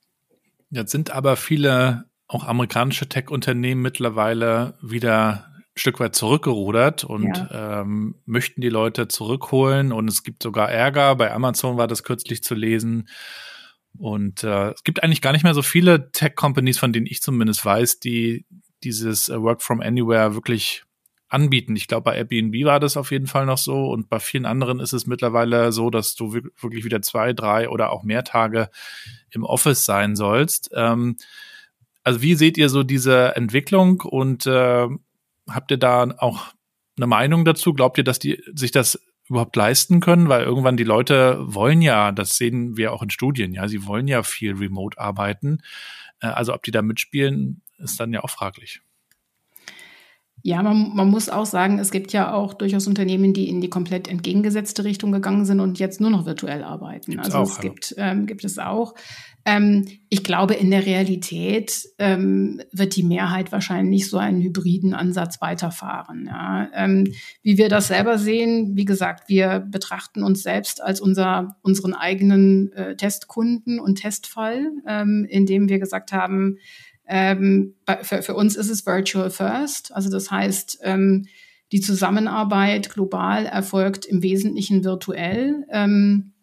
Jetzt 0.70 0.92
sind 0.92 1.12
aber 1.12 1.36
viele 1.36 2.06
auch 2.28 2.46
amerikanische 2.46 3.08
Tech-Unternehmen 3.08 3.82
mittlerweile 3.82 4.76
wieder 4.82 5.55
Stück 5.76 6.00
weit 6.00 6.16
zurückgerudert 6.16 7.04
und 7.04 7.36
ja. 7.36 7.82
ähm, 7.82 8.16
möchten 8.26 8.62
die 8.62 8.70
Leute 8.70 9.08
zurückholen. 9.08 9.92
Und 9.92 10.08
es 10.08 10.24
gibt 10.24 10.42
sogar 10.42 10.72
Ärger. 10.72 11.16
Bei 11.16 11.34
Amazon 11.34 11.78
war 11.78 11.88
das 11.88 12.04
kürzlich 12.04 12.44
zu 12.44 12.56
lesen. 12.56 13.10
Und 13.98 14.44
äh, 14.44 14.72
es 14.72 14.84
gibt 14.84 15.04
eigentlich 15.04 15.22
gar 15.22 15.34
nicht 15.34 15.44
mehr 15.44 15.54
so 15.54 15.62
viele 15.62 16.12
Tech-Companies, 16.12 16.80
von 16.80 16.94
denen 16.94 17.06
ich 17.06 17.22
zumindest 17.22 17.64
weiß, 17.66 18.00
die 18.00 18.46
dieses 18.84 19.30
äh, 19.30 19.42
Work 19.42 19.62
from 19.62 19.82
Anywhere 19.82 20.34
wirklich 20.34 20.84
anbieten. 21.28 21.76
Ich 21.76 21.88
glaube, 21.88 22.04
bei 22.04 22.18
Airbnb 22.18 22.66
war 22.66 22.80
das 22.80 22.98
auf 22.98 23.12
jeden 23.12 23.28
Fall 23.28 23.46
noch 23.46 23.58
so 23.58 23.90
und 23.90 24.10
bei 24.10 24.20
vielen 24.20 24.46
anderen 24.46 24.80
ist 24.80 24.94
es 24.94 25.08
mittlerweile 25.08 25.72
so, 25.72 25.90
dass 25.90 26.16
du 26.16 26.34
wirklich 26.34 26.86
wieder 26.86 27.02
zwei, 27.02 27.34
drei 27.34 27.68
oder 27.68 27.92
auch 27.92 28.04
mehr 28.04 28.24
Tage 28.24 28.70
im 29.32 29.44
Office 29.44 29.84
sein 29.84 30.16
sollst. 30.16 30.70
Ähm, 30.74 31.18
also 32.04 32.22
wie 32.22 32.36
seht 32.36 32.58
ihr 32.58 32.70
so 32.70 32.84
diese 32.84 33.36
Entwicklung 33.36 34.02
und 34.02 34.46
äh, 34.46 34.88
habt 35.50 35.72
ihr 35.72 35.78
da 35.78 36.08
auch 36.18 36.54
eine 36.98 37.08
Meinung 37.08 37.46
dazu? 37.46 37.74
Glaubt 37.74 37.98
ihr, 37.98 38.04
dass 38.04 38.20
die 38.20 38.42
sich 38.54 38.72
das 38.72 39.00
überhaupt 39.28 39.56
leisten 39.56 40.00
können? 40.00 40.30
Weil 40.30 40.44
irgendwann 40.44 40.78
die 40.78 40.84
Leute 40.84 41.38
wollen 41.42 41.82
ja, 41.82 42.12
das 42.12 42.38
sehen 42.38 42.78
wir 42.78 42.94
auch 42.94 43.02
in 43.02 43.10
Studien, 43.10 43.54
ja, 43.54 43.68
sie 43.68 43.86
wollen 43.86 44.08
ja 44.08 44.24
viel 44.24 44.56
remote 44.56 45.00
arbeiten. 45.00 45.60
Äh, 46.22 46.28
also 46.28 46.54
ob 46.54 46.64
die 46.64 46.72
da 46.72 46.82
mitspielen, 46.82 47.62
ist 47.78 48.00
dann 48.00 48.14
ja 48.14 48.24
auch 48.24 48.30
fraglich. 48.30 48.82
Ja, 50.48 50.62
man, 50.62 50.96
man 50.96 51.10
muss 51.10 51.28
auch 51.28 51.48
sagen, 51.48 51.80
es 51.80 51.90
gibt 51.90 52.14
ja 52.14 52.32
auch 52.32 52.54
durchaus 52.54 52.86
Unternehmen, 52.86 53.34
die 53.34 53.50
in 53.50 53.62
die 53.62 53.70
komplett 53.70 54.08
entgegengesetzte 54.08 54.84
Richtung 54.84 55.12
gegangen 55.12 55.44
sind 55.44 55.60
und 55.60 55.80
jetzt 55.80 56.00
nur 56.00 56.12
noch 56.12 56.28
virtuell 56.28 56.64
arbeiten. 56.64 57.14
Gibt's 57.14 57.34
also 57.34 57.38
auch, 57.40 57.56
es 57.56 57.62
gibt, 57.62 57.96
ähm, 57.98 58.28
gibt 58.28 58.46
es 58.46 58.60
auch. 58.60 58.94
Ähm, 59.46 59.86
ich 60.10 60.24
glaube, 60.24 60.56
in 60.56 60.72
der 60.72 60.88
Realität 60.88 61.88
ähm, 62.00 62.62
wird 62.72 62.96
die 62.96 63.04
Mehrheit 63.04 63.52
wahrscheinlich 63.52 64.10
so 64.10 64.18
einen 64.18 64.42
hybriden 64.42 64.96
Ansatz 64.96 65.40
weiterfahren. 65.40 66.26
Ja. 66.26 66.68
Ähm, 66.74 67.14
wie 67.44 67.60
wir 67.60 67.70
das 67.70 67.90
selber 67.90 68.18
sehen, 68.18 68.76
wie 68.76 68.86
gesagt, 68.86 69.30
wir 69.30 69.60
betrachten 69.60 70.24
uns 70.24 70.42
selbst 70.42 70.82
als 70.82 71.00
unser, 71.00 71.58
unseren 71.62 71.94
eigenen 71.94 72.72
äh, 72.74 72.96
Testkunden 72.96 73.80
und 73.80 73.96
Testfall, 74.02 74.72
ähm, 74.88 75.28
indem 75.30 75.70
wir 75.70 75.78
gesagt 75.78 76.12
haben, 76.12 76.58
ähm, 77.08 77.76
für, 78.02 78.24
für, 78.24 78.34
uns 78.34 78.56
ist 78.56 78.72
es 78.72 78.86
Virtual 78.88 79.30
First. 79.30 79.94
Also 79.94 80.10
das 80.10 80.32
heißt, 80.32 80.80
ähm, 80.82 81.28
die 81.72 81.82
Zusammenarbeit 81.82 82.90
global 82.90 83.46
erfolgt 83.46 84.06
im 84.06 84.24
Wesentlichen 84.24 84.84
virtuell. 84.84 85.66
Ähm, 85.70 86.34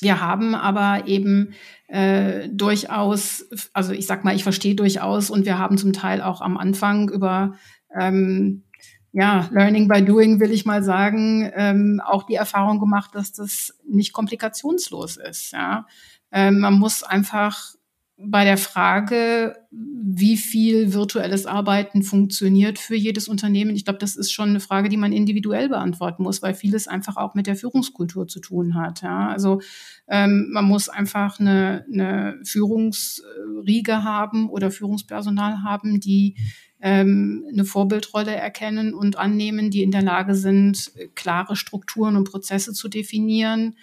wir 0.00 0.20
haben 0.20 0.54
aber 0.54 1.06
eben 1.06 1.54
äh, 1.88 2.48
durchaus, 2.48 3.46
also 3.72 3.92
ich 3.92 4.06
sag 4.06 4.24
mal, 4.24 4.34
ich 4.34 4.42
verstehe 4.42 4.74
durchaus 4.74 5.30
und 5.30 5.44
wir 5.46 5.58
haben 5.58 5.78
zum 5.78 5.92
Teil 5.92 6.22
auch 6.22 6.40
am 6.40 6.56
Anfang 6.56 7.08
über 7.08 7.56
ähm, 7.98 8.64
ja, 9.12 9.48
Learning 9.50 9.88
by 9.88 10.04
Doing 10.04 10.40
will 10.40 10.50
ich 10.50 10.66
mal 10.66 10.82
sagen, 10.82 11.50
ähm, 11.54 12.02
auch 12.04 12.24
die 12.24 12.34
Erfahrung 12.34 12.78
gemacht, 12.78 13.14
dass 13.14 13.32
das 13.32 13.74
nicht 13.88 14.12
komplikationslos 14.12 15.16
ist. 15.16 15.52
Ja. 15.52 15.86
Ähm, 16.30 16.60
man 16.60 16.74
muss 16.74 17.02
einfach 17.02 17.76
bei 18.18 18.44
der 18.44 18.56
Frage, 18.56 19.56
wie 19.70 20.38
viel 20.38 20.94
virtuelles 20.94 21.44
Arbeiten 21.44 22.02
funktioniert 22.02 22.78
für 22.78 22.94
jedes 22.94 23.28
Unternehmen, 23.28 23.76
ich 23.76 23.84
glaube, 23.84 23.98
das 23.98 24.16
ist 24.16 24.32
schon 24.32 24.48
eine 24.48 24.60
Frage, 24.60 24.88
die 24.88 24.96
man 24.96 25.12
individuell 25.12 25.68
beantworten 25.68 26.22
muss, 26.22 26.40
weil 26.40 26.54
vieles 26.54 26.88
einfach 26.88 27.18
auch 27.18 27.34
mit 27.34 27.46
der 27.46 27.56
Führungskultur 27.56 28.26
zu 28.26 28.40
tun 28.40 28.74
hat. 28.74 29.02
Ja? 29.02 29.28
Also 29.28 29.60
ähm, 30.08 30.48
man 30.50 30.64
muss 30.64 30.88
einfach 30.88 31.38
eine, 31.40 31.84
eine 31.92 32.40
Führungsriege 32.42 34.02
haben 34.02 34.48
oder 34.48 34.70
Führungspersonal 34.70 35.62
haben, 35.62 36.00
die 36.00 36.36
ähm, 36.80 37.44
eine 37.52 37.66
Vorbildrolle 37.66 38.34
erkennen 38.34 38.94
und 38.94 39.18
annehmen, 39.18 39.70
die 39.70 39.82
in 39.82 39.90
der 39.90 40.02
Lage 40.02 40.34
sind, 40.34 40.90
klare 41.14 41.54
Strukturen 41.54 42.16
und 42.16 42.30
Prozesse 42.30 42.72
zu 42.72 42.88
definieren 42.88 43.76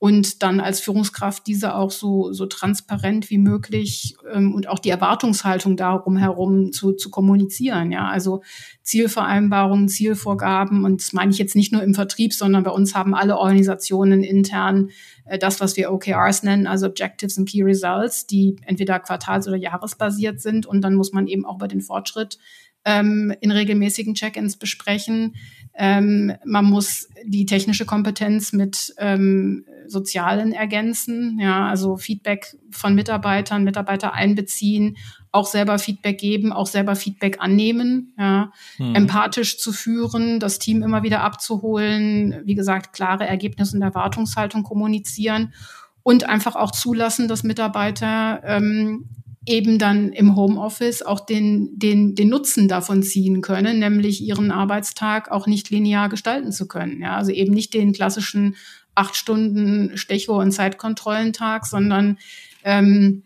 und 0.00 0.42
dann 0.42 0.60
als 0.60 0.80
Führungskraft 0.80 1.46
diese 1.46 1.74
auch 1.74 1.90
so, 1.90 2.32
so 2.32 2.46
transparent 2.46 3.28
wie 3.28 3.36
möglich 3.36 4.16
ähm, 4.32 4.54
und 4.54 4.66
auch 4.66 4.78
die 4.78 4.88
Erwartungshaltung 4.88 5.76
darum 5.76 6.16
herum 6.16 6.72
zu, 6.72 6.92
zu 6.92 7.10
kommunizieren. 7.10 7.92
Ja, 7.92 8.08
also 8.08 8.42
Zielvereinbarungen, 8.82 9.90
Zielvorgaben 9.90 10.86
und 10.86 11.02
das 11.02 11.12
meine 11.12 11.32
ich 11.32 11.38
jetzt 11.38 11.54
nicht 11.54 11.70
nur 11.70 11.82
im 11.82 11.94
Vertrieb, 11.94 12.32
sondern 12.32 12.62
bei 12.62 12.70
uns 12.70 12.94
haben 12.94 13.14
alle 13.14 13.36
Organisationen 13.36 14.24
intern 14.24 14.88
äh, 15.26 15.38
das, 15.38 15.60
was 15.60 15.76
wir 15.76 15.92
OKRs 15.92 16.44
nennen, 16.44 16.66
also 16.66 16.86
Objectives 16.86 17.36
and 17.36 17.46
Key 17.46 17.62
Results, 17.62 18.26
die 18.26 18.56
entweder 18.64 19.00
quartals- 19.00 19.48
oder 19.48 19.58
jahresbasiert 19.58 20.40
sind 20.40 20.64
und 20.64 20.80
dann 20.80 20.94
muss 20.94 21.12
man 21.12 21.26
eben 21.26 21.44
auch 21.44 21.56
über 21.56 21.68
den 21.68 21.82
Fortschritt 21.82 22.38
ähm, 22.86 23.34
in 23.40 23.50
regelmäßigen 23.50 24.14
Check-ins 24.14 24.56
besprechen. 24.56 25.34
Ähm, 25.82 26.34
man 26.44 26.66
muss 26.66 27.08
die 27.24 27.46
technische 27.46 27.86
Kompetenz 27.86 28.52
mit 28.52 28.92
ähm, 28.98 29.64
sozialen 29.86 30.52
ergänzen, 30.52 31.38
ja, 31.40 31.68
also 31.68 31.96
Feedback 31.96 32.54
von 32.70 32.94
Mitarbeitern, 32.94 33.64
Mitarbeiter 33.64 34.12
einbeziehen, 34.12 34.98
auch 35.32 35.46
selber 35.46 35.78
Feedback 35.78 36.18
geben, 36.18 36.52
auch 36.52 36.66
selber 36.66 36.96
Feedback 36.96 37.38
annehmen, 37.40 38.12
ja, 38.18 38.52
hm. 38.76 38.94
empathisch 38.94 39.56
zu 39.56 39.72
führen, 39.72 40.38
das 40.38 40.58
Team 40.58 40.82
immer 40.82 41.02
wieder 41.02 41.22
abzuholen, 41.22 42.42
wie 42.44 42.54
gesagt, 42.54 42.92
klare 42.92 43.26
Ergebnisse 43.26 43.74
und 43.74 43.82
Erwartungshaltung 43.82 44.64
kommunizieren 44.64 45.54
und 46.02 46.28
einfach 46.28 46.56
auch 46.56 46.72
zulassen, 46.72 47.26
dass 47.26 47.42
Mitarbeiter 47.42 48.42
ähm, 48.44 49.08
eben 49.46 49.78
dann 49.78 50.12
im 50.12 50.36
Homeoffice 50.36 51.02
auch 51.02 51.20
den, 51.20 51.78
den, 51.78 52.14
den 52.14 52.28
Nutzen 52.28 52.68
davon 52.68 53.02
ziehen 53.02 53.40
können, 53.40 53.78
nämlich 53.78 54.20
ihren 54.20 54.50
Arbeitstag 54.50 55.30
auch 55.30 55.46
nicht 55.46 55.70
linear 55.70 56.08
gestalten 56.08 56.52
zu 56.52 56.68
können. 56.68 57.00
Ja, 57.00 57.16
also 57.16 57.32
eben 57.32 57.54
nicht 57.54 57.72
den 57.72 57.92
klassischen 57.92 58.56
acht 58.94 59.16
Stunden 59.16 59.96
Stecho- 59.96 60.40
und 60.40 60.52
Zeitkontrollentag, 60.52 61.66
sondern 61.66 62.18
ähm, 62.64 63.22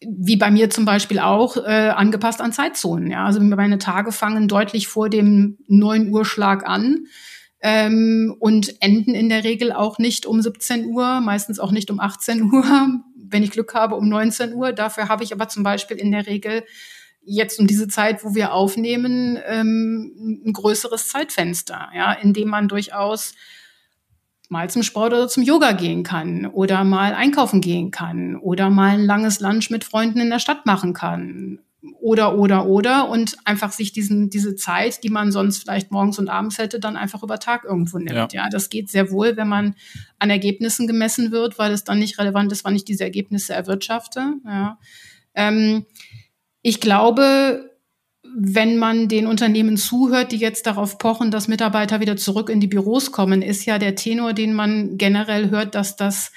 wie 0.00 0.36
bei 0.36 0.50
mir 0.50 0.70
zum 0.70 0.84
Beispiel 0.84 1.18
auch, 1.18 1.56
äh, 1.56 1.90
angepasst 1.90 2.40
an 2.40 2.52
Zeitzonen. 2.52 3.10
Ja? 3.10 3.26
Also 3.26 3.40
meine 3.40 3.78
Tage 3.78 4.12
fangen 4.12 4.48
deutlich 4.48 4.88
vor 4.88 5.10
dem 5.10 5.58
9 5.68 6.10
Uhr 6.10 6.24
Schlag 6.24 6.66
an 6.66 7.06
ähm, 7.60 8.34
und 8.38 8.80
enden 8.80 9.14
in 9.14 9.28
der 9.28 9.44
Regel 9.44 9.72
auch 9.72 9.98
nicht 9.98 10.26
um 10.26 10.40
17 10.40 10.86
Uhr, 10.86 11.20
meistens 11.20 11.58
auch 11.58 11.72
nicht 11.72 11.90
um 11.90 12.00
18 12.00 12.52
Uhr, 12.52 13.00
wenn 13.28 13.42
ich 13.42 13.50
Glück 13.50 13.74
habe, 13.74 13.96
um 13.96 14.08
19 14.08 14.54
Uhr. 14.54 14.72
Dafür 14.72 15.08
habe 15.08 15.24
ich 15.24 15.32
aber 15.32 15.48
zum 15.48 15.62
Beispiel 15.62 15.96
in 15.96 16.12
der 16.12 16.26
Regel 16.26 16.64
jetzt 17.22 17.58
um 17.58 17.66
diese 17.66 17.88
Zeit, 17.88 18.24
wo 18.24 18.34
wir 18.34 18.52
aufnehmen, 18.52 19.38
ähm, 19.46 20.42
ein 20.46 20.52
größeres 20.52 21.08
Zeitfenster, 21.08 21.88
ja, 21.94 22.12
in 22.12 22.32
dem 22.32 22.48
man 22.48 22.68
durchaus 22.68 23.34
mal 24.48 24.70
zum 24.70 24.84
Sport 24.84 25.12
oder 25.12 25.28
zum 25.28 25.42
Yoga 25.42 25.72
gehen 25.72 26.04
kann 26.04 26.46
oder 26.46 26.84
mal 26.84 27.14
einkaufen 27.14 27.60
gehen 27.60 27.90
kann 27.90 28.36
oder 28.36 28.70
mal 28.70 28.90
ein 28.90 29.04
langes 29.04 29.40
Lunch 29.40 29.70
mit 29.70 29.82
Freunden 29.82 30.20
in 30.20 30.30
der 30.30 30.38
Stadt 30.38 30.66
machen 30.66 30.92
kann 30.92 31.58
oder, 32.00 32.38
oder, 32.38 32.66
oder 32.66 33.08
und 33.08 33.36
einfach 33.44 33.72
sich 33.72 33.92
diesen, 33.92 34.30
diese 34.30 34.54
Zeit, 34.54 35.02
die 35.04 35.08
man 35.08 35.32
sonst 35.32 35.58
vielleicht 35.58 35.90
morgens 35.90 36.18
und 36.18 36.28
abends 36.28 36.58
hätte, 36.58 36.80
dann 36.80 36.96
einfach 36.96 37.22
über 37.22 37.38
Tag 37.38 37.64
irgendwo 37.64 37.98
nimmt. 37.98 38.32
Ja. 38.32 38.44
ja, 38.44 38.48
das 38.50 38.68
geht 38.68 38.90
sehr 38.90 39.10
wohl, 39.10 39.36
wenn 39.36 39.48
man 39.48 39.74
an 40.18 40.30
Ergebnissen 40.30 40.86
gemessen 40.86 41.32
wird, 41.32 41.58
weil 41.58 41.72
es 41.72 41.84
dann 41.84 41.98
nicht 41.98 42.18
relevant 42.18 42.52
ist, 42.52 42.64
wann 42.64 42.76
ich 42.76 42.84
diese 42.84 43.04
Ergebnisse 43.04 43.54
erwirtschafte. 43.54 44.34
Ja. 44.44 44.78
Ähm, 45.34 45.86
ich 46.62 46.80
glaube, 46.80 47.70
wenn 48.38 48.76
man 48.76 49.08
den 49.08 49.26
Unternehmen 49.26 49.76
zuhört, 49.76 50.32
die 50.32 50.36
jetzt 50.36 50.66
darauf 50.66 50.98
pochen, 50.98 51.30
dass 51.30 51.48
Mitarbeiter 51.48 52.00
wieder 52.00 52.16
zurück 52.16 52.50
in 52.50 52.60
die 52.60 52.66
Büros 52.66 53.12
kommen, 53.12 53.42
ist 53.42 53.64
ja 53.64 53.78
der 53.78 53.94
Tenor, 53.94 54.32
den 54.32 54.52
man 54.52 54.98
generell 54.98 55.50
hört, 55.50 55.74
dass 55.74 55.96
das 55.96 56.32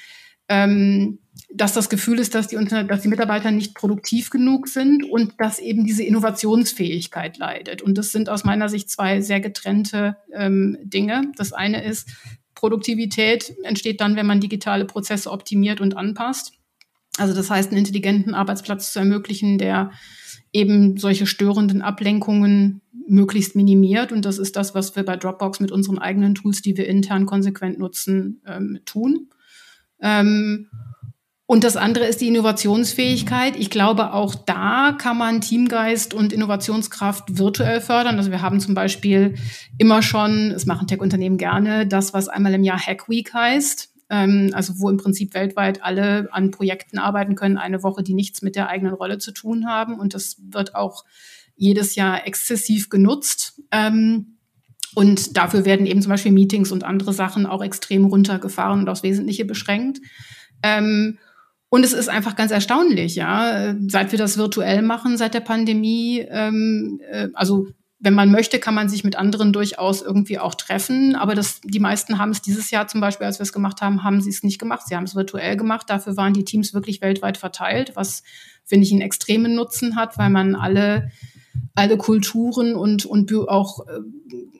ähm, 0.47 1.19
dass 1.51 1.73
das 1.73 1.89
Gefühl 1.89 2.19
ist, 2.19 2.35
dass 2.35 2.47
die, 2.47 2.57
dass 2.87 3.01
die 3.01 3.07
Mitarbeiter 3.07 3.51
nicht 3.51 3.75
produktiv 3.75 4.29
genug 4.29 4.67
sind 4.67 5.03
und 5.03 5.33
dass 5.39 5.59
eben 5.59 5.85
diese 5.85 6.03
Innovationsfähigkeit 6.03 7.37
leidet. 7.37 7.81
Und 7.81 7.97
das 7.97 8.11
sind 8.11 8.29
aus 8.29 8.43
meiner 8.43 8.69
Sicht 8.69 8.89
zwei 8.89 9.21
sehr 9.21 9.39
getrennte 9.39 10.17
ähm, 10.33 10.77
Dinge. 10.83 11.31
Das 11.37 11.53
eine 11.53 11.83
ist, 11.83 12.09
Produktivität 12.55 13.55
entsteht 13.63 14.01
dann, 14.01 14.15
wenn 14.15 14.25
man 14.25 14.41
digitale 14.41 14.85
Prozesse 14.85 15.31
optimiert 15.31 15.79
und 15.79 15.95
anpasst. 15.95 16.53
Also 17.17 17.33
das 17.33 17.49
heißt, 17.49 17.69
einen 17.69 17.79
intelligenten 17.79 18.33
Arbeitsplatz 18.33 18.91
zu 18.93 18.99
ermöglichen, 18.99 19.57
der 19.57 19.91
eben 20.51 20.97
solche 20.97 21.25
störenden 21.25 21.81
Ablenkungen 21.81 22.81
möglichst 23.07 23.55
minimiert. 23.55 24.11
Und 24.11 24.25
das 24.25 24.37
ist 24.37 24.55
das, 24.55 24.75
was 24.75 24.95
wir 24.95 25.03
bei 25.03 25.15
Dropbox 25.15 25.59
mit 25.59 25.71
unseren 25.71 25.99
eigenen 25.99 26.35
Tools, 26.35 26.61
die 26.61 26.77
wir 26.77 26.87
intern 26.87 27.25
konsequent 27.25 27.79
nutzen, 27.79 28.41
ähm, 28.45 28.79
tun. 28.85 29.29
Ähm, 30.01 30.67
und 31.49 31.63
das 31.63 31.77
andere 31.77 32.05
ist 32.05 32.21
die 32.21 32.27
Innovationsfähigkeit. 32.27 33.55
Ich 33.55 33.71
glaube, 33.71 34.13
auch 34.13 34.35
da 34.35 34.95
kann 34.95 35.17
man 35.17 35.41
Teamgeist 35.41 36.13
und 36.13 36.31
Innovationskraft 36.31 37.39
virtuell 37.39 37.81
fördern. 37.81 38.17
Also 38.17 38.29
wir 38.29 38.43
haben 38.43 38.59
zum 38.59 38.75
Beispiel 38.75 39.33
immer 39.79 40.03
schon, 40.03 40.51
es 40.51 40.67
machen 40.67 40.85
Tech-Unternehmen 40.85 41.39
gerne, 41.39 41.87
das, 41.87 42.13
was 42.13 42.27
einmal 42.27 42.53
im 42.53 42.63
Jahr 42.63 42.77
Hack 42.77 43.09
Week 43.09 43.33
heißt. 43.33 43.91
Ähm, 44.11 44.51
also 44.53 44.77
wo 44.77 44.91
im 44.91 44.97
Prinzip 44.97 45.33
weltweit 45.33 45.83
alle 45.83 46.29
an 46.31 46.51
Projekten 46.51 46.99
arbeiten 46.99 47.33
können, 47.33 47.57
eine 47.57 47.81
Woche, 47.81 48.03
die 48.03 48.13
nichts 48.13 48.43
mit 48.43 48.55
der 48.55 48.69
eigenen 48.69 48.93
Rolle 48.93 49.17
zu 49.17 49.31
tun 49.31 49.65
haben. 49.65 49.99
Und 49.99 50.13
das 50.13 50.37
wird 50.51 50.75
auch 50.75 51.03
jedes 51.55 51.95
Jahr 51.95 52.27
exzessiv 52.27 52.89
genutzt. 52.89 53.59
Ähm, 53.71 54.37
und 54.93 55.35
dafür 55.35 55.65
werden 55.65 55.87
eben 55.87 56.03
zum 56.03 56.11
Beispiel 56.11 56.31
Meetings 56.31 56.71
und 56.71 56.83
andere 56.83 57.11
Sachen 57.11 57.47
auch 57.47 57.63
extrem 57.63 58.05
runtergefahren 58.05 58.81
und 58.81 58.87
aufs 58.87 59.01
Wesentliche 59.01 59.45
beschränkt. 59.45 59.99
Ähm, 60.61 61.17
und 61.69 61.85
es 61.85 61.93
ist 61.93 62.09
einfach 62.09 62.35
ganz 62.35 62.51
erstaunlich, 62.51 63.15
ja, 63.15 63.75
seit 63.87 64.11
wir 64.11 64.17
das 64.19 64.37
virtuell 64.37 64.81
machen, 64.81 65.17
seit 65.17 65.33
der 65.33 65.41
Pandemie, 65.41 66.25
ähm, 66.29 66.99
äh, 67.09 67.27
also 67.33 67.67
wenn 68.01 68.13
man 68.13 68.31
möchte, 68.31 68.59
kann 68.59 68.73
man 68.73 68.87
sich 68.87 69.03
mit 69.03 69.17
anderen 69.17 69.51
durchaus 69.51 70.01
irgendwie 70.01 70.39
auch 70.39 70.55
treffen. 70.55 71.15
Aber 71.15 71.35
das, 71.35 71.59
die 71.63 71.81
meisten 71.81 72.17
haben 72.17 72.29
es 72.29 72.41
dieses 72.41 72.71
Jahr 72.71 72.87
zum 72.87 73.01
Beispiel, 73.01 73.27
als 73.27 73.39
wir 73.39 73.43
es 73.43 73.51
gemacht 73.51 73.81
haben, 73.81 74.03
haben 74.03 74.21
sie 74.21 74.29
es 74.29 74.41
nicht 74.41 74.57
gemacht. 74.57 74.83
Sie 74.87 74.95
haben 74.95 75.03
es 75.03 75.15
virtuell 75.15 75.57
gemacht. 75.57 75.89
Dafür 75.89 76.15
waren 76.15 76.33
die 76.33 76.45
Teams 76.45 76.73
wirklich 76.73 77.01
weltweit 77.01 77.37
verteilt, 77.37 77.91
was, 77.95 78.23
finde 78.63 78.85
ich, 78.85 78.93
einen 78.93 79.01
extremen 79.01 79.53
Nutzen 79.53 79.97
hat, 79.97 80.17
weil 80.17 80.29
man 80.29 80.55
alle, 80.55 81.11
alle 81.75 81.97
Kulturen 81.97 82.75
und, 82.75 83.05
und 83.05 83.33
auch 83.47 83.87
äh, 83.87 83.99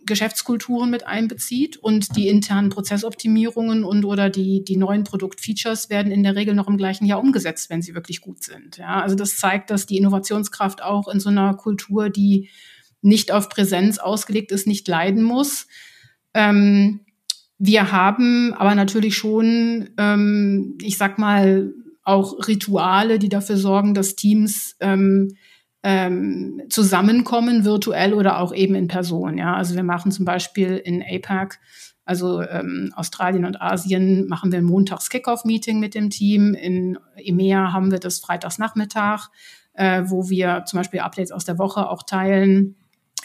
Geschäftskulturen 0.05 0.89
mit 0.89 1.05
einbezieht 1.05 1.77
und 1.77 2.15
die 2.15 2.27
internen 2.27 2.69
Prozessoptimierungen 2.69 3.83
und 3.83 4.05
oder 4.05 4.29
die, 4.29 4.63
die 4.63 4.77
neuen 4.77 5.03
Produktfeatures 5.03 5.89
werden 5.89 6.11
in 6.11 6.23
der 6.23 6.35
Regel 6.35 6.55
noch 6.55 6.67
im 6.67 6.77
gleichen 6.77 7.05
Jahr 7.05 7.19
umgesetzt, 7.19 7.69
wenn 7.69 7.81
sie 7.81 7.93
wirklich 7.93 8.21
gut 8.21 8.43
sind. 8.43 8.77
Ja, 8.77 9.01
also 9.01 9.15
das 9.15 9.37
zeigt, 9.37 9.69
dass 9.69 9.85
die 9.85 9.97
Innovationskraft 9.97 10.81
auch 10.81 11.07
in 11.07 11.19
so 11.19 11.29
einer 11.29 11.53
Kultur, 11.55 12.09
die 12.09 12.49
nicht 13.01 13.31
auf 13.31 13.49
Präsenz 13.49 13.97
ausgelegt 13.97 14.51
ist, 14.51 14.67
nicht 14.67 14.87
leiden 14.87 15.23
muss. 15.23 15.67
Ähm, 16.33 17.01
wir 17.57 17.91
haben 17.91 18.53
aber 18.53 18.75
natürlich 18.75 19.15
schon, 19.15 19.89
ähm, 19.97 20.77
ich 20.81 20.97
sag 20.97 21.19
mal, 21.19 21.73
auch 22.03 22.47
Rituale, 22.47 23.19
die 23.19 23.29
dafür 23.29 23.57
sorgen, 23.57 23.93
dass 23.93 24.15
Teams 24.15 24.75
ähm, 24.79 25.35
ähm, 25.83 26.61
zusammenkommen, 26.69 27.63
virtuell 27.65 28.13
oder 28.13 28.39
auch 28.39 28.53
eben 28.53 28.75
in 28.75 28.87
Person. 28.87 29.37
Ja, 29.37 29.55
also 29.55 29.75
wir 29.75 29.83
machen 29.83 30.11
zum 30.11 30.25
Beispiel 30.25 30.77
in 30.77 31.01
APAC, 31.03 31.59
also 32.05 32.41
ähm, 32.41 32.91
Australien 32.95 33.45
und 33.45 33.61
Asien, 33.61 34.27
machen 34.27 34.51
wir 34.51 34.59
ein 34.59 34.65
montags 34.65 35.09
Kickoff-Meeting 35.09 35.79
mit 35.79 35.95
dem 35.95 36.09
Team. 36.09 36.53
In 36.53 36.97
EMEA 37.15 37.71
haben 37.71 37.91
wir 37.91 37.99
das 37.99 38.19
Freitagsnachmittag, 38.19 39.29
äh, 39.73 40.03
wo 40.05 40.29
wir 40.29 40.63
zum 40.65 40.79
Beispiel 40.79 41.01
Updates 41.01 41.31
aus 41.31 41.45
der 41.45 41.59
Woche 41.59 41.87
auch 41.87 42.03
teilen. 42.03 42.75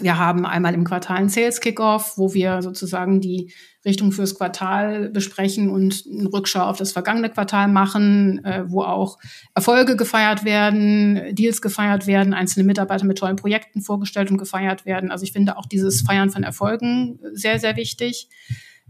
Wir 0.01 0.19
haben 0.19 0.45
einmal 0.45 0.75
im 0.75 0.83
Quartal 0.83 1.19
einen 1.19 1.29
Sales 1.29 1.61
Kickoff, 1.61 2.19
wo 2.19 2.35
wir 2.35 2.63
sozusagen 2.63 3.21
die 3.21 3.53
Richtung 3.85 4.11
fürs 4.11 4.35
Quartal 4.35 5.09
besprechen 5.09 5.71
und 5.71 6.05
eine 6.11 6.33
Rückschau 6.33 6.63
auf 6.63 6.79
das 6.79 6.91
vergangene 6.91 7.31
Quartal 7.31 7.69
machen, 7.69 8.45
äh, 8.45 8.65
wo 8.67 8.83
auch 8.83 9.19
Erfolge 9.55 9.95
gefeiert 9.97 10.45
werden, 10.45 11.35
Deals 11.37 11.63
gefeiert 11.63 12.09
werden, 12.09 12.35
einzelne 12.35 12.65
Mitarbeiter 12.65 13.05
mit 13.05 13.19
tollen 13.19 13.37
Projekten 13.37 13.83
vorgestellt 13.83 14.33
und 14.33 14.39
gefeiert 14.39 14.85
werden. 14.85 15.13
Also 15.13 15.23
ich 15.25 15.33
finde 15.33 15.57
auch 15.57 15.67
dieses 15.67 16.03
Feiern 16.03 16.31
von 16.31 16.43
Erfolgen 16.43 17.21
sehr, 17.33 17.61
sehr 17.61 17.77
wichtig. 17.77 18.29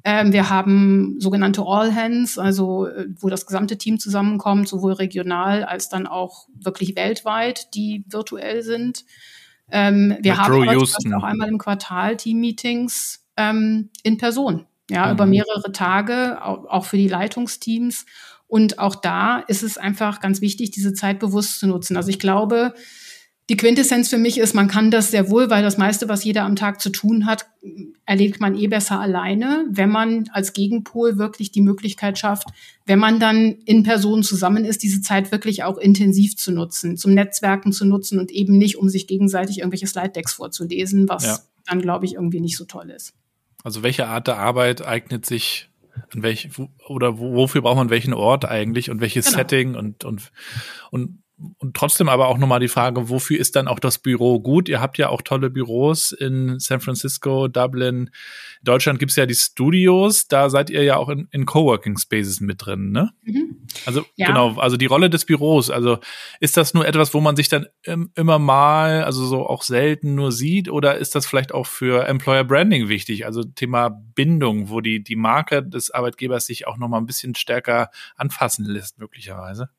Ähm, 0.05 0.33
wir 0.33 0.49
haben 0.49 1.17
sogenannte 1.19 1.63
All 1.67 1.95
Hands, 1.95 2.39
also 2.39 2.87
äh, 2.87 3.09
wo 3.19 3.29
das 3.29 3.47
gesamte 3.47 3.79
Team 3.79 3.99
zusammenkommt, 3.99 4.69
sowohl 4.69 4.93
regional 4.93 5.65
als 5.65 5.89
dann 5.89 6.07
auch 6.07 6.47
wirklich 6.55 6.95
weltweit, 6.95 7.75
die 7.75 8.05
virtuell 8.09 8.63
sind. 8.63 9.05
Ähm, 9.71 10.17
wir 10.21 10.37
haben 10.37 10.69
aber 10.69 11.17
auch 11.17 11.23
einmal 11.25 11.49
im 11.49 11.59
Quartal 11.59 12.17
Team-Meetings 12.17 13.25
ähm, 13.37 13.91
in 14.03 14.19
Person, 14.19 14.67
ja, 14.91 15.07
mhm. 15.07 15.13
über 15.13 15.27
mehrere 15.27 15.73
Tage, 15.73 16.39
auch, 16.43 16.67
auch 16.67 16.85
für 16.85 16.97
die 16.97 17.09
Leitungsteams. 17.09 18.07
Und 18.47 18.79
auch 18.79 18.95
da 18.95 19.39
ist 19.39 19.63
es 19.63 19.79
einfach 19.79 20.21
ganz 20.21 20.41
wichtig, 20.41 20.71
diese 20.71 20.93
Zeit 20.93 21.19
bewusst 21.19 21.59
zu 21.59 21.67
nutzen. 21.67 21.97
Also 21.97 22.11
ich 22.11 22.19
glaube, 22.19 22.75
die 23.51 23.57
Quintessenz 23.59 24.09
für 24.09 24.17
mich 24.17 24.39
ist, 24.39 24.55
man 24.55 24.69
kann 24.69 24.91
das 24.91 25.11
sehr 25.11 25.29
wohl, 25.29 25.51
weil 25.51 25.63
das 25.63 25.77
meiste, 25.77 26.09
was 26.09 26.25
jeder 26.25 26.45
am 26.45 26.57
Tag 26.57 26.81
zu 26.81 26.89
tun 26.89 27.27
hat, 27.27 27.47
erlebt 28.07 28.41
man 28.41 28.57
eh 28.57 28.69
besser 28.69 29.01
alleine, 29.01 29.67
wenn 29.69 29.91
man 29.91 30.31
als 30.33 30.55
Gegenpol 30.55 31.19
wirklich 31.19 31.53
die 31.53 31.61
Möglichkeit 31.61 32.19
schafft, 32.19 32.49
wenn 32.87 32.99
man 32.99 33.21
dann 33.21 33.53
in 33.67 33.83
Person 33.83 34.23
zusammen 34.23 34.65
ist, 34.65 34.83
diese 34.83 35.03
Zeit 35.03 35.31
wirklich 35.31 35.63
auch 35.63 35.77
intensiv 35.77 36.37
zu 36.37 36.53
nutzen, 36.53 36.97
zum 36.97 37.13
Netzwerken 37.13 37.73
zu 37.73 37.85
nutzen 37.85 38.19
und 38.19 38.31
eben 38.31 38.57
nicht, 38.57 38.79
um 38.79 38.89
sich 38.89 39.07
gegenseitig 39.07 39.59
irgendwelche 39.59 39.87
Slide-Decks 39.87 40.33
vorzulesen, 40.33 41.09
was 41.09 41.25
ja. 41.25 41.39
dann, 41.67 41.83
glaube 41.83 42.07
ich, 42.07 42.15
irgendwie 42.15 42.41
nicht 42.41 42.57
so 42.57 42.65
toll 42.65 42.91
ist. 42.91 43.13
Also 43.63 43.83
welche 43.83 44.07
Art 44.07 44.27
der 44.27 44.39
Arbeit 44.39 44.87
eignet 44.87 45.27
sich 45.27 45.69
an 46.13 46.23
welch, 46.23 46.49
oder 46.89 47.19
wofür 47.19 47.63
braucht 47.63 47.77
man 47.77 47.91
welchen 47.91 48.15
Ort 48.15 48.45
eigentlich 48.45 48.91
und 48.91 49.01
welches 49.01 49.27
genau. 49.27 49.39
Setting 49.39 49.75
und, 49.75 50.05
und, 50.05 50.33
und 50.91 51.19
und 51.59 51.77
trotzdem 51.77 52.09
aber 52.09 52.29
auch 52.29 52.39
nochmal 52.39 52.61
die 52.61 52.69
Frage, 52.69 53.09
wofür 53.09 53.39
ist 53.41 53.57
dann 53.57 53.67
auch 53.67 53.81
das 53.81 53.99
Büro 53.99 54.39
gut? 54.39 54.69
Ihr 54.69 54.81
habt 54.81 54.99
ja 54.99 55.09
auch 55.09 55.21
tolle 55.21 55.51
Büros 55.51 56.13
in 56.13 56.61
San 56.61 56.81
Francisco, 56.81 57.49
Dublin. 57.49 58.07
In 58.07 58.11
Deutschland 58.63 59.01
gibt's 59.01 59.17
ja 59.17 59.27
die 59.27 59.35
Studios, 59.35 60.29
da 60.29 60.49
seid 60.49 60.71
ihr 60.71 60.85
ja 60.85 60.97
auch 60.97 61.09
in, 61.09 61.29
in 61.33 61.45
Coworking 61.45 61.99
Spaces 61.99 62.41
mit 62.41 62.65
drin, 62.65 62.93
ne? 62.93 63.11
Mhm. 63.23 63.67
Also 63.85 64.05
ja. 64.15 64.29
genau, 64.29 64.57
also 64.59 64.77
die 64.77 64.87
Rolle 64.87 65.11
des 65.11 65.25
Büros, 65.25 65.71
also 65.71 65.99
ist 66.39 66.57
das 66.57 66.73
nur 66.73 66.87
etwas, 66.87 67.15
wo 67.15 67.21
man 67.21 67.35
sich 67.35 67.49
dann 67.49 67.67
im, 67.83 68.11
immer 68.15 68.39
mal, 68.39 69.03
also 69.03 69.27
so 69.27 69.47
auch 69.47 69.63
selten 69.63 70.15
nur 70.15 70.31
sieht, 70.31 70.71
oder 70.71 70.99
ist 70.99 71.15
das 71.15 71.27
vielleicht 71.27 71.53
auch 71.53 71.67
für 71.67 72.07
Employer 72.07 72.45
Branding 72.45 72.89
wichtig? 72.89 73.27
Also 73.27 73.43
Thema 73.43 73.89
Bindung, 73.89 74.69
wo 74.69 74.81
die, 74.81 75.03
die 75.03 75.17
Marke 75.17 75.63
des 75.63 75.91
Arbeitgebers 75.91 76.47
sich 76.47 76.67
auch 76.69 76.77
nochmal 76.77 77.01
ein 77.01 77.07
bisschen 77.07 77.35
stärker 77.35 77.91
anfassen 78.17 78.65
lässt, 78.65 78.99
möglicherweise? 78.99 79.71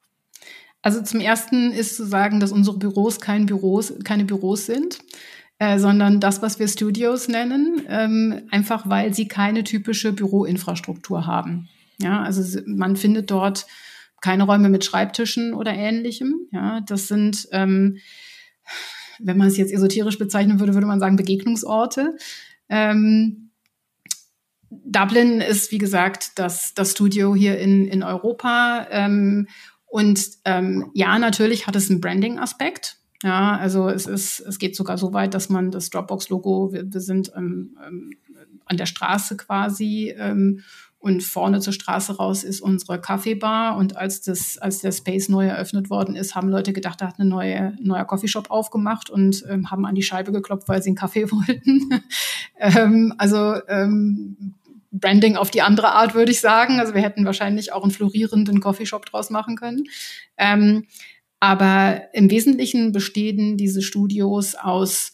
Also 0.85 1.01
zum 1.01 1.19
ersten 1.19 1.71
ist 1.71 1.95
zu 1.95 2.05
sagen, 2.05 2.39
dass 2.39 2.51
unsere 2.51 2.77
Büros 2.77 3.19
kein 3.19 3.47
Büros, 3.47 3.91
keine 4.03 4.23
Büros 4.23 4.67
sind, 4.67 4.99
äh, 5.57 5.79
sondern 5.79 6.19
das, 6.19 6.43
was 6.43 6.59
wir 6.59 6.67
Studios 6.67 7.27
nennen, 7.27 7.81
ähm, 7.87 8.43
einfach 8.51 8.87
weil 8.87 9.11
sie 9.11 9.27
keine 9.27 9.63
typische 9.63 10.13
Büroinfrastruktur 10.13 11.25
haben. 11.25 11.69
Ja, 11.99 12.21
also 12.21 12.61
man 12.67 12.97
findet 12.97 13.31
dort 13.31 13.65
keine 14.21 14.43
Räume 14.43 14.69
mit 14.69 14.85
Schreibtischen 14.85 15.55
oder 15.55 15.73
ähnlichem. 15.73 16.35
Ja, 16.51 16.81
das 16.81 17.07
sind, 17.07 17.47
ähm, 17.51 17.97
wenn 19.17 19.39
man 19.39 19.47
es 19.47 19.57
jetzt 19.57 19.73
esoterisch 19.73 20.19
bezeichnen 20.19 20.59
würde, 20.59 20.75
würde 20.75 20.85
man 20.85 20.99
sagen 20.99 21.15
Begegnungsorte. 21.15 22.15
Ähm, 22.69 23.49
Dublin 24.69 25.41
ist, 25.41 25.71
wie 25.71 25.79
gesagt, 25.79 26.33
das, 26.35 26.75
das 26.75 26.91
Studio 26.91 27.33
hier 27.33 27.57
in, 27.57 27.87
in 27.87 28.03
Europa. 28.03 28.85
Ähm, 28.91 29.47
und 29.95 30.29
ähm, 30.43 30.91
ja, 30.93 31.17
natürlich 31.17 31.67
hat 31.67 31.75
es 31.77 31.89
einen 31.89 32.01
Branding-Aspekt. 32.01 32.97
Ja, 33.23 33.55
also 33.55 33.87
es 33.87 34.07
ist, 34.07 34.41
es 34.41 34.59
geht 34.59 34.75
sogar 34.75 34.97
so 34.97 35.13
weit, 35.13 35.33
dass 35.33 35.47
man 35.47 35.71
das 35.71 35.89
Dropbox-Logo, 35.89 36.73
wir, 36.73 36.91
wir, 36.91 36.99
sind 36.99 37.31
ähm, 37.33 37.77
ähm, 37.81 38.09
an 38.65 38.75
der 38.75 38.87
Straße 38.87 39.37
quasi 39.37 40.13
ähm, 40.17 40.63
und 40.99 41.23
vorne 41.23 41.61
zur 41.61 41.71
Straße 41.71 42.17
raus 42.17 42.43
ist 42.43 42.59
unsere 42.59 42.99
Kaffeebar. 42.99 43.77
Und 43.77 43.95
als 43.95 44.21
das, 44.21 44.57
als 44.57 44.79
der 44.79 44.91
Space 44.91 45.29
neu 45.29 45.47
eröffnet 45.47 45.89
worden 45.89 46.17
ist, 46.17 46.35
haben 46.35 46.49
Leute 46.49 46.73
gedacht, 46.73 46.99
da 46.99 47.07
hat 47.07 47.17
eine 47.17 47.29
neue, 47.29 47.77
neuer 47.79 48.03
Coffeeshop 48.03 48.51
aufgemacht 48.51 49.09
und 49.09 49.45
ähm, 49.47 49.71
haben 49.71 49.85
an 49.85 49.95
die 49.95 50.03
Scheibe 50.03 50.33
geklopft, 50.33 50.67
weil 50.67 50.83
sie 50.83 50.89
einen 50.89 50.97
Kaffee 50.97 51.31
wollten. 51.31 52.03
ähm, 52.59 53.13
also 53.17 53.55
ähm, 53.69 54.55
Branding 54.99 55.35
auf 55.35 55.51
die 55.51 55.61
andere 55.61 55.91
Art, 55.91 56.15
würde 56.15 56.31
ich 56.31 56.39
sagen. 56.39 56.79
Also 56.79 56.93
wir 56.93 57.01
hätten 57.01 57.25
wahrscheinlich 57.25 57.73
auch 57.73 57.83
einen 57.83 57.91
florierenden 57.91 58.59
Coffeeshop 58.59 59.05
draus 59.05 59.29
machen 59.29 59.55
können. 59.55 59.85
Ähm, 60.37 60.85
aber 61.39 62.03
im 62.13 62.31
Wesentlichen 62.31 62.91
bestehen 62.91 63.57
diese 63.57 63.81
Studios 63.81 64.55
aus 64.55 65.13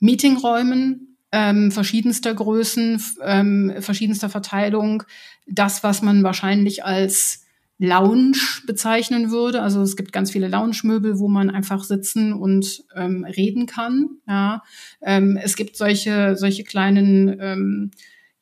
Meetingräumen 0.00 1.16
ähm, 1.32 1.70
verschiedenster 1.70 2.34
Größen, 2.34 3.02
ähm, 3.22 3.74
verschiedenster 3.78 4.28
Verteilung. 4.28 5.04
Das, 5.46 5.82
was 5.82 6.02
man 6.02 6.22
wahrscheinlich 6.22 6.84
als 6.84 7.44
Lounge 7.78 8.36
bezeichnen 8.66 9.30
würde. 9.30 9.62
Also 9.62 9.80
es 9.80 9.96
gibt 9.96 10.12
ganz 10.12 10.30
viele 10.30 10.48
Lounge-Möbel, 10.48 11.18
wo 11.18 11.28
man 11.28 11.48
einfach 11.48 11.82
sitzen 11.82 12.34
und 12.34 12.84
ähm, 12.94 13.24
reden 13.24 13.64
kann. 13.64 14.18
Ja. 14.28 14.62
Ähm, 15.00 15.38
es 15.42 15.56
gibt 15.56 15.76
solche, 15.76 16.36
solche 16.36 16.62
kleinen 16.62 17.38
ähm, 17.40 17.90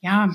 ja, 0.00 0.30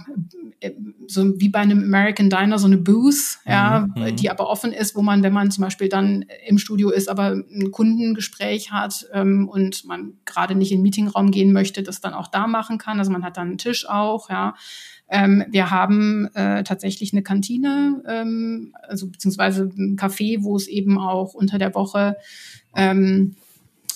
äh, 0.59 0.72
so 1.07 1.39
wie 1.39 1.49
bei 1.49 1.59
einem 1.59 1.84
American 1.84 2.30
Diner 2.30 2.59
so 2.59 2.68
eine 2.68 2.78
Booth, 2.78 3.39
ja, 3.45 3.88
mhm, 3.95 4.03
mhm. 4.03 4.16
die 4.16 4.30
aber 4.30 4.49
offen 4.49 4.74
ist, 4.74 4.95
wo 4.95 5.01
man, 5.01 5.24
wenn 5.24 5.34
man 5.34 5.51
zum 5.51 5.64
Beispiel 5.64 5.88
dann 5.88 6.26
im 6.45 6.57
Studio 6.57 6.89
ist, 6.89 7.09
aber 7.09 7.32
ein 7.32 7.72
Kundengespräch 7.72 8.72
hat 8.72 9.07
ähm, 9.14 9.47
und 9.47 9.86
man 9.86 10.14
gerade 10.26 10.55
nicht 10.55 10.72
in 10.72 10.80
den 10.80 10.84
Meetingraum 10.84 11.32
gehen 11.32 11.53
möchte, 11.53 11.82
das 11.82 12.01
dann 12.01 12.14
auch 12.14 12.28
da 12.28 12.47
machen 12.47 12.78
kann. 12.78 12.99
Also 12.99 13.11
man 13.11 13.24
hat 13.24 13.38
dann 13.38 13.49
einen 13.49 13.57
Tisch 13.57 13.88
auch, 13.88 14.30
ja. 14.30 14.55
Ähm, 15.09 15.45
wir 15.49 15.70
haben 15.70 16.28
äh, 16.34 16.64
tatsächlich 16.64 17.14
eine 17.14 17.24
Kantine, 17.24 18.01
ähm, 18.07 18.74
also 18.88 19.09
beziehungsweise 19.09 19.70
ein 19.78 19.97
Café, 19.97 20.43
wo 20.43 20.55
es 20.55 20.68
eben 20.68 20.97
auch 20.97 21.34
unter 21.34 21.57
der 21.57 21.76
Woche 21.76 22.16
ähm, 22.76 23.36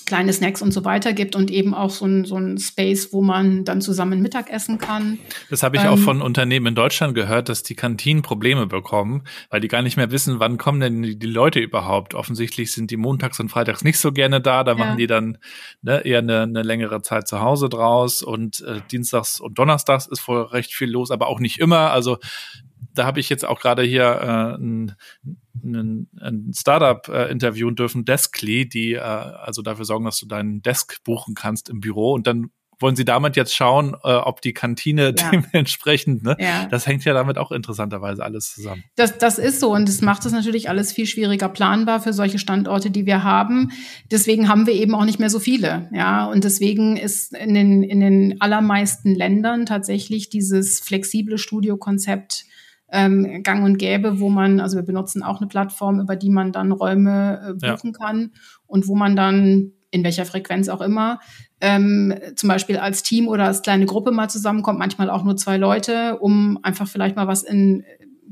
kleine 0.07 0.33
Snacks 0.33 0.61
und 0.61 0.71
so 0.71 0.85
weiter 0.85 1.13
gibt 1.13 1.35
und 1.35 1.51
eben 1.51 1.73
auch 1.73 1.91
so 1.91 2.05
ein, 2.05 2.25
so 2.25 2.37
ein 2.37 2.57
Space, 2.57 3.13
wo 3.13 3.21
man 3.21 3.65
dann 3.65 3.81
zusammen 3.81 4.21
Mittag 4.21 4.49
essen 4.49 4.79
kann. 4.79 5.19
Das 5.49 5.61
habe 5.61 5.77
ich 5.77 5.83
ähm, 5.83 5.89
auch 5.89 5.99
von 5.99 6.21
Unternehmen 6.21 6.67
in 6.67 6.75
Deutschland 6.75 7.13
gehört, 7.13 7.49
dass 7.49 7.61
die 7.61 7.75
Kantinen 7.75 8.23
Probleme 8.23 8.65
bekommen, 8.65 9.23
weil 9.49 9.59
die 9.59 9.67
gar 9.67 9.81
nicht 9.81 9.97
mehr 9.97 10.09
wissen, 10.09 10.39
wann 10.39 10.57
kommen 10.57 10.79
denn 10.79 11.03
die, 11.03 11.19
die 11.19 11.27
Leute 11.27 11.59
überhaupt. 11.59 12.15
Offensichtlich 12.15 12.71
sind 12.71 12.89
die 12.89 12.97
montags 12.97 13.39
und 13.39 13.49
freitags 13.49 13.83
nicht 13.83 13.99
so 13.99 14.11
gerne 14.11 14.41
da, 14.41 14.63
da 14.63 14.71
ja. 14.71 14.77
machen 14.77 14.97
die 14.97 15.07
dann 15.07 15.37
ne, 15.81 16.05
eher 16.05 16.19
eine, 16.19 16.43
eine 16.43 16.63
längere 16.63 17.01
Zeit 17.01 17.27
zu 17.27 17.41
Hause 17.41 17.67
draus 17.67 18.23
und 18.23 18.61
äh, 18.61 18.79
Dienstags 18.89 19.41
und 19.41 19.59
Donnerstags 19.59 20.07
ist 20.07 20.21
vorher 20.21 20.53
recht 20.53 20.73
viel 20.73 20.89
los, 20.89 21.11
aber 21.11 21.27
auch 21.27 21.39
nicht 21.39 21.59
immer. 21.59 21.91
Also 21.91 22.17
da 22.97 23.05
habe 23.05 23.19
ich 23.19 23.29
jetzt 23.29 23.45
auch 23.45 23.59
gerade 23.59 23.83
hier 23.83 24.03
äh, 24.03 24.61
ein, 24.61 24.95
ein, 25.63 26.07
ein 26.19 26.51
Startup 26.55 27.07
äh, 27.07 27.31
interviewen 27.31 27.75
dürfen, 27.75 28.05
Deskly, 28.05 28.67
die 28.67 28.93
äh, 28.93 28.99
also 28.99 29.61
dafür 29.61 29.85
sorgen, 29.85 30.05
dass 30.05 30.19
du 30.19 30.25
deinen 30.25 30.61
Desk 30.61 31.03
buchen 31.03 31.35
kannst 31.35 31.69
im 31.69 31.79
Büro 31.79 32.13
und 32.13 32.27
dann 32.27 32.51
wollen 32.79 32.95
Sie 32.95 33.05
damit 33.05 33.35
jetzt 33.35 33.55
schauen, 33.55 33.95
äh, 34.03 34.13
ob 34.13 34.41
die 34.41 34.53
Kantine 34.53 35.13
ja. 35.17 35.31
dementsprechend, 35.31 36.23
ne? 36.23 36.35
Ja. 36.39 36.67
Das 36.67 36.85
hängt 36.85 37.03
ja 37.05 37.13
damit 37.13 37.37
auch 37.37 37.51
interessanterweise 37.51 38.23
alles 38.23 38.53
zusammen. 38.53 38.83
Das, 38.95 39.17
das 39.17 39.39
ist 39.39 39.59
so 39.59 39.73
und 39.73 39.87
das 39.87 40.01
macht 40.01 40.25
es 40.25 40.31
natürlich 40.31 40.69
alles 40.69 40.91
viel 40.91 41.05
schwieriger 41.05 41.49
planbar 41.49 41.99
für 42.01 42.13
solche 42.13 42.39
Standorte, 42.39 42.91
die 42.91 43.05
wir 43.05 43.23
haben. 43.23 43.71
Deswegen 44.11 44.47
haben 44.47 44.67
wir 44.67 44.73
eben 44.73 44.93
auch 44.95 45.05
nicht 45.05 45.19
mehr 45.19 45.29
so 45.29 45.39
viele, 45.39 45.89
ja. 45.91 46.25
Und 46.25 46.43
deswegen 46.43 46.97
ist 46.97 47.33
in 47.33 47.53
den, 47.53 47.83
in 47.83 47.99
den 47.99 48.41
allermeisten 48.41 49.15
Ländern 49.15 49.65
tatsächlich 49.65 50.29
dieses 50.29 50.79
flexible 50.79 51.37
Studiokonzept 51.37 52.45
ähm, 52.91 53.43
gang 53.43 53.63
und 53.63 53.77
gäbe, 53.77 54.19
wo 54.19 54.29
man, 54.29 54.59
also 54.59 54.77
wir 54.77 54.83
benutzen 54.83 55.23
auch 55.23 55.39
eine 55.39 55.47
Plattform, 55.47 55.99
über 55.99 56.15
die 56.15 56.29
man 56.29 56.51
dann 56.51 56.71
Räume 56.71 57.41
äh, 57.49 57.53
buchen 57.53 57.93
ja. 57.93 58.05
kann 58.05 58.31
und 58.65 58.87
wo 58.87 58.95
man 58.95 59.15
dann 59.15 59.73
in 59.91 60.03
welcher 60.03 60.25
Frequenz 60.25 60.69
auch 60.69 60.81
immer, 60.81 61.19
ähm, 61.61 62.13
zum 62.35 62.49
Beispiel 62.49 62.77
als 62.77 63.03
Team 63.03 63.27
oder 63.27 63.45
als 63.45 63.61
kleine 63.61 63.85
Gruppe 63.85 64.11
mal 64.11 64.29
zusammenkommt, 64.29 64.79
manchmal 64.79 65.09
auch 65.09 65.23
nur 65.23 65.37
zwei 65.37 65.57
Leute, 65.57 66.17
um 66.19 66.59
einfach 66.61 66.87
vielleicht 66.87 67.15
mal 67.15 67.27
was 67.27 67.43
in 67.43 67.83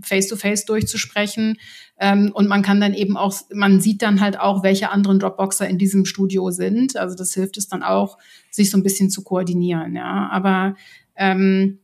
Face-to-Face 0.01 0.63
-face 0.63 0.67
durchzusprechen. 0.67 1.57
Ähm, 1.99 2.31
und 2.33 2.47
man 2.47 2.61
kann 2.61 2.81
dann 2.81 2.93
eben 2.93 3.15
auch, 3.17 3.33
man 3.53 3.79
sieht 3.79 4.01
dann 4.01 4.19
halt 4.19 4.39
auch, 4.39 4.63
welche 4.63 4.91
anderen 4.91 5.19
Dropboxer 5.19 5.67
in 5.67 5.77
diesem 5.77 6.05
Studio 6.05 6.51
sind. 6.51 6.97
Also 6.97 7.15
das 7.15 7.33
hilft 7.33 7.57
es 7.57 7.67
dann 7.67 7.83
auch, 7.83 8.17
sich 8.51 8.69
so 8.69 8.77
ein 8.77 8.83
bisschen 8.83 9.09
zu 9.09 9.23
koordinieren. 9.23 9.95
Ja, 9.95 10.29
aber 10.31 10.75
ähm, 11.15 11.79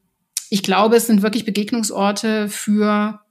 ich 0.49 0.63
glaube, 0.63 0.95
es 0.95 1.07
sind 1.07 1.21
wirklich 1.21 1.45
Begegnungsorte 1.45 2.49
für 2.49 3.21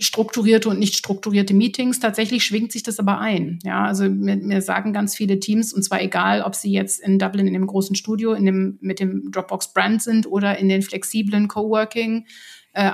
strukturierte 0.00 0.68
und 0.68 0.78
nicht 0.80 0.96
strukturierte 0.96 1.54
Meetings. 1.54 2.00
Tatsächlich 2.00 2.44
schwingt 2.44 2.72
sich 2.72 2.82
das 2.82 2.98
aber 2.98 3.20
ein. 3.20 3.60
Ja, 3.62 3.84
also 3.84 4.08
mir, 4.08 4.36
mir, 4.36 4.60
sagen 4.60 4.92
ganz 4.92 5.14
viele 5.14 5.38
Teams, 5.38 5.72
und 5.72 5.82
zwar 5.84 6.02
egal, 6.02 6.42
ob 6.42 6.56
sie 6.56 6.72
jetzt 6.72 7.00
in 7.00 7.18
Dublin 7.18 7.46
in 7.46 7.52
dem 7.52 7.66
großen 7.66 7.94
Studio 7.94 8.32
in 8.32 8.44
dem, 8.44 8.78
mit 8.80 8.98
dem 8.98 9.30
Dropbox 9.30 9.72
Brand 9.72 10.02
sind 10.02 10.26
oder 10.26 10.58
in 10.58 10.68
den 10.68 10.82
flexiblen 10.82 11.46
Coworking 11.46 12.26
äh, 12.72 12.90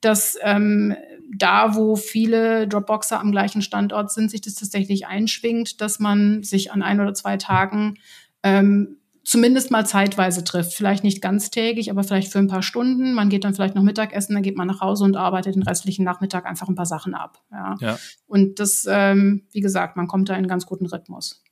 dass 0.00 0.38
ähm, 0.42 0.94
da, 1.36 1.74
wo 1.74 1.96
viele 1.96 2.66
Dropboxer 2.66 3.20
am 3.20 3.32
gleichen 3.32 3.60
Standort 3.60 4.10
sind, 4.10 4.30
sich 4.30 4.40
das 4.40 4.54
tatsächlich 4.54 5.06
einschwingt, 5.06 5.80
dass 5.80 5.98
man 5.98 6.42
sich 6.42 6.72
an 6.72 6.82
ein 6.82 7.00
oder 7.00 7.12
zwei 7.12 7.36
Tagen 7.36 7.98
ähm, 8.42 8.97
zumindest 9.28 9.70
mal 9.70 9.84
zeitweise 9.84 10.42
trifft. 10.42 10.72
Vielleicht 10.72 11.04
nicht 11.04 11.20
ganztägig, 11.20 11.90
aber 11.90 12.02
vielleicht 12.02 12.32
für 12.32 12.38
ein 12.38 12.48
paar 12.48 12.62
Stunden. 12.62 13.12
Man 13.12 13.28
geht 13.28 13.44
dann 13.44 13.54
vielleicht 13.54 13.74
noch 13.74 13.82
Mittagessen, 13.82 14.32
dann 14.32 14.42
geht 14.42 14.56
man 14.56 14.66
nach 14.66 14.80
Hause 14.80 15.04
und 15.04 15.16
arbeitet 15.16 15.54
den 15.54 15.62
restlichen 15.62 16.02
Nachmittag 16.02 16.46
einfach 16.46 16.66
ein 16.66 16.74
paar 16.74 16.86
Sachen 16.86 17.14
ab. 17.14 17.42
Ja. 17.52 17.76
ja. 17.80 17.98
Und 18.26 18.58
das, 18.58 18.86
ähm, 18.88 19.42
wie 19.52 19.60
gesagt, 19.60 19.98
man 19.98 20.06
kommt 20.06 20.30
da 20.30 20.32
in 20.32 20.38
einen 20.38 20.48
ganz 20.48 20.64
guten 20.64 20.86
Rhythmus. 20.86 21.44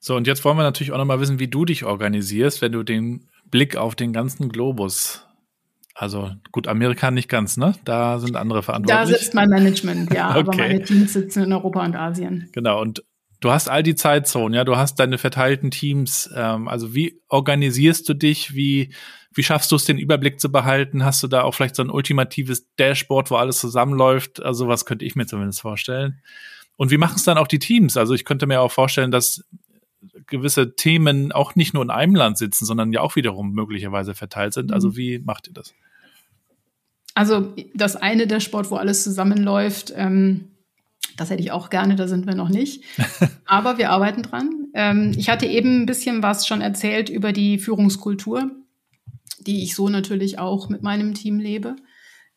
So, 0.00 0.16
und 0.16 0.26
jetzt 0.26 0.44
wollen 0.44 0.56
wir 0.56 0.64
natürlich 0.64 0.90
auch 0.90 0.98
nochmal 0.98 1.20
wissen, 1.20 1.38
wie 1.38 1.46
du 1.46 1.64
dich 1.64 1.84
organisierst, 1.84 2.60
wenn 2.62 2.72
du 2.72 2.82
den 2.82 3.28
Blick 3.48 3.76
auf 3.76 3.94
den 3.94 4.12
ganzen 4.12 4.48
Globus 4.48 5.22
also 5.98 6.30
gut, 6.52 6.68
Amerika 6.68 7.10
nicht 7.10 7.30
ganz, 7.30 7.56
ne? 7.56 7.72
Da 7.86 8.18
sind 8.18 8.36
andere 8.36 8.62
verantwortlich. 8.62 9.14
Da 9.14 9.18
sitzt 9.18 9.32
mein 9.32 9.48
Management, 9.48 10.12
ja, 10.12 10.28
okay. 10.36 10.40
aber 10.40 10.54
meine 10.54 10.82
Teams 10.82 11.14
sitzen 11.14 11.44
in 11.44 11.54
Europa 11.54 11.82
und 11.86 11.96
Asien. 11.96 12.50
Genau, 12.52 12.82
und 12.82 13.02
du 13.40 13.50
hast 13.50 13.68
all 13.68 13.82
die 13.82 13.94
Zeitzonen, 13.94 14.54
ja, 14.54 14.64
du 14.64 14.76
hast 14.76 14.96
deine 14.96 15.18
verteilten 15.18 15.70
Teams. 15.70 16.30
Ähm, 16.34 16.68
also 16.68 16.94
wie 16.94 17.20
organisierst 17.28 18.08
du 18.08 18.14
dich? 18.14 18.54
Wie, 18.54 18.92
wie 19.34 19.42
schaffst 19.42 19.70
du 19.70 19.76
es, 19.76 19.84
den 19.84 19.98
Überblick 19.98 20.40
zu 20.40 20.50
behalten? 20.50 21.04
Hast 21.04 21.22
du 21.22 21.28
da 21.28 21.42
auch 21.42 21.54
vielleicht 21.54 21.76
so 21.76 21.82
ein 21.82 21.90
ultimatives 21.90 22.74
Dashboard, 22.76 23.30
wo 23.30 23.36
alles 23.36 23.58
zusammenläuft? 23.58 24.42
Also 24.42 24.68
was 24.68 24.86
könnte 24.86 25.04
ich 25.04 25.14
mir 25.16 25.26
zumindest 25.26 25.60
vorstellen. 25.60 26.22
Und 26.76 26.90
wie 26.90 26.98
machen 26.98 27.16
es 27.16 27.24
dann 27.24 27.38
auch 27.38 27.46
die 27.46 27.58
Teams? 27.58 27.96
Also 27.96 28.14
ich 28.14 28.24
könnte 28.24 28.46
mir 28.46 28.60
auch 28.60 28.72
vorstellen, 28.72 29.10
dass 29.10 29.44
gewisse 30.26 30.74
Themen 30.74 31.32
auch 31.32 31.54
nicht 31.54 31.74
nur 31.74 31.82
in 31.82 31.90
einem 31.90 32.14
Land 32.14 32.38
sitzen, 32.38 32.64
sondern 32.64 32.92
ja 32.92 33.00
auch 33.00 33.16
wiederum 33.16 33.52
möglicherweise 33.52 34.14
verteilt 34.14 34.54
sind. 34.54 34.72
Also 34.72 34.88
mhm. 34.88 34.96
wie 34.96 35.18
macht 35.18 35.48
ihr 35.48 35.54
das? 35.54 35.74
Also 37.14 37.54
das 37.74 37.96
eine 37.96 38.26
Dashboard, 38.26 38.70
wo 38.70 38.76
alles 38.76 39.02
zusammenläuft, 39.02 39.92
ähm 39.96 40.55
das 41.16 41.30
hätte 41.30 41.42
ich 41.42 41.52
auch 41.52 41.70
gerne, 41.70 41.96
da 41.96 42.08
sind 42.08 42.26
wir 42.26 42.34
noch 42.34 42.48
nicht. 42.48 42.84
Aber 43.46 43.78
wir 43.78 43.90
arbeiten 43.90 44.22
dran. 44.22 44.68
Ähm, 44.74 45.12
ich 45.16 45.28
hatte 45.28 45.46
eben 45.46 45.82
ein 45.82 45.86
bisschen 45.86 46.22
was 46.22 46.46
schon 46.46 46.60
erzählt 46.60 47.08
über 47.08 47.32
die 47.32 47.58
Führungskultur, 47.58 48.50
die 49.40 49.62
ich 49.62 49.74
so 49.74 49.88
natürlich 49.88 50.38
auch 50.38 50.68
mit 50.68 50.82
meinem 50.82 51.14
Team 51.14 51.38
lebe. 51.38 51.76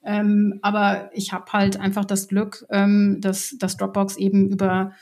Ähm, 0.02 0.60
aber 0.62 1.10
ich 1.14 1.34
habe 1.34 1.52
halt 1.52 1.78
einfach 1.78 2.06
das 2.06 2.30
Glück, 2.30 2.66
ähm, 2.70 3.18
dass, 3.20 3.58
dass 3.60 3.76
Dropbox 3.76 4.16
eben 4.16 4.50
über 4.50 4.94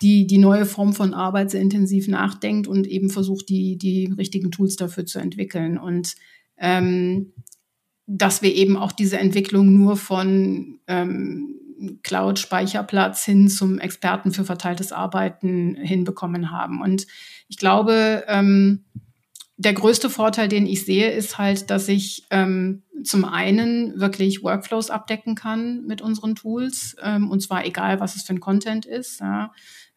die, 0.00 0.26
die 0.26 0.38
neue 0.38 0.64
Form 0.64 0.94
von 0.94 1.14
Arbeit 1.14 1.50
sehr 1.50 1.60
intensiv 1.60 2.08
nachdenkt 2.08 2.66
und 2.66 2.86
eben 2.86 3.10
versucht, 3.10 3.48
die, 3.48 3.76
die 3.76 4.12
richtigen 4.16 4.50
Tools 4.50 4.76
dafür 4.76 5.04
zu 5.04 5.18
entwickeln. 5.18 5.78
Und 5.78 6.16
ähm, 6.56 7.32
dass 8.06 8.42
wir 8.42 8.54
eben 8.54 8.76
auch 8.76 8.92
diese 8.92 9.18
Entwicklung 9.18 9.72
nur 9.72 9.96
von 9.96 10.80
ähm, 10.86 11.54
Cloud-Speicherplatz 12.02 13.24
hin 13.24 13.48
zum 13.48 13.78
Experten 13.78 14.32
für 14.32 14.44
verteiltes 14.44 14.92
Arbeiten 14.92 15.74
hinbekommen 15.76 16.50
haben. 16.50 16.80
Und 16.80 17.06
ich 17.48 17.58
glaube, 17.58 18.24
ähm, 18.28 18.84
der 19.56 19.74
größte 19.74 20.10
Vorteil, 20.10 20.48
den 20.48 20.66
ich 20.66 20.84
sehe, 20.84 21.10
ist 21.10 21.38
halt, 21.38 21.70
dass 21.70 21.88
ich 21.88 22.26
ähm, 22.30 22.82
zum 23.04 23.24
einen 23.24 24.00
wirklich 24.00 24.42
Workflows 24.42 24.90
abdecken 24.90 25.34
kann 25.34 25.84
mit 25.84 26.02
unseren 26.02 26.34
Tools, 26.34 26.96
ähm, 27.02 27.30
und 27.30 27.40
zwar 27.40 27.64
egal, 27.64 28.00
was 28.00 28.16
es 28.16 28.22
für 28.22 28.32
ein 28.32 28.40
Content 28.40 28.86
ist, 28.86 29.20
ja, 29.20 29.52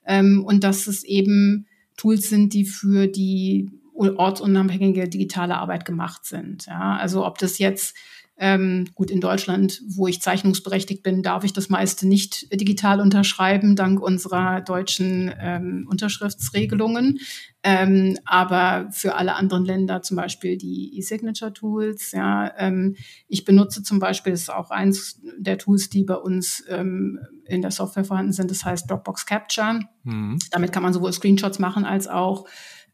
ähm, 0.06 0.44
und 0.46 0.64
dass 0.64 0.88
es 0.88 1.04
eben 1.04 1.68
Tools 1.98 2.30
sind, 2.30 2.54
die 2.54 2.66
für 2.66 3.08
die 3.08 3.70
ortsunabhängige 3.96 5.08
digitale 5.08 5.56
Arbeit 5.56 5.86
gemacht 5.86 6.26
sind. 6.26 6.66
Ja. 6.66 6.98
Also 6.98 7.26
ob 7.26 7.38
das 7.38 7.58
jetzt 7.60 7.96
ähm, 8.38 8.88
gut, 8.96 9.12
in 9.12 9.22
Deutschland, 9.22 9.82
wo 9.88 10.08
ich 10.08 10.22
zeichnungsberechtigt 10.22 11.04
bin, 11.04 11.24
darf 11.24 11.46
ich 11.46 11.54
das 11.54 11.70
meiste 11.70 12.06
nicht 12.06 12.52
digital 12.54 13.00
unterschreiben, 13.00 13.78
dank 13.78 14.02
unserer 14.02 14.60
deutschen 14.60 15.34
ähm, 15.40 15.88
Unterschriftsregelungen. 15.90 17.20
Ähm, 17.64 18.20
aber 18.26 18.90
für 18.92 19.16
alle 19.16 19.36
anderen 19.36 19.64
Länder, 19.64 20.02
zum 20.02 20.18
Beispiel 20.18 20.58
die 20.58 20.98
E-Signature-Tools, 20.98 22.12
ja, 22.12 22.52
ähm, 22.58 22.96
ich 23.28 23.46
benutze 23.46 23.84
zum 23.84 24.00
Beispiel, 24.00 24.34
das 24.34 24.42
ist 24.42 24.54
auch 24.54 24.70
eins 24.70 25.22
der 25.38 25.58
Tools, 25.58 25.90
die 25.90 26.04
bei 26.04 26.16
uns 26.16 26.64
ähm, 26.68 27.20
in 27.46 27.62
der 27.62 27.72
Software 27.72 28.04
vorhanden 28.04 28.34
sind, 28.34 28.52
das 28.52 28.66
heißt 28.66 28.90
Dropbox 28.90 29.26
Capture. 29.26 29.80
Mhm. 30.04 30.40
Damit 30.52 30.74
kann 30.74 30.84
man 30.84 30.94
sowohl 30.94 31.14
Screenshots 31.14 31.60
machen 31.60 31.86
als 31.86 32.08
auch 32.08 32.46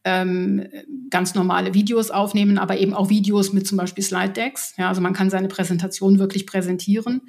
ähm, 0.03 0.67
ganz 1.09 1.35
normale 1.35 1.73
Videos 1.73 2.09
aufnehmen, 2.09 2.57
aber 2.57 2.77
eben 2.77 2.93
auch 2.93 3.09
Videos 3.09 3.53
mit 3.53 3.67
zum 3.67 3.77
Beispiel 3.77 4.03
Slide 4.03 4.33
Decks. 4.33 4.73
Ja, 4.77 4.87
also 4.89 5.01
man 5.01 5.13
kann 5.13 5.29
seine 5.29 5.47
Präsentation 5.47 6.17
wirklich 6.17 6.47
präsentieren. 6.47 7.21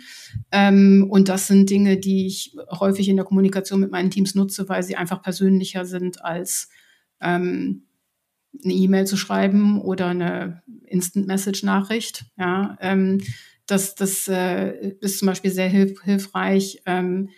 Ähm, 0.50 1.06
und 1.10 1.28
das 1.28 1.46
sind 1.46 1.68
Dinge, 1.68 1.98
die 1.98 2.26
ich 2.26 2.56
häufig 2.70 3.08
in 3.08 3.16
der 3.16 3.26
Kommunikation 3.26 3.80
mit 3.80 3.90
meinen 3.90 4.10
Teams 4.10 4.34
nutze, 4.34 4.68
weil 4.68 4.82
sie 4.82 4.96
einfach 4.96 5.22
persönlicher 5.22 5.84
sind 5.84 6.24
als 6.24 6.70
ähm, 7.20 7.84
eine 8.64 8.72
E-Mail 8.72 9.06
zu 9.06 9.16
schreiben 9.16 9.80
oder 9.80 10.08
eine 10.08 10.62
Instant 10.86 11.26
Message 11.26 11.62
Nachricht. 11.62 12.24
Ja, 12.38 12.76
ähm, 12.80 13.20
das, 13.66 13.94
das 13.94 14.28
äh, 14.28 14.94
ist 15.00 15.18
zum 15.18 15.26
Beispiel 15.26 15.50
sehr 15.50 15.68
hilf 15.68 16.02
hilfreich. 16.02 16.82
Ähm, 16.86 17.30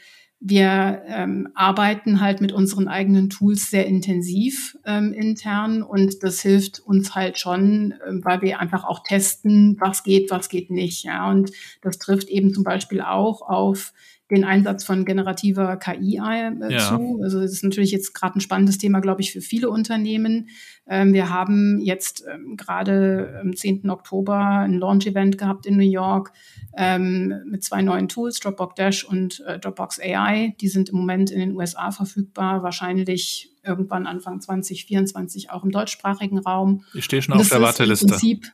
wir 0.47 1.03
ähm, 1.07 1.49
arbeiten 1.55 2.21
halt 2.21 2.43
mit 2.43 2.53
unseren 2.53 2.87
eigenen 2.87 3.31
Tools 3.31 3.71
sehr 3.71 3.87
intensiv 3.87 4.77
ähm, 4.85 5.15
intern 5.15 5.83
und 5.83 6.23
das 6.23 6.43
hilft 6.43 6.81
uns 6.81 7.15
halt 7.15 7.39
schon, 7.39 7.95
ähm, 8.07 8.21
weil 8.27 8.43
wir 8.43 8.61
einfach 8.61 8.85
auch 8.85 9.03
testen, 9.03 9.79
was 9.81 10.03
geht, 10.03 10.31
was 10.31 10.51
geht 10.51 10.69
nicht. 10.69 11.03
Ja, 11.03 11.31
und 11.31 11.51
das 11.81 11.99
trifft 11.99 12.29
eben 12.29 12.53
zum 12.53 12.63
Beispiel 12.63 13.01
auch 13.01 13.41
auf 13.41 13.95
den 14.31 14.45
Einsatz 14.45 14.85
von 14.85 15.05
generativer 15.05 15.77
KI 15.77 16.17
äh, 16.17 16.73
ja. 16.73 16.79
zu. 16.79 17.21
Also 17.23 17.41
das 17.41 17.53
ist 17.53 17.65
natürlich 17.65 17.91
jetzt 17.91 18.15
gerade 18.15 18.39
ein 18.39 18.41
spannendes 18.41 18.79
Thema, 18.79 19.01
glaube 19.01 19.21
ich, 19.21 19.33
für 19.33 19.41
viele 19.41 19.69
Unternehmen. 19.69 20.49
Ähm, 20.87 21.13
wir 21.13 21.29
haben 21.31 21.79
jetzt 21.81 22.25
ähm, 22.33 22.57
gerade 22.57 23.39
am 23.43 23.55
10. 23.55 23.89
Oktober 23.91 24.37
ein 24.39 24.79
Launch-Event 24.79 25.37
gehabt 25.37 25.67
in 25.67 25.77
New 25.77 25.83
York 25.83 26.33
ähm, 26.77 27.35
mit 27.47 27.65
zwei 27.65 27.83
neuen 27.83 28.09
Tools, 28.09 28.41
Dropbox 28.41 28.75
Dash 28.77 29.05
und 29.05 29.41
äh, 29.47 29.59
Dropbox 29.59 30.01
AI. 30.01 30.55
Die 30.61 30.69
sind 30.69 30.89
im 30.89 30.97
Moment 30.97 31.31
in 31.31 31.41
den 31.41 31.57
USA 31.57 31.91
verfügbar, 31.91 32.63
wahrscheinlich 32.63 33.51
irgendwann 33.63 34.07
Anfang 34.07 34.41
2024 34.41 35.51
auch 35.51 35.65
im 35.65 35.71
deutschsprachigen 35.71 36.39
Raum. 36.39 36.85
Ich 36.95 37.05
stehe 37.05 37.23
schon 37.23 37.35
auf 37.35 37.49
der 37.49 37.63
Warteliste. 37.63 38.07
Prinzip, 38.07 38.47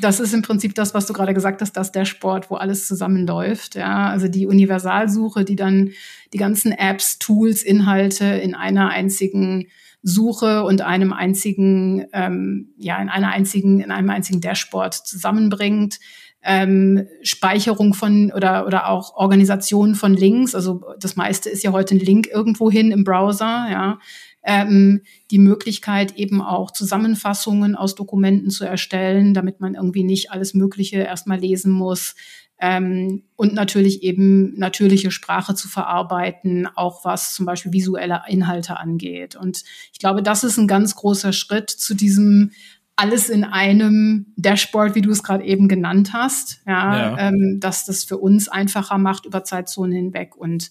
das 0.00 0.20
ist 0.20 0.34
im 0.34 0.42
Prinzip 0.42 0.74
das, 0.74 0.94
was 0.94 1.06
du 1.06 1.12
gerade 1.12 1.34
gesagt 1.34 1.60
hast, 1.60 1.72
das 1.72 1.92
Dashboard, 1.92 2.50
wo 2.50 2.56
alles 2.56 2.86
zusammenläuft. 2.86 3.74
Ja, 3.74 4.08
also 4.08 4.28
die 4.28 4.46
Universalsuche, 4.46 5.44
die 5.44 5.56
dann 5.56 5.90
die 6.32 6.38
ganzen 6.38 6.72
Apps, 6.72 7.18
Tools, 7.18 7.62
Inhalte 7.62 8.24
in 8.24 8.54
einer 8.54 8.90
einzigen 8.90 9.68
Suche 10.02 10.64
und 10.64 10.82
einem 10.82 11.12
einzigen, 11.12 12.06
ähm, 12.12 12.74
ja, 12.76 13.00
in 13.00 13.08
einer 13.08 13.30
einzigen, 13.30 13.80
in 13.80 13.90
einem 13.90 14.10
einzigen 14.10 14.40
Dashboard 14.40 14.94
zusammenbringt 14.94 15.98
ähm, 16.46 17.08
Speicherung 17.22 17.92
von 17.92 18.30
oder, 18.32 18.66
oder 18.66 18.88
auch 18.88 19.16
Organisation 19.16 19.96
von 19.96 20.14
Links. 20.14 20.54
Also 20.54 20.84
das 20.98 21.16
meiste 21.16 21.50
ist 21.50 21.64
ja 21.64 21.72
heute 21.72 21.96
ein 21.96 21.98
Link 22.00 22.28
irgendwo 22.28 22.70
hin 22.70 22.92
im 22.92 23.04
Browser, 23.04 23.66
ja. 23.70 23.98
Ähm, 24.46 25.02
die 25.32 25.40
Möglichkeit 25.40 26.16
eben 26.16 26.40
auch 26.40 26.70
Zusammenfassungen 26.70 27.74
aus 27.74 27.96
Dokumenten 27.96 28.50
zu 28.50 28.64
erstellen, 28.64 29.34
damit 29.34 29.60
man 29.60 29.74
irgendwie 29.74 30.04
nicht 30.04 30.30
alles 30.30 30.54
Mögliche 30.54 30.98
erstmal 30.98 31.40
lesen 31.40 31.72
muss. 31.72 32.14
Ähm, 32.58 33.24
und 33.34 33.52
natürlich 33.52 34.02
eben 34.02 34.58
natürliche 34.58 35.10
Sprache 35.10 35.54
zu 35.54 35.68
verarbeiten, 35.68 36.66
auch 36.74 37.04
was 37.04 37.34
zum 37.34 37.44
Beispiel 37.44 37.72
visuelle 37.72 38.22
Inhalte 38.28 38.78
angeht. 38.78 39.36
Und 39.36 39.62
ich 39.92 39.98
glaube, 39.98 40.22
das 40.22 40.42
ist 40.42 40.56
ein 40.56 40.68
ganz 40.68 40.94
großer 40.94 41.34
Schritt 41.34 41.68
zu 41.68 41.94
diesem 41.94 42.52
alles 42.98 43.28
in 43.28 43.44
einem 43.44 44.32
Dashboard, 44.36 44.94
wie 44.94 45.02
du 45.02 45.10
es 45.10 45.22
gerade 45.22 45.44
eben 45.44 45.68
genannt 45.68 46.14
hast, 46.14 46.62
ja, 46.66 46.96
ja. 46.96 47.28
Ähm, 47.28 47.58
dass 47.60 47.84
das 47.84 48.04
für 48.04 48.16
uns 48.16 48.48
einfacher 48.48 48.96
macht 48.96 49.26
über 49.26 49.44
Zeitzonen 49.44 49.92
hinweg 49.92 50.34
und 50.34 50.70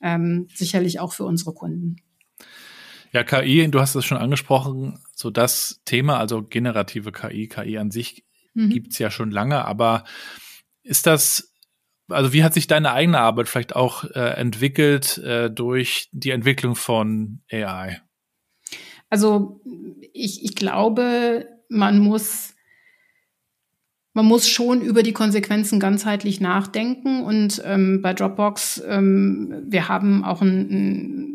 ähm, 0.00 0.46
sicherlich 0.54 1.00
auch 1.00 1.12
für 1.12 1.24
unsere 1.24 1.52
Kunden. 1.52 1.96
Ja, 3.14 3.22
KI, 3.22 3.70
du 3.70 3.80
hast 3.80 3.94
es 3.94 4.04
schon 4.04 4.18
angesprochen, 4.18 4.98
so 5.14 5.30
das 5.30 5.80
Thema, 5.84 6.18
also 6.18 6.42
generative 6.42 7.12
KI, 7.12 7.46
KI 7.46 7.78
an 7.78 7.92
sich 7.92 8.24
mhm. 8.54 8.70
gibt's 8.70 8.98
ja 8.98 9.08
schon 9.08 9.30
lange, 9.30 9.64
aber 9.64 10.02
ist 10.82 11.06
das, 11.06 11.54
also 12.08 12.32
wie 12.32 12.42
hat 12.42 12.54
sich 12.54 12.66
deine 12.66 12.90
eigene 12.90 13.20
Arbeit 13.20 13.48
vielleicht 13.48 13.76
auch 13.76 14.02
äh, 14.02 14.34
entwickelt 14.36 15.18
äh, 15.18 15.48
durch 15.48 16.08
die 16.10 16.30
Entwicklung 16.30 16.74
von 16.74 17.40
AI? 17.52 18.02
Also 19.10 19.60
ich, 20.12 20.44
ich 20.44 20.56
glaube, 20.56 21.46
man 21.68 22.00
muss 22.00 22.53
man 24.16 24.26
muss 24.26 24.48
schon 24.48 24.80
über 24.80 25.02
die 25.02 25.12
Konsequenzen 25.12 25.80
ganzheitlich 25.80 26.40
nachdenken. 26.40 27.24
Und 27.24 27.60
ähm, 27.64 28.00
bei 28.00 28.14
Dropbox, 28.14 28.80
ähm, 28.86 29.64
wir 29.66 29.88
haben 29.88 30.24
auch 30.24 30.40
ein, 30.40 30.70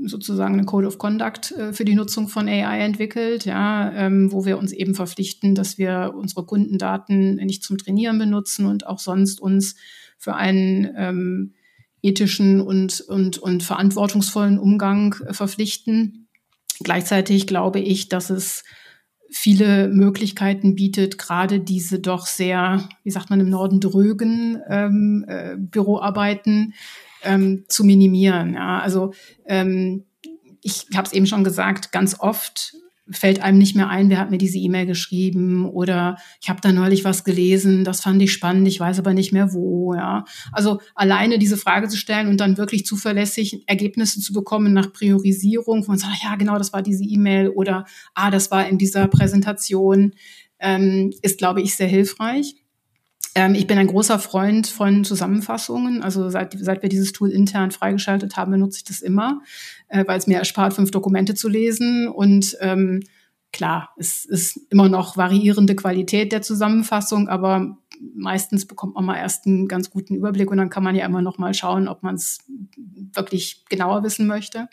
ein, 0.03 0.07
sozusagen 0.07 0.53
eine 0.53 0.65
Code 0.65 0.87
of 0.87 0.97
Conduct 0.97 1.51
äh, 1.51 1.73
für 1.73 1.83
die 1.83 1.95
Nutzung 1.95 2.29
von 2.29 2.47
AI 2.47 2.79
entwickelt, 2.79 3.43
ja, 3.43 3.91
ähm, 3.91 4.31
wo 4.31 4.45
wir 4.45 4.57
uns 4.57 4.71
eben 4.71 4.95
verpflichten, 4.95 5.55
dass 5.55 5.77
wir 5.77 6.13
unsere 6.17 6.45
Kundendaten 6.45 7.35
nicht 7.35 7.63
zum 7.63 7.77
Trainieren 7.77 8.17
benutzen 8.17 8.65
und 8.65 8.87
auch 8.87 8.99
sonst 8.99 9.41
uns 9.41 9.75
für 10.17 10.35
einen 10.35 10.89
ähm, 10.95 11.53
ethischen 12.01 12.61
und, 12.61 13.01
und, 13.01 13.37
und 13.39 13.61
verantwortungsvollen 13.61 14.57
Umgang 14.57 15.15
äh, 15.27 15.33
verpflichten. 15.33 16.29
Gleichzeitig 16.81 17.45
glaube 17.45 17.81
ich, 17.81 18.07
dass 18.07 18.29
es 18.29 18.63
viele 19.31 19.89
Möglichkeiten 19.89 20.75
bietet, 20.75 21.17
gerade 21.17 21.59
diese 21.59 21.99
doch 21.99 22.25
sehr, 22.25 22.87
wie 23.03 23.11
sagt 23.11 23.29
man 23.29 23.39
im 23.39 23.49
Norden, 23.49 23.79
drögen 23.79 24.61
ähm, 24.67 25.25
äh, 25.27 25.55
Büroarbeiten 25.57 26.73
ähm, 27.23 27.65
zu 27.67 27.83
minimieren. 27.83 28.53
Ja, 28.53 28.79
also 28.79 29.13
ähm, 29.45 30.05
ich 30.61 30.87
habe 30.95 31.07
es 31.07 31.13
eben 31.13 31.25
schon 31.25 31.43
gesagt, 31.43 31.91
ganz 31.91 32.19
oft 32.19 32.75
fällt 33.11 33.41
einem 33.41 33.57
nicht 33.57 33.75
mehr 33.75 33.89
ein, 33.89 34.09
wer 34.09 34.19
hat 34.19 34.31
mir 34.31 34.37
diese 34.37 34.57
E-Mail 34.57 34.85
geschrieben 34.85 35.67
oder 35.67 36.17
ich 36.41 36.49
habe 36.49 36.61
da 36.61 36.71
neulich 36.71 37.03
was 37.03 37.23
gelesen, 37.23 37.83
das 37.83 38.01
fand 38.01 38.21
ich 38.21 38.31
spannend, 38.31 38.67
ich 38.67 38.79
weiß 38.79 38.99
aber 38.99 39.13
nicht 39.13 39.31
mehr 39.31 39.53
wo. 39.53 39.93
Ja. 39.93 40.25
Also 40.51 40.79
alleine 40.95 41.39
diese 41.39 41.57
Frage 41.57 41.87
zu 41.87 41.97
stellen 41.97 42.27
und 42.27 42.39
dann 42.39 42.57
wirklich 42.57 42.85
zuverlässig 42.85 43.63
Ergebnisse 43.67 44.21
zu 44.21 44.33
bekommen 44.33 44.73
nach 44.73 44.93
Priorisierung, 44.93 45.83
wo 45.83 45.91
man 45.91 45.99
sagt, 45.99 46.23
ja 46.23 46.35
genau, 46.35 46.57
das 46.57 46.73
war 46.73 46.81
diese 46.81 47.03
E-Mail 47.03 47.49
oder 47.49 47.85
ah, 48.13 48.31
das 48.31 48.51
war 48.51 48.67
in 48.67 48.77
dieser 48.77 49.07
Präsentation, 49.07 50.13
ähm, 50.59 51.11
ist, 51.21 51.37
glaube 51.37 51.61
ich, 51.61 51.75
sehr 51.75 51.87
hilfreich. 51.87 52.55
Ähm, 53.35 53.55
ich 53.55 53.67
bin 53.67 53.77
ein 53.77 53.87
großer 53.87 54.19
Freund 54.19 54.67
von 54.67 55.03
Zusammenfassungen. 55.03 56.01
Also 56.01 56.29
seit, 56.29 56.55
seit 56.59 56.81
wir 56.81 56.89
dieses 56.89 57.11
Tool 57.11 57.31
intern 57.31 57.71
freigeschaltet 57.71 58.37
haben, 58.37 58.51
benutze 58.51 58.77
ich 58.77 58.83
das 58.83 59.01
immer, 59.01 59.41
äh, 59.87 60.05
weil 60.07 60.17
es 60.17 60.27
mir 60.27 60.37
erspart, 60.37 60.73
fünf 60.73 60.91
Dokumente 60.91 61.35
zu 61.35 61.49
lesen. 61.49 62.07
Und 62.07 62.57
ähm, 62.61 63.01
klar, 63.51 63.93
es 63.97 64.25
ist 64.25 64.59
immer 64.69 64.89
noch 64.89 65.17
variierende 65.17 65.75
Qualität 65.75 66.31
der 66.31 66.41
Zusammenfassung, 66.41 67.27
aber 67.27 67.77
meistens 68.15 68.65
bekommt 68.65 68.95
man 68.95 69.05
mal 69.05 69.17
erst 69.17 69.45
einen 69.45 69.67
ganz 69.67 69.89
guten 69.89 70.15
Überblick 70.15 70.49
und 70.51 70.57
dann 70.57 70.69
kann 70.69 70.83
man 70.83 70.95
ja 70.95 71.05
immer 71.05 71.21
noch 71.21 71.37
mal 71.37 71.53
schauen, 71.53 71.87
ob 71.87 72.03
man 72.03 72.15
es 72.15 72.39
wirklich 73.13 73.65
genauer 73.69 74.03
wissen 74.03 74.27
möchte. 74.27 74.69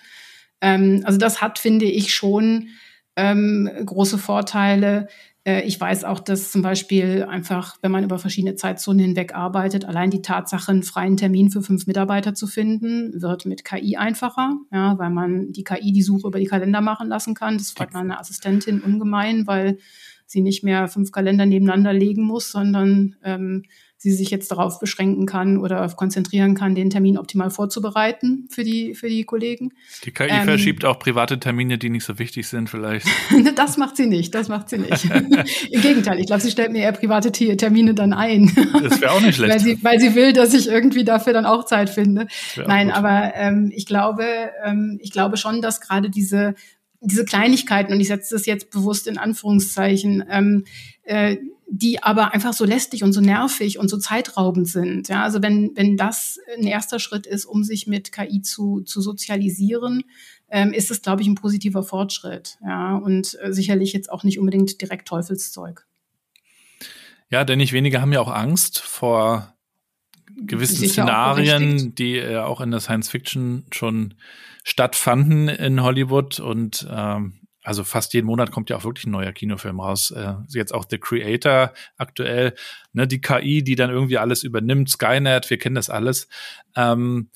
Ähm, 0.60 1.02
also 1.04 1.18
das 1.18 1.40
hat, 1.40 1.58
finde 1.58 1.86
ich, 1.86 2.14
schon 2.14 2.68
ähm, 3.16 3.68
große 3.84 4.18
Vorteile. 4.18 5.08
Äh, 5.46 5.62
ich 5.62 5.80
weiß 5.80 6.04
auch, 6.04 6.20
dass 6.20 6.50
zum 6.50 6.60
Beispiel 6.60 7.22
einfach, 7.22 7.76
wenn 7.80 7.92
man 7.92 8.04
über 8.04 8.18
verschiedene 8.18 8.56
Zeitzonen 8.56 9.06
hinweg 9.06 9.34
arbeitet, 9.34 9.84
allein 9.84 10.10
die 10.10 10.22
Tatsache, 10.22 10.72
einen 10.72 10.82
freien 10.82 11.16
Termin 11.16 11.50
für 11.50 11.62
fünf 11.62 11.86
Mitarbeiter 11.86 12.34
zu 12.34 12.46
finden, 12.46 13.22
wird 13.22 13.46
mit 13.46 13.64
KI 13.64 13.96
einfacher, 13.96 14.56
ja, 14.72 14.98
weil 14.98 15.10
man 15.10 15.52
die 15.52 15.64
KI 15.64 15.92
die 15.92 16.02
Suche 16.02 16.28
über 16.28 16.40
die 16.40 16.46
Kalender 16.46 16.80
machen 16.80 17.08
lassen 17.08 17.34
kann. 17.34 17.56
Das 17.56 17.70
freut 17.70 17.94
meine 17.94 18.18
Assistentin 18.18 18.80
ungemein, 18.80 19.46
weil 19.46 19.78
sie 20.26 20.40
nicht 20.40 20.64
mehr 20.64 20.88
fünf 20.88 21.12
Kalender 21.12 21.46
nebeneinander 21.46 21.92
legen 21.92 22.22
muss, 22.22 22.50
sondern 22.50 23.14
ähm, 23.22 23.62
sie 24.06 24.16
sich 24.16 24.30
jetzt 24.30 24.50
darauf 24.52 24.78
beschränken 24.78 25.26
kann 25.26 25.58
oder 25.58 25.88
konzentrieren 25.88 26.54
kann, 26.54 26.74
den 26.74 26.90
Termin 26.90 27.18
optimal 27.18 27.50
vorzubereiten 27.50 28.48
für 28.50 28.62
die, 28.62 28.94
für 28.94 29.08
die 29.08 29.24
Kollegen. 29.24 29.72
Die 30.04 30.12
KI 30.12 30.28
ähm, 30.28 30.44
verschiebt 30.44 30.84
auch 30.84 30.98
private 30.98 31.40
Termine, 31.40 31.76
die 31.76 31.90
nicht 31.90 32.04
so 32.04 32.18
wichtig 32.18 32.46
sind 32.46 32.70
vielleicht. 32.70 33.06
das 33.56 33.76
macht 33.76 33.96
sie 33.96 34.06
nicht, 34.06 34.34
das 34.34 34.48
macht 34.48 34.68
sie 34.68 34.78
nicht. 34.78 35.04
Im 35.70 35.80
Gegenteil, 35.80 36.20
ich 36.20 36.26
glaube, 36.26 36.42
sie 36.42 36.50
stellt 36.50 36.72
mir 36.72 36.82
eher 36.82 36.92
private 36.92 37.32
Termine 37.32 37.94
dann 37.94 38.12
ein. 38.12 38.52
das 38.82 39.00
wäre 39.00 39.12
auch 39.12 39.20
nicht 39.20 39.34
schlecht. 39.36 39.52
weil, 39.52 39.60
sie, 39.60 39.78
weil 39.82 40.00
sie 40.00 40.14
will, 40.14 40.32
dass 40.32 40.54
ich 40.54 40.68
irgendwie 40.68 41.04
dafür 41.04 41.32
dann 41.32 41.46
auch 41.46 41.64
Zeit 41.64 41.90
finde. 41.90 42.28
Nein, 42.66 42.88
gut. 42.88 42.96
aber 42.96 43.32
ähm, 43.34 43.72
ich 43.74 43.86
glaube, 43.86 44.24
ähm, 44.64 44.98
ich 45.02 45.10
glaube 45.10 45.36
schon, 45.36 45.60
dass 45.60 45.80
gerade 45.80 46.10
diese 46.10 46.54
diese 47.00 47.24
Kleinigkeiten, 47.24 47.92
und 47.92 48.00
ich 48.00 48.08
setze 48.08 48.34
das 48.34 48.46
jetzt 48.46 48.70
bewusst 48.70 49.06
in 49.06 49.18
Anführungszeichen, 49.18 50.24
ähm, 50.28 50.64
äh, 51.04 51.36
die 51.68 52.02
aber 52.02 52.32
einfach 52.32 52.52
so 52.52 52.64
lästig 52.64 53.02
und 53.02 53.12
so 53.12 53.20
nervig 53.20 53.78
und 53.78 53.88
so 53.88 53.98
zeitraubend 53.98 54.68
sind. 54.68 55.08
Ja, 55.08 55.22
also 55.24 55.42
wenn, 55.42 55.72
wenn 55.74 55.96
das 55.96 56.38
ein 56.56 56.66
erster 56.66 56.98
Schritt 57.00 57.26
ist, 57.26 57.44
um 57.44 57.64
sich 57.64 57.86
mit 57.86 58.12
KI 58.12 58.40
zu, 58.40 58.82
zu 58.82 59.00
sozialisieren, 59.00 60.04
ähm, 60.48 60.72
ist 60.72 60.90
es, 60.90 61.02
glaube 61.02 61.22
ich, 61.22 61.28
ein 61.28 61.34
positiver 61.34 61.82
Fortschritt. 61.82 62.58
Ja, 62.64 62.96
und 62.96 63.36
äh, 63.42 63.52
sicherlich 63.52 63.92
jetzt 63.92 64.10
auch 64.10 64.22
nicht 64.22 64.38
unbedingt 64.38 64.80
direkt 64.80 65.08
Teufelszeug. 65.08 65.86
Ja, 67.30 67.44
denn 67.44 67.58
nicht 67.58 67.72
wenige 67.72 68.00
haben 68.00 68.12
ja 68.12 68.20
auch 68.20 68.32
Angst 68.32 68.78
vor 68.78 69.52
gewissen 70.36 70.76
Sicher 70.76 71.02
Szenarien, 71.02 71.94
die 71.96 72.16
äh, 72.16 72.38
auch 72.38 72.60
in 72.60 72.70
der 72.70 72.80
Science 72.80 73.08
Fiction 73.08 73.64
schon 73.72 74.14
stattfanden 74.62 75.48
in 75.48 75.82
Hollywood 75.82 76.38
und 76.38 76.86
ähm, 76.90 77.45
also 77.66 77.82
fast 77.82 78.14
jeden 78.14 78.26
Monat 78.26 78.52
kommt 78.52 78.70
ja 78.70 78.76
auch 78.76 78.84
wirklich 78.84 79.06
ein 79.06 79.10
neuer 79.10 79.32
Kinofilm 79.32 79.80
raus. 79.80 80.12
Äh, 80.12 80.34
jetzt 80.50 80.72
auch 80.72 80.84
The 80.88 80.98
Creator 80.98 81.72
aktuell, 81.96 82.54
ne, 82.92 83.08
die 83.08 83.20
KI, 83.20 83.64
die 83.64 83.74
dann 83.74 83.90
irgendwie 83.90 84.18
alles 84.18 84.44
übernimmt, 84.44 84.88
Skynet, 84.88 85.50
wir 85.50 85.58
kennen 85.58 85.74
das 85.74 85.90
alles. 85.90 86.28
Ähm, 86.76 87.30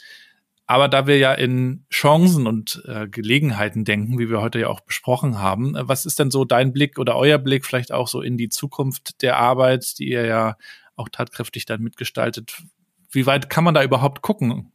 aber 0.66 0.86
da 0.86 1.08
wir 1.08 1.18
ja 1.18 1.32
in 1.34 1.84
Chancen 1.90 2.46
und 2.46 2.80
äh, 2.86 3.08
Gelegenheiten 3.08 3.84
denken, 3.84 4.20
wie 4.20 4.30
wir 4.30 4.40
heute 4.40 4.60
ja 4.60 4.68
auch 4.68 4.82
besprochen 4.82 5.40
haben, 5.40 5.74
äh, 5.74 5.88
was 5.88 6.06
ist 6.06 6.20
denn 6.20 6.30
so 6.30 6.44
dein 6.44 6.72
Blick 6.72 7.00
oder 7.00 7.16
euer 7.16 7.38
Blick 7.38 7.66
vielleicht 7.66 7.90
auch 7.90 8.06
so 8.06 8.22
in 8.22 8.36
die 8.36 8.50
Zukunft 8.50 9.22
der 9.22 9.36
Arbeit, 9.36 9.98
die 9.98 10.10
ihr 10.10 10.26
ja 10.26 10.56
auch 10.94 11.08
tatkräftig 11.08 11.66
dann 11.66 11.82
mitgestaltet? 11.82 12.62
Wie 13.10 13.26
weit 13.26 13.50
kann 13.50 13.64
man 13.64 13.74
da 13.74 13.82
überhaupt 13.82 14.22
gucken? 14.22 14.70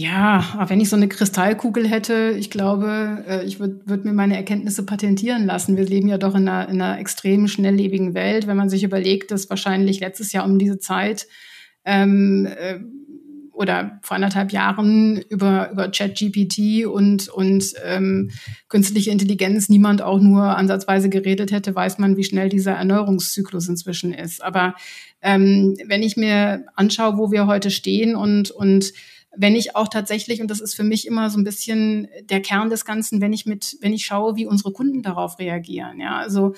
Ja, 0.00 0.46
aber 0.54 0.70
wenn 0.70 0.80
ich 0.80 0.88
so 0.88 0.96
eine 0.96 1.08
Kristallkugel 1.08 1.86
hätte, 1.86 2.34
ich 2.38 2.50
glaube, 2.50 3.22
äh, 3.28 3.44
ich 3.44 3.60
würde 3.60 3.82
würd 3.84 4.06
mir 4.06 4.14
meine 4.14 4.34
Erkenntnisse 4.34 4.86
patentieren 4.86 5.44
lassen. 5.44 5.76
Wir 5.76 5.84
leben 5.84 6.08
ja 6.08 6.16
doch 6.16 6.34
in 6.34 6.48
einer, 6.48 6.70
in 6.70 6.80
einer 6.80 6.98
extrem 6.98 7.48
schnelllebigen 7.48 8.14
Welt. 8.14 8.46
Wenn 8.46 8.56
man 8.56 8.70
sich 8.70 8.82
überlegt, 8.82 9.30
dass 9.30 9.50
wahrscheinlich 9.50 10.00
letztes 10.00 10.32
Jahr 10.32 10.46
um 10.46 10.58
diese 10.58 10.78
Zeit 10.78 11.26
ähm, 11.84 12.46
äh, 12.46 12.78
oder 13.52 14.00
vor 14.00 14.14
anderthalb 14.14 14.52
Jahren 14.52 15.20
über, 15.28 15.70
über 15.70 15.90
ChatGPT 15.90 16.86
und, 16.86 17.28
und 17.28 17.74
ähm, 17.84 18.30
künstliche 18.70 19.10
Intelligenz 19.10 19.68
niemand 19.68 20.00
auch 20.00 20.18
nur 20.18 20.56
ansatzweise 20.56 21.10
geredet 21.10 21.52
hätte, 21.52 21.74
weiß 21.74 21.98
man, 21.98 22.16
wie 22.16 22.24
schnell 22.24 22.48
dieser 22.48 22.72
Erneuerungszyklus 22.72 23.68
inzwischen 23.68 24.14
ist. 24.14 24.42
Aber 24.42 24.76
ähm, 25.20 25.76
wenn 25.86 26.02
ich 26.02 26.16
mir 26.16 26.64
anschaue, 26.74 27.18
wo 27.18 27.30
wir 27.30 27.46
heute 27.46 27.70
stehen 27.70 28.16
und, 28.16 28.50
und 28.50 28.94
wenn 29.36 29.54
ich 29.54 29.76
auch 29.76 29.88
tatsächlich, 29.88 30.40
und 30.40 30.50
das 30.50 30.60
ist 30.60 30.74
für 30.74 30.82
mich 30.82 31.06
immer 31.06 31.30
so 31.30 31.38
ein 31.38 31.44
bisschen 31.44 32.08
der 32.24 32.42
Kern 32.42 32.70
des 32.70 32.84
Ganzen, 32.84 33.20
wenn 33.20 33.32
ich 33.32 33.46
mit, 33.46 33.76
wenn 33.80 33.92
ich 33.92 34.04
schaue, 34.04 34.36
wie 34.36 34.46
unsere 34.46 34.72
Kunden 34.72 35.02
darauf 35.02 35.38
reagieren, 35.38 36.00
ja, 36.00 36.18
also 36.18 36.54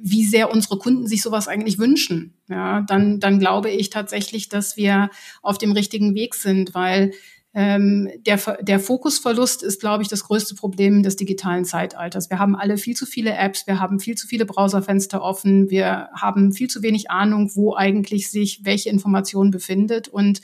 wie 0.00 0.24
sehr 0.24 0.50
unsere 0.50 0.78
Kunden 0.78 1.06
sich 1.06 1.22
sowas 1.22 1.48
eigentlich 1.48 1.78
wünschen, 1.78 2.34
ja, 2.48 2.82
dann, 2.82 3.20
dann 3.20 3.38
glaube 3.38 3.70
ich 3.70 3.90
tatsächlich, 3.90 4.48
dass 4.48 4.76
wir 4.76 5.10
auf 5.42 5.58
dem 5.58 5.72
richtigen 5.72 6.14
Weg 6.14 6.34
sind, 6.34 6.74
weil 6.74 7.12
ähm, 7.56 8.10
der, 8.26 8.38
der 8.62 8.80
Fokusverlust 8.80 9.62
ist, 9.62 9.80
glaube 9.80 10.02
ich, 10.02 10.08
das 10.08 10.24
größte 10.24 10.56
Problem 10.56 11.04
des 11.04 11.14
digitalen 11.14 11.64
Zeitalters. 11.64 12.28
Wir 12.28 12.40
haben 12.40 12.56
alle 12.56 12.78
viel 12.78 12.96
zu 12.96 13.06
viele 13.06 13.32
Apps, 13.32 13.68
wir 13.68 13.78
haben 13.78 14.00
viel 14.00 14.16
zu 14.16 14.26
viele 14.26 14.44
Browserfenster 14.44 15.22
offen, 15.22 15.70
wir 15.70 16.08
haben 16.16 16.52
viel 16.52 16.68
zu 16.68 16.82
wenig 16.82 17.10
Ahnung, 17.10 17.52
wo 17.54 17.76
eigentlich 17.76 18.28
sich 18.28 18.64
welche 18.64 18.90
Information 18.90 19.52
befindet 19.52 20.08
und 20.08 20.40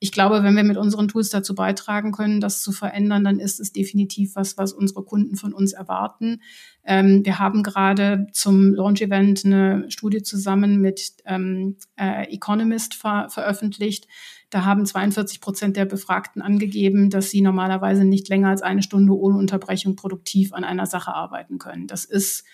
ich 0.00 0.12
glaube, 0.12 0.44
wenn 0.44 0.54
wir 0.54 0.62
mit 0.62 0.76
unseren 0.76 1.08
Tools 1.08 1.30
dazu 1.30 1.54
beitragen 1.54 2.12
können, 2.12 2.40
das 2.40 2.62
zu 2.62 2.70
verändern, 2.70 3.24
dann 3.24 3.40
ist 3.40 3.58
es 3.58 3.72
definitiv 3.72 4.36
was, 4.36 4.56
was 4.56 4.72
unsere 4.72 5.02
Kunden 5.02 5.34
von 5.34 5.52
uns 5.52 5.72
erwarten. 5.72 6.40
Ähm, 6.84 7.24
wir 7.24 7.40
haben 7.40 7.64
gerade 7.64 8.28
zum 8.32 8.74
Launch-Event 8.74 9.44
eine 9.44 9.90
Studie 9.90 10.22
zusammen 10.22 10.80
mit 10.80 11.14
ähm, 11.24 11.76
äh, 11.96 12.32
Economist 12.32 12.94
ver 12.94 13.28
veröffentlicht. 13.28 14.06
Da 14.50 14.64
haben 14.64 14.86
42 14.86 15.40
Prozent 15.40 15.76
der 15.76 15.84
Befragten 15.84 16.42
angegeben, 16.42 17.10
dass 17.10 17.30
sie 17.30 17.40
normalerweise 17.40 18.04
nicht 18.04 18.28
länger 18.28 18.50
als 18.50 18.62
eine 18.62 18.82
Stunde 18.82 19.12
ohne 19.18 19.36
Unterbrechung 19.36 19.96
produktiv 19.96 20.52
an 20.52 20.62
einer 20.62 20.86
Sache 20.86 21.12
arbeiten 21.12 21.58
können. 21.58 21.88
Das 21.88 22.04
ist 22.04 22.44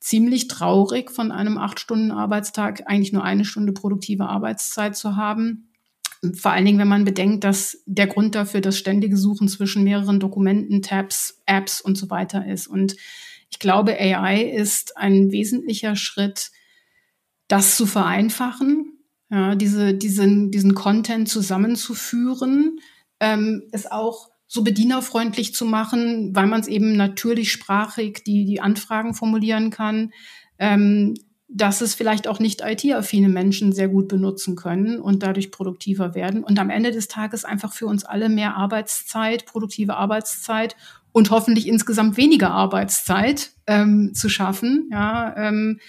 ziemlich 0.00 0.48
traurig, 0.48 1.10
von 1.10 1.32
einem 1.32 1.58
acht 1.58 1.80
Stunden 1.80 2.12
Arbeitstag 2.12 2.84
eigentlich 2.86 3.12
nur 3.12 3.24
eine 3.24 3.44
Stunde 3.44 3.72
produktive 3.72 4.26
Arbeitszeit 4.26 4.96
zu 4.96 5.16
haben. 5.16 5.67
Vor 6.34 6.50
allen 6.50 6.64
Dingen, 6.64 6.78
wenn 6.78 6.88
man 6.88 7.04
bedenkt, 7.04 7.44
dass 7.44 7.82
der 7.86 8.06
Grund 8.06 8.34
dafür 8.34 8.60
das 8.60 8.76
ständige 8.76 9.16
Suchen 9.16 9.48
zwischen 9.48 9.84
mehreren 9.84 10.18
Dokumenten, 10.20 10.82
Tabs, 10.82 11.40
Apps 11.46 11.80
und 11.80 11.96
so 11.96 12.10
weiter 12.10 12.46
ist. 12.46 12.66
Und 12.66 12.96
ich 13.50 13.58
glaube, 13.58 13.98
AI 13.98 14.42
ist 14.42 14.96
ein 14.96 15.30
wesentlicher 15.30 15.96
Schritt, 15.96 16.50
das 17.46 17.76
zu 17.76 17.86
vereinfachen, 17.86 18.98
ja, 19.30 19.54
diese, 19.54 19.94
diesen, 19.94 20.50
diesen 20.50 20.74
Content 20.74 21.28
zusammenzuführen, 21.28 22.80
ähm, 23.20 23.62
es 23.72 23.90
auch 23.90 24.30
so 24.46 24.64
bedienerfreundlich 24.64 25.54
zu 25.54 25.66
machen, 25.66 26.34
weil 26.34 26.46
man 26.46 26.60
es 26.60 26.68
eben 26.68 26.96
natürlich 26.96 27.52
sprachig 27.52 28.24
die, 28.24 28.46
die 28.46 28.60
Anfragen 28.60 29.14
formulieren 29.14 29.70
kann, 29.70 30.12
ähm, 30.58 31.14
dass 31.48 31.80
es 31.80 31.94
vielleicht 31.94 32.28
auch 32.28 32.40
nicht 32.40 32.60
IT-affine 32.62 33.30
Menschen 33.30 33.72
sehr 33.72 33.88
gut 33.88 34.08
benutzen 34.08 34.54
können 34.54 35.00
und 35.00 35.22
dadurch 35.22 35.50
produktiver 35.50 36.14
werden 36.14 36.44
und 36.44 36.58
am 36.58 36.68
Ende 36.68 36.90
des 36.90 37.08
Tages 37.08 37.44
einfach 37.44 37.72
für 37.72 37.86
uns 37.86 38.04
alle 38.04 38.28
mehr 38.28 38.54
Arbeitszeit, 38.54 39.46
produktive 39.46 39.96
Arbeitszeit 39.96 40.76
und 41.12 41.30
hoffentlich 41.30 41.66
insgesamt 41.66 42.18
weniger 42.18 42.50
Arbeitszeit 42.50 43.52
ähm, 43.66 44.12
zu 44.14 44.28
schaffen. 44.28 44.90
Ja, 44.92 45.34
ähm, 45.36 45.80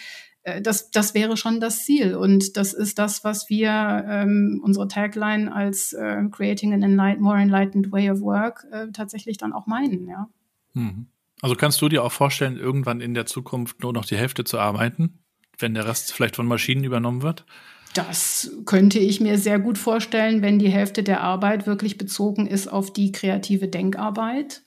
äh, 0.44 0.62
das, 0.62 0.92
das 0.92 1.14
wäre 1.14 1.36
schon 1.36 1.60
das 1.60 1.84
Ziel. 1.84 2.16
Und 2.16 2.56
das 2.56 2.74
ist 2.74 2.98
das, 2.98 3.26
was 3.26 3.50
wir 3.50 4.06
ähm, 4.08 4.62
unsere 4.64 4.88
Tagline 4.88 5.54
als 5.54 5.92
äh, 5.92 6.24
Creating 6.32 6.74
an 6.74 6.84
enlight 6.84 7.20
More 7.20 7.38
Enlightened 7.38 7.92
Way 7.92 8.12
of 8.12 8.22
Work 8.22 8.66
äh, 8.72 8.88
tatsächlich 8.94 9.38
dann 9.38 9.54
auch 9.54 9.68
meinen, 9.68 10.08
ja. 10.08 10.30
Mhm. 10.74 11.08
Also 11.42 11.56
kannst 11.56 11.82
du 11.82 11.88
dir 11.88 12.04
auch 12.04 12.12
vorstellen, 12.12 12.58
irgendwann 12.58 13.00
in 13.00 13.14
der 13.14 13.26
Zukunft 13.26 13.82
nur 13.82 13.94
noch 13.94 14.06
die 14.06 14.18
Hälfte 14.18 14.44
zu 14.44 14.60
arbeiten, 14.60 15.20
wenn 15.60 15.74
der 15.74 15.88
Rest 15.88 16.14
vielleicht 16.14 16.36
von 16.36 16.48
Maschinen 16.48 16.84
übernommen 16.84 17.22
wird? 17.22 17.46
Das 17.94 18.52
könnte 18.66 19.00
ich 19.00 19.20
mir 19.20 19.38
sehr 19.38 19.60
gut 19.60 19.78
vorstellen, 19.78 20.42
wenn 20.42 20.60
die 20.60 20.70
Hälfte 20.70 21.02
der 21.04 21.22
Arbeit 21.22 21.66
wirklich 21.66 21.98
bezogen 21.98 22.46
ist 22.46 22.68
auf 22.68 22.94
die 22.94 23.12
kreative 23.12 23.68
Denkarbeit. 23.68 24.64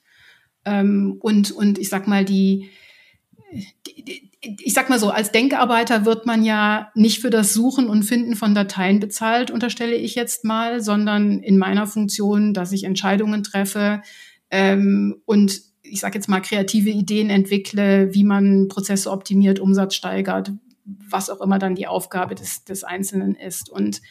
Ähm, 0.64 1.18
und, 1.20 1.52
und 1.52 1.78
ich 1.78 1.88
sag 1.88 2.08
mal, 2.08 2.24
die, 2.24 2.68
die, 3.86 4.30
ich 4.42 4.74
sag 4.74 4.90
mal 4.90 4.98
so, 4.98 5.10
als 5.10 5.30
Denkarbeiter 5.30 6.04
wird 6.04 6.26
man 6.26 6.44
ja 6.44 6.90
nicht 6.94 7.20
für 7.20 7.30
das 7.30 7.52
Suchen 7.52 7.88
und 7.88 8.02
Finden 8.02 8.34
von 8.34 8.54
Dateien 8.54 8.98
bezahlt, 8.98 9.50
unterstelle 9.50 9.94
ich 9.94 10.16
jetzt 10.16 10.44
mal, 10.44 10.80
sondern 10.80 11.38
in 11.40 11.58
meiner 11.58 11.86
Funktion, 11.86 12.54
dass 12.54 12.72
ich 12.72 12.84
Entscheidungen 12.84 13.44
treffe 13.44 14.02
ähm, 14.50 15.22
und 15.26 15.60
ich 15.82 16.00
sage 16.00 16.16
jetzt 16.16 16.28
mal 16.28 16.40
kreative 16.40 16.90
Ideen 16.90 17.30
entwickle, 17.30 18.14
wie 18.14 18.24
man 18.24 18.68
Prozesse 18.68 19.10
optimiert, 19.10 19.60
Umsatz 19.60 19.94
steigert, 19.94 20.52
was 20.84 21.30
auch 21.30 21.40
immer 21.40 21.58
dann 21.58 21.74
die 21.74 21.86
Aufgabe 21.86 22.34
des, 22.34 22.64
des 22.64 22.84
Einzelnen 22.84 23.34
ist. 23.34 23.70
Und 23.70 24.02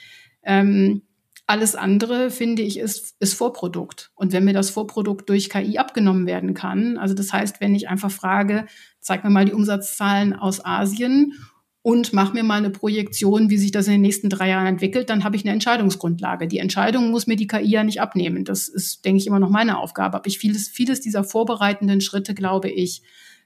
ähm, 0.44 1.04
alles 1.48 1.76
andere, 1.76 2.32
finde 2.32 2.62
ich, 2.62 2.80
ist, 2.80 3.16
ist 3.20 3.34
Vorprodukt. 3.34 4.12
Und 4.16 4.32
wenn 4.32 4.46
mir 4.46 4.54
das 4.54 4.70
Vorprodukt 4.70 5.28
durch 5.30 5.50
KI 5.50 5.78
abgenommen 5.78 6.26
werden 6.26 6.54
kann, 6.54 6.98
also 6.98 7.14
das 7.14 7.34
heißt, 7.34 7.60
wenn 7.60 7.76
ich 7.76 7.90
einfach 7.90 8.12
frage, 8.12 8.66
zeig 9.00 9.24
mir 9.24 9.30
mal 9.30 9.46
die 9.46 9.54
Umsatzzahlen 9.54 10.34
aus 10.34 10.64
Asien 10.64 11.34
und 11.82 12.14
mach 12.14 12.32
mir 12.32 12.44
mal 12.44 12.60
eine 12.60 12.70
Projektion, 12.70 13.50
wie 13.50 13.58
sich 13.58 13.72
das 13.72 13.88
in 13.88 13.94
den 13.94 14.02
nächsten 14.02 14.30
drei 14.30 14.50
Jahren 14.50 14.68
entwickelt, 14.68 15.10
dann 15.10 15.24
habe 15.24 15.36
ich 15.36 15.44
eine 15.44 15.52
Entscheidungsgrundlage. 15.52 16.48
Die 16.48 16.60
Entscheidung 16.60 17.12
muss 17.12 17.28
mir 17.28 17.36
die 17.36 17.48
KI 17.48 17.70
ja 17.70 17.84
nicht 17.84 18.00
abnehmen. 18.00 18.46
Das 18.46 18.70
ist, 18.70 19.04
denke 19.04 19.18
ich, 19.20 19.28
immer 19.28 19.40
noch 19.40 19.50
meine 19.50 19.78
Aufgabe. 19.78 20.18
Aber 20.18 20.28
ich 20.28 20.38
vieles, 20.38 20.70
vieles 20.70 21.02
dieser 21.02 21.24
vorbereitenden 21.24 22.00
Schritte, 22.00 22.34
glaube 22.36 22.70
ich, 22.70 23.02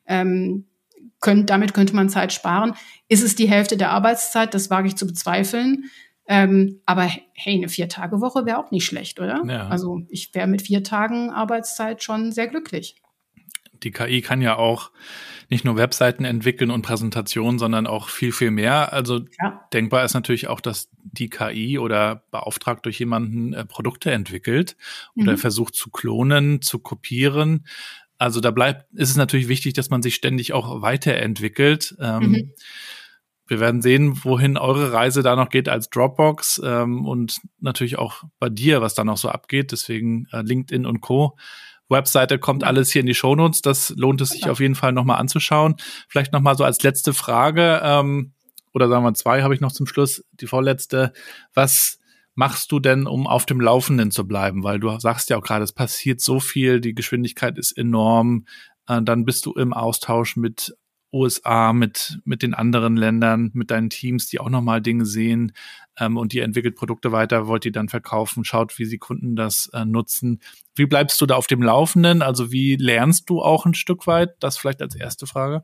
ähm, 0.06 0.66
könnt, 1.20 1.50
damit 1.50 1.74
könnte 1.74 1.96
man 1.96 2.10
Zeit 2.10 2.34
sparen. 2.34 2.74
Ist 3.08 3.24
es 3.24 3.36
die 3.36 3.50
Hälfte 3.50 3.78
der 3.78 3.92
Arbeitszeit? 3.92 4.54
Das 4.54 4.70
wage 4.70 4.88
ich 4.88 4.96
zu 4.96 5.08
bezweifeln. 5.08 5.86
Ähm, 6.28 6.82
aber 6.86 7.10
hey, 7.34 7.56
eine 7.56 7.70
Vier-Tage-Woche 7.70 8.46
wäre 8.46 8.58
auch 8.58 8.72
nicht 8.72 8.86
schlecht, 8.86 9.20
oder? 9.20 9.44
Ja. 9.48 9.68
Also 9.68 10.02
ich 10.10 10.34
wäre 10.34 10.48
mit 10.48 10.64
vier 10.64 10.84
Tagen 10.84 11.30
Arbeitszeit 11.30 12.04
schon 12.04 12.32
sehr 12.32 12.48
glücklich. 12.48 12.96
Die 13.84 13.92
KI 13.92 14.22
kann 14.22 14.42
ja 14.42 14.56
auch 14.56 14.92
nicht 15.50 15.64
nur 15.64 15.78
Webseiten 15.78 16.26
entwickeln 16.26 16.72
und 16.72 16.82
Präsentationen, 16.82 17.60
sondern 17.60 17.86
auch 17.86 18.10
viel, 18.10 18.32
viel 18.32 18.50
mehr. 18.50 18.94
Also 18.94 19.22
ja. 19.40 19.68
denkbar 19.74 20.04
ist 20.04 20.16
natürlich 20.16 20.48
auch, 20.48 20.60
dass 20.60 20.90
die 21.04 21.30
KI 21.30 21.78
oder 21.78 22.24
beauftragt 22.32 22.86
durch 22.86 23.00
jemanden 23.00 23.54
äh, 23.54 23.66
Produkte 23.66 24.12
entwickelt 24.12 24.76
oder 25.16 25.34
mhm. 25.34 25.38
versucht 25.38 25.76
zu 25.76 25.92
klonen, 25.92 26.62
zu 26.62 26.80
kopieren. 26.80 27.66
Also 28.18 28.40
da 28.40 28.52
bleibt, 28.52 28.92
ist 28.94 29.10
es 29.10 29.18
natürlich 29.18 29.48
wichtig, 29.48 29.74
dass 29.74 29.90
man 29.90 30.02
sich 30.02 30.16
ständig 30.16 30.54
auch 30.54 30.82
weiterentwickelt. 30.82 31.96
Ähm, 32.00 32.32
mhm 32.32 32.52
wir 33.48 33.60
werden 33.60 33.82
sehen, 33.82 34.24
wohin 34.24 34.58
eure 34.58 34.92
Reise 34.92 35.22
da 35.22 35.36
noch 35.36 35.50
geht 35.50 35.70
als 35.70 35.90
Dropbox 35.90 36.62
ähm, 36.64 37.06
und 37.06 37.38
natürlich 37.60 37.98
auch 37.98 38.24
bei 38.40 38.50
dir, 38.50 38.82
was 38.82 38.96
da 38.96 39.04
noch 39.04 39.18
so 39.18 39.30
abgeht. 39.30 39.72
Deswegen 39.72 40.28
äh, 40.32 40.42
LinkedIn 40.42 40.86
und 40.86 41.02
Co. 41.02 41.38
Webseite 41.88 42.40
kommt 42.40 42.64
alles 42.64 42.92
hier 42.92 43.02
in 43.02 43.06
die 43.06 43.14
Shownotes. 43.14 43.62
Das 43.62 43.94
lohnt 43.96 44.20
es 44.22 44.30
sich 44.30 44.50
auf 44.50 44.60
jeden 44.60 44.74
Fall 44.74 44.92
nochmal 44.92 45.20
anzuschauen. 45.20 45.76
Vielleicht 46.10 46.34
nochmal 46.34 46.58
so 46.58 46.64
als 46.64 46.82
letzte 46.82 47.14
Frage, 47.14 47.82
ähm, 47.84 48.34
oder 48.74 48.90
sagen 48.90 49.04
wir 49.04 49.14
zwei 49.14 49.44
habe 49.44 49.54
ich 49.54 49.62
noch 49.62 49.72
zum 49.72 49.86
Schluss, 49.86 50.26
die 50.34 50.48
vorletzte. 50.48 51.14
Was 51.54 52.00
machst 52.36 52.72
du 52.72 52.80
denn, 52.80 53.08
um 53.08 53.28
auf 53.28 53.46
dem 53.46 53.60
Laufenden 53.60 54.12
zu 54.12 54.28
bleiben? 54.28 54.64
Weil 54.64 54.80
du 54.80 54.98
sagst 55.00 55.30
ja 55.30 55.38
auch 55.38 55.44
gerade, 55.44 55.64
es 55.64 55.74
passiert 55.74 56.22
so 56.22 56.40
viel, 56.40 56.80
die 56.82 56.94
Geschwindigkeit 56.94 57.58
ist 57.58 57.72
enorm. 57.72 58.46
Äh, 58.88 59.02
dann 59.02 59.26
bist 59.26 59.46
du 59.46 59.54
im 59.54 59.74
Austausch 59.74 60.36
mit 60.36 60.76
USA, 61.14 61.72
mit, 61.72 62.20
mit 62.26 62.44
den 62.44 62.54
anderen 62.54 62.98
Ländern, 62.98 63.52
mit 63.54 63.72
deinen 63.72 63.90
Teams, 63.90 64.28
die 64.28 64.40
auch 64.40 64.50
nochmal 64.50 64.82
Dinge 64.82 65.06
sehen 65.06 65.54
ähm, 65.98 66.18
und 66.18 66.34
die 66.34 66.40
entwickelt 66.40 66.76
Produkte 66.76 67.14
weiter, 67.14 67.48
wollt 67.48 67.66
ihr 67.66 67.72
dann 67.72 67.88
verkaufen, 67.88 68.44
schaut, 68.44 68.78
wie 68.78 68.86
sie 68.86 68.98
Kunden 68.98 69.38
das 69.38 69.70
äh, 69.74 69.86
nutzen. 69.86 70.42
Wie 70.76 70.86
bleibst 70.86 71.22
du 71.22 71.26
da 71.26 71.36
auf 71.36 71.48
dem 71.48 71.62
Laufenden? 71.62 72.22
Also 72.22 72.52
wie 72.52 72.76
lernst 72.76 73.30
du 73.30 73.42
auch 73.42 73.66
ein 73.66 73.74
Stück 73.74 74.08
weit? 74.08 74.36
Das 74.42 74.58
vielleicht 74.58 74.82
als 74.82 74.96
erste 74.96 75.26
Frage. 75.26 75.64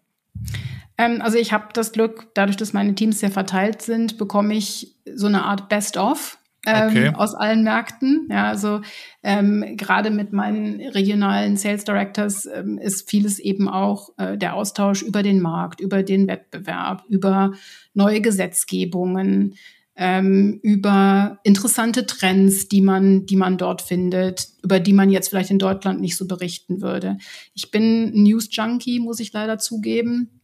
Ähm, 0.98 1.22
also 1.22 1.38
ich 1.38 1.52
habe 1.52 1.68
das 1.74 1.92
Glück, 1.92 2.30
dadurch, 2.34 2.56
dass 2.56 2.72
meine 2.72 2.96
Teams 2.96 3.20
sehr 3.20 3.32
verteilt 3.32 3.82
sind, 3.82 4.18
bekomme 4.18 4.54
ich 4.54 4.96
so 5.14 5.28
eine 5.28 5.44
Art 5.44 5.68
Best-of 5.68 6.38
ähm, 6.66 6.90
okay. 6.90 7.12
aus 7.16 7.34
allen 7.34 7.64
Märkten. 7.64 8.28
Ja, 8.30 8.48
also 8.48 8.82
ähm, 9.24 9.76
gerade 9.78 10.12
mit 10.12 10.32
meinen 10.32 10.80
regionalen 10.80 11.58
Sales 11.58 11.84
Directors 11.84 12.46
ähm, 12.46 12.78
ist 12.78 13.10
vieles 13.10 13.40
eben 13.40 13.68
auch 13.68 14.10
äh, 14.18 14.38
der 14.38 14.56
Austausch 14.56 15.02
über 15.02 15.24
den 15.24 15.42
Markt, 15.42 15.82
über 15.82 16.04
den 16.04 16.28
Wettbewerb, 16.28 17.04
über 17.10 17.54
neue 17.94 18.22
Gesetzgebungen, 18.22 19.56
ähm, 19.96 20.60
über 20.64 21.40
interessante 21.44 22.06
Trends, 22.06 22.68
die 22.68 22.82
man, 22.82 23.26
die 23.26 23.36
man 23.36 23.58
dort 23.58 23.82
findet, 23.82 24.48
über 24.64 24.80
die 24.80 24.94
man 24.94 25.10
jetzt 25.10 25.30
vielleicht 25.30 25.52
in 25.52 25.60
Deutschland 25.60 26.00
nicht 26.00 26.18
so 26.18 26.28
berichten 26.28 26.82
würde. 26.82 27.18
Ich 27.54 27.72
bin 27.72 28.12
News 28.24 28.50
Junkie, 28.52 29.00
muss 29.00 29.20
ich 29.20 29.34
leider 29.34 29.58
zugeben. 29.58 30.42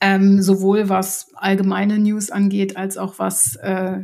Ähm, 0.00 0.42
sowohl 0.42 0.88
was 0.88 1.28
allgemeine 1.34 1.98
News 1.98 2.30
angeht, 2.30 2.76
als 2.76 2.96
auch 2.96 3.18
was 3.18 3.56
äh, 3.56 4.00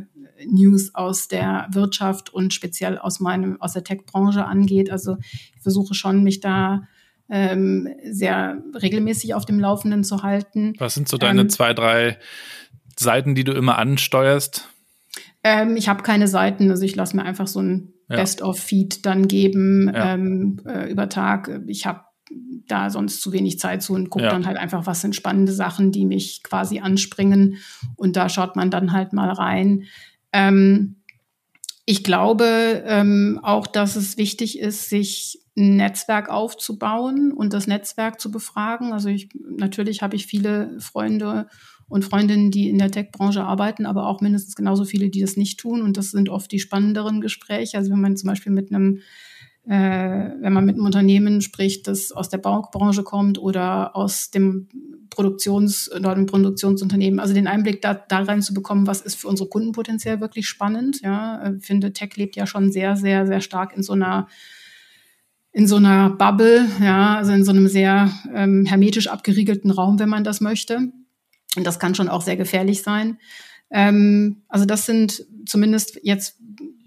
News 0.47 0.93
aus 0.95 1.27
der 1.27 1.67
Wirtschaft 1.71 2.33
und 2.33 2.53
speziell 2.53 2.97
aus 2.97 3.19
meinem, 3.19 3.61
aus 3.61 3.73
der 3.73 3.83
Tech-Branche 3.83 4.45
angeht. 4.45 4.91
Also 4.91 5.17
ich 5.55 5.61
versuche 5.61 5.93
schon, 5.93 6.23
mich 6.23 6.39
da 6.39 6.83
ähm, 7.29 7.87
sehr 8.09 8.61
regelmäßig 8.79 9.33
auf 9.33 9.45
dem 9.45 9.59
Laufenden 9.59 10.03
zu 10.03 10.23
halten. 10.23 10.73
Was 10.77 10.93
sind 10.93 11.07
so 11.07 11.17
deine 11.17 11.41
ähm, 11.41 11.49
zwei, 11.49 11.73
drei 11.73 12.17
Seiten, 12.97 13.35
die 13.35 13.43
du 13.43 13.53
immer 13.53 13.77
ansteuerst? 13.77 14.67
Ähm, 15.43 15.75
ich 15.75 15.89
habe 15.89 16.03
keine 16.03 16.27
Seiten, 16.27 16.69
also 16.69 16.83
ich 16.83 16.95
lasse 16.95 17.15
mir 17.15 17.23
einfach 17.23 17.47
so 17.47 17.61
ein 17.61 17.93
ja. 18.09 18.17
Best-of-Feed 18.17 19.05
dann 19.05 19.27
geben 19.27 19.91
ja. 19.93 20.13
ähm, 20.13 20.61
äh, 20.65 20.89
über 20.91 21.09
Tag. 21.09 21.61
Ich 21.67 21.85
habe 21.85 22.01
da 22.67 22.89
sonst 22.89 23.21
zu 23.21 23.31
wenig 23.33 23.59
Zeit 23.59 23.83
zu 23.83 23.93
und 23.93 24.09
gucke 24.09 24.25
ja. 24.25 24.31
dann 24.31 24.45
halt 24.45 24.57
einfach, 24.57 24.85
was 24.85 25.01
sind 25.01 25.15
spannende 25.15 25.53
Sachen, 25.53 25.91
die 25.91 26.05
mich 26.05 26.41
quasi 26.43 26.79
anspringen. 26.79 27.57
Und 27.95 28.15
da 28.15 28.29
schaut 28.29 28.55
man 28.55 28.71
dann 28.71 28.91
halt 28.91 29.13
mal 29.13 29.29
rein. 29.29 29.83
Ähm, 30.33 30.97
ich 31.85 32.03
glaube 32.03 32.83
ähm, 32.85 33.39
auch, 33.43 33.67
dass 33.67 33.95
es 33.95 34.17
wichtig 34.17 34.59
ist, 34.59 34.89
sich 34.89 35.39
ein 35.55 35.75
Netzwerk 35.75 36.29
aufzubauen 36.29 37.31
und 37.31 37.53
das 37.53 37.67
Netzwerk 37.67 38.19
zu 38.19 38.31
befragen. 38.31 38.93
Also 38.93 39.09
ich, 39.09 39.29
natürlich 39.57 40.01
habe 40.01 40.15
ich 40.15 40.25
viele 40.25 40.79
Freunde 40.79 41.47
und 41.87 42.05
Freundinnen, 42.05 42.49
die 42.49 42.69
in 42.69 42.79
der 42.79 42.89
Tech-Branche 42.89 43.43
arbeiten, 43.43 43.85
aber 43.85 44.07
auch 44.07 44.21
mindestens 44.21 44.55
genauso 44.55 44.85
viele, 44.85 45.09
die 45.09 45.21
das 45.21 45.37
nicht 45.37 45.59
tun. 45.59 45.81
Und 45.81 45.97
das 45.97 46.11
sind 46.11 46.29
oft 46.29 46.51
die 46.51 46.59
spannenderen 46.59 47.21
Gespräche. 47.21 47.77
Also 47.77 47.91
wenn 47.91 48.01
man 48.01 48.17
zum 48.17 48.29
Beispiel 48.29 48.51
mit 48.51 48.73
einem 48.73 49.01
wenn 49.65 50.53
man 50.53 50.65
mit 50.65 50.75
einem 50.75 50.85
Unternehmen 50.85 51.41
spricht, 51.41 51.87
das 51.87 52.11
aus 52.11 52.29
der 52.29 52.37
Baubranche 52.37 53.03
kommt 53.03 53.39
oder 53.39 53.95
aus 53.95 54.29
dem 54.29 54.67
Produktions- 55.09 55.89
oder 55.91 56.11
einem 56.11 56.25
Produktionsunternehmen, 56.25 57.19
also 57.19 57.33
den 57.33 57.47
Einblick 57.47 57.81
da, 57.81 57.93
da 57.93 58.19
rein 58.23 58.41
zu 58.41 58.53
bekommen, 58.53 58.87
was 58.87 59.01
ist 59.01 59.15
für 59.15 59.27
unsere 59.27 59.47
Kunden 59.47 59.71
potenziell 59.71 60.19
wirklich 60.19 60.47
spannend. 60.47 61.01
Ja, 61.01 61.53
ich 61.53 61.65
finde, 61.65 61.93
Tech 61.93 62.15
lebt 62.17 62.35
ja 62.35 62.45
schon 62.45 62.71
sehr, 62.71 62.95
sehr, 62.95 63.25
sehr 63.25 63.39
stark 63.39 63.75
in 63.75 63.83
so 63.83 63.93
einer 63.93 64.27
in 65.55 65.67
so 65.67 65.75
einer 65.75 66.09
Bubble, 66.09 66.67
ja, 66.81 67.15
also 67.15 67.31
in 67.31 67.45
so 67.45 67.51
einem 67.51 67.67
sehr 67.67 68.11
ähm, 68.33 68.65
hermetisch 68.65 69.07
abgeriegelten 69.07 69.69
Raum, 69.69 69.99
wenn 69.99 70.09
man 70.09 70.23
das 70.23 70.41
möchte. 70.41 70.91
Und 71.55 71.67
das 71.67 71.77
kann 71.77 71.93
schon 71.93 72.09
auch 72.09 72.23
sehr 72.23 72.37
gefährlich 72.37 72.81
sein. 72.81 73.19
Ähm, 73.69 74.41
also 74.47 74.65
das 74.65 74.87
sind 74.87 75.23
zumindest 75.45 75.99
jetzt 76.01 76.39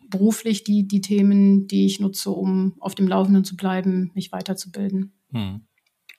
beruflich 0.08 0.64
die, 0.64 0.86
die 0.86 1.00
Themen, 1.00 1.66
die 1.66 1.86
ich 1.86 2.00
nutze, 2.00 2.30
um 2.30 2.74
auf 2.80 2.94
dem 2.94 3.08
Laufenden 3.08 3.44
zu 3.44 3.56
bleiben, 3.56 4.10
mich 4.14 4.32
weiterzubilden. 4.32 5.12
Hm. 5.32 5.62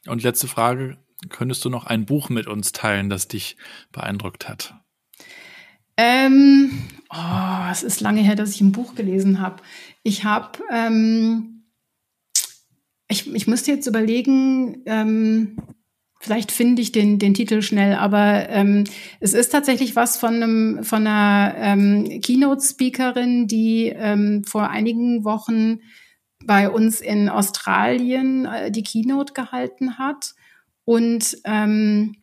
Und 0.07 0.23
letzte 0.23 0.47
Frage, 0.47 0.97
könntest 1.29 1.65
du 1.65 1.69
noch 1.69 1.85
ein 1.85 2.05
Buch 2.05 2.29
mit 2.29 2.47
uns 2.47 2.71
teilen, 2.71 3.09
das 3.09 3.27
dich 3.27 3.57
beeindruckt 3.91 4.47
hat? 4.47 4.75
Ähm, 5.97 6.71
oh, 7.09 7.71
es 7.71 7.83
ist 7.83 8.01
lange 8.01 8.21
her, 8.21 8.35
dass 8.35 8.51
ich 8.51 8.61
ein 8.61 8.71
Buch 8.71 8.95
gelesen 8.95 9.41
habe. 9.41 9.63
Ich 10.03 10.23
habe, 10.23 10.59
ähm, 10.71 11.63
ich, 13.07 13.33
ich 13.33 13.47
müsste 13.47 13.71
jetzt 13.71 13.87
überlegen, 13.87 14.83
ähm, 14.85 15.57
Vielleicht 16.19 16.51
finde 16.51 16.81
ich 16.81 16.91
den, 16.91 17.19
den 17.19 17.33
Titel 17.33 17.61
schnell, 17.61 17.93
aber 17.93 18.49
ähm, 18.49 18.85
es 19.19 19.33
ist 19.33 19.49
tatsächlich 19.49 19.95
was 19.95 20.17
von, 20.17 20.35
einem, 20.35 20.83
von 20.83 21.05
einer 21.05 21.53
ähm, 21.57 22.21
Keynote-Speakerin, 22.21 23.47
die 23.47 23.93
ähm, 23.95 24.43
vor 24.43 24.69
einigen 24.69 25.23
Wochen 25.23 25.79
bei 26.43 26.69
uns 26.69 27.01
in 27.01 27.29
Australien 27.29 28.45
äh, 28.45 28.71
die 28.71 28.83
Keynote 28.83 29.33
gehalten 29.33 29.97
hat. 29.99 30.33
Und 30.85 31.37
ähm, 31.43 32.15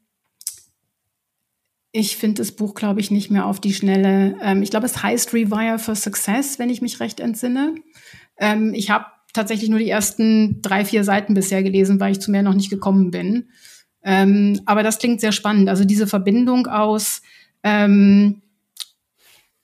ich 1.93 2.17
finde 2.17 2.43
das 2.43 2.53
Buch, 2.53 2.75
glaube 2.75 2.99
ich, 2.99 3.13
nicht 3.13 3.31
mehr 3.31 3.47
auf 3.47 3.61
die 3.61 3.73
Schnelle. 3.73 4.37
Ähm, 4.43 4.63
ich 4.63 4.71
glaube, 4.71 4.87
es 4.87 5.03
heißt 5.03 5.33
Rewire 5.33 5.79
for 5.79 5.95
Success, 5.95 6.59
wenn 6.59 6.71
ich 6.71 6.83
mich 6.83 6.99
recht 6.99 7.21
entsinne. 7.21 7.77
Ähm, 8.39 8.75
ich 8.75 8.91
habe 8.91 9.07
tatsächlich 9.33 9.71
nur 9.71 9.79
die 9.79 9.91
ersten 9.91 10.61
drei, 10.63 10.85
vier 10.85 11.05
Seiten 11.05 11.35
bisher 11.35 11.63
gelesen, 11.63 12.01
weil 12.01 12.13
ich 12.13 12.21
zu 12.21 12.33
mehr 12.33 12.43
noch 12.43 12.55
nicht 12.55 12.71
gekommen 12.71 13.13
bin. 13.13 13.51
Ähm, 14.05 14.61
aber 14.67 14.83
das 14.83 14.99
klingt 14.99 15.21
sehr 15.21 15.33
spannend. 15.33 15.69
Also 15.69 15.85
diese 15.85 16.07
Verbindung 16.07 16.67
aus 16.67 17.23
ähm, 17.63 18.43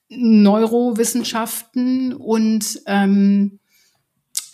Neurowissenschaften 0.09 2.13
und 2.13 2.81
ähm, 2.87 3.59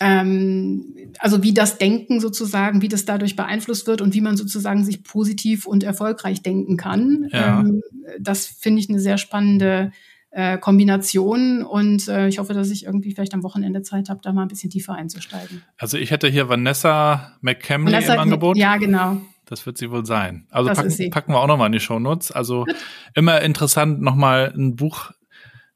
ähm, 0.00 0.94
also 1.18 1.42
wie 1.42 1.52
das 1.52 1.78
Denken 1.78 2.20
sozusagen, 2.20 2.82
wie 2.82 2.88
das 2.88 3.04
dadurch 3.04 3.34
beeinflusst 3.34 3.88
wird 3.88 4.00
und 4.00 4.14
wie 4.14 4.20
man 4.20 4.36
sozusagen 4.36 4.84
sich 4.84 5.02
positiv 5.02 5.66
und 5.66 5.82
erfolgreich 5.82 6.42
denken 6.42 6.76
kann. 6.76 7.28
Ja. 7.32 7.60
Ähm, 7.60 7.82
das 8.20 8.46
finde 8.46 8.80
ich 8.80 8.88
eine 8.88 9.00
sehr 9.00 9.18
spannende 9.18 9.90
äh, 10.30 10.58
Kombination 10.58 11.64
und 11.64 12.06
äh, 12.06 12.28
ich 12.28 12.38
hoffe, 12.38 12.54
dass 12.54 12.70
ich 12.70 12.84
irgendwie 12.84 13.12
vielleicht 13.12 13.34
am 13.34 13.42
Wochenende 13.42 13.82
Zeit 13.82 14.08
habe, 14.08 14.20
da 14.22 14.32
mal 14.32 14.42
ein 14.42 14.48
bisschen 14.48 14.70
tiefer 14.70 14.94
einzusteigen. 14.94 15.62
Also 15.78 15.96
ich 15.96 16.10
hätte 16.10 16.28
hier 16.28 16.48
Vanessa 16.48 17.32
McCamley 17.40 17.92
Vanessa, 17.92 18.14
im 18.14 18.20
Angebot. 18.20 18.56
Ja, 18.56 18.76
genau. 18.76 19.20
Das 19.48 19.64
wird 19.64 19.78
sie 19.78 19.90
wohl 19.90 20.04
sein. 20.04 20.46
Also 20.50 20.70
packen, 20.70 21.10
packen, 21.10 21.32
wir 21.32 21.40
auch 21.40 21.46
nochmal 21.46 21.66
in 21.66 21.72
die 21.72 21.80
Shownotes. 21.80 22.32
Also 22.32 22.66
immer 23.14 23.40
interessant, 23.40 24.02
nochmal 24.02 24.52
ein 24.54 24.76
Buch 24.76 25.10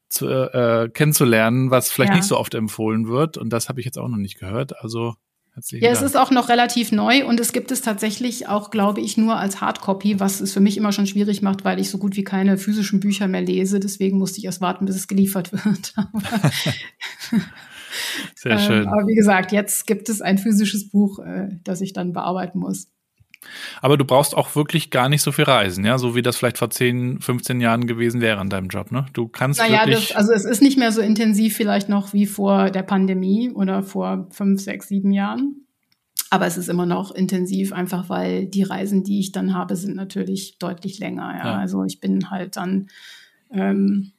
zu, 0.09 0.27
äh, 0.27 0.89
kennenzulernen, 0.89 1.71
was 1.71 1.91
vielleicht 1.91 2.11
ja. 2.11 2.17
nicht 2.17 2.27
so 2.27 2.37
oft 2.37 2.53
empfohlen 2.53 3.07
wird. 3.07 3.37
Und 3.37 3.49
das 3.49 3.69
habe 3.69 3.79
ich 3.79 3.85
jetzt 3.85 3.97
auch 3.97 4.07
noch 4.07 4.17
nicht 4.17 4.39
gehört. 4.39 4.79
Also 4.81 5.15
ja, 5.69 5.91
es 5.91 6.01
ist 6.01 6.17
auch 6.17 6.31
noch 6.31 6.49
relativ 6.49 6.91
neu 6.91 7.27
und 7.27 7.39
es 7.39 7.53
gibt 7.53 7.69
es 7.71 7.81
tatsächlich 7.81 8.47
auch, 8.47 8.71
glaube 8.71 9.01
ich, 9.01 9.17
nur 9.17 9.37
als 9.37 9.61
Hardcopy, 9.61 10.19
was 10.19 10.41
es 10.41 10.51
für 10.51 10.59
mich 10.59 10.77
immer 10.77 10.91
schon 10.91 11.05
schwierig 11.05 11.43
macht, 11.43 11.63
weil 11.63 11.79
ich 11.79 11.91
so 11.91 11.99
gut 11.99 12.15
wie 12.15 12.23
keine 12.23 12.57
physischen 12.57 12.99
Bücher 12.99 13.27
mehr 13.27 13.41
lese. 13.41 13.79
Deswegen 13.79 14.17
musste 14.17 14.39
ich 14.39 14.45
erst 14.45 14.61
warten, 14.61 14.85
bis 14.85 14.95
es 14.95 15.07
geliefert 15.07 15.51
wird. 15.51 15.93
Sehr 18.35 18.57
schön. 18.57 18.83
Ähm, 18.83 18.87
aber 18.87 19.07
wie 19.07 19.13
gesagt, 19.13 19.51
jetzt 19.51 19.85
gibt 19.85 20.09
es 20.09 20.21
ein 20.21 20.39
physisches 20.39 20.89
Buch, 20.89 21.19
äh, 21.19 21.49
das 21.63 21.81
ich 21.81 21.93
dann 21.93 22.13
bearbeiten 22.13 22.57
muss. 22.57 22.87
Aber 23.81 23.97
du 23.97 24.05
brauchst 24.05 24.35
auch 24.35 24.55
wirklich 24.55 24.89
gar 24.89 25.09
nicht 25.09 25.21
so 25.21 25.31
viel 25.31 25.45
reisen, 25.45 25.85
ja, 25.85 25.97
so 25.97 26.15
wie 26.15 26.21
das 26.21 26.37
vielleicht 26.37 26.57
vor 26.57 26.69
10, 26.69 27.21
15 27.21 27.61
Jahren 27.61 27.87
gewesen 27.87 28.21
wäre 28.21 28.41
in 28.41 28.49
deinem 28.49 28.67
Job, 28.67 28.91
ne? 28.91 29.05
Du 29.13 29.27
kannst 29.27 29.59
naja, 29.59 29.85
wirklich. 29.85 30.09
Das, 30.09 30.17
also 30.17 30.33
es 30.33 30.45
ist 30.45 30.61
nicht 30.61 30.77
mehr 30.77 30.91
so 30.91 31.01
intensiv 31.01 31.55
vielleicht 31.55 31.89
noch 31.89 32.13
wie 32.13 32.25
vor 32.25 32.69
der 32.69 32.83
Pandemie 32.83 33.51
oder 33.51 33.83
vor 33.83 34.27
fünf, 34.31 34.61
sechs, 34.61 34.87
sieben 34.87 35.11
Jahren. 35.11 35.63
Aber 36.29 36.47
es 36.47 36.57
ist 36.57 36.67
immer 36.67 36.87
noch 36.87 37.11
intensiv, 37.11 37.73
einfach 37.73 38.09
weil 38.09 38.47
die 38.47 38.63
Reisen, 38.63 39.03
die 39.03 39.19
ich 39.19 39.31
dann 39.31 39.53
habe, 39.53 39.75
sind 39.75 39.95
natürlich 39.95 40.57
deutlich 40.57 40.97
länger. 40.97 41.31
Ja. 41.37 41.45
ja. 41.45 41.57
Also 41.59 41.83
ich 41.83 41.99
bin 41.99 42.31
halt 42.31 42.55
dann 42.55 42.87
ähm, 43.51 44.13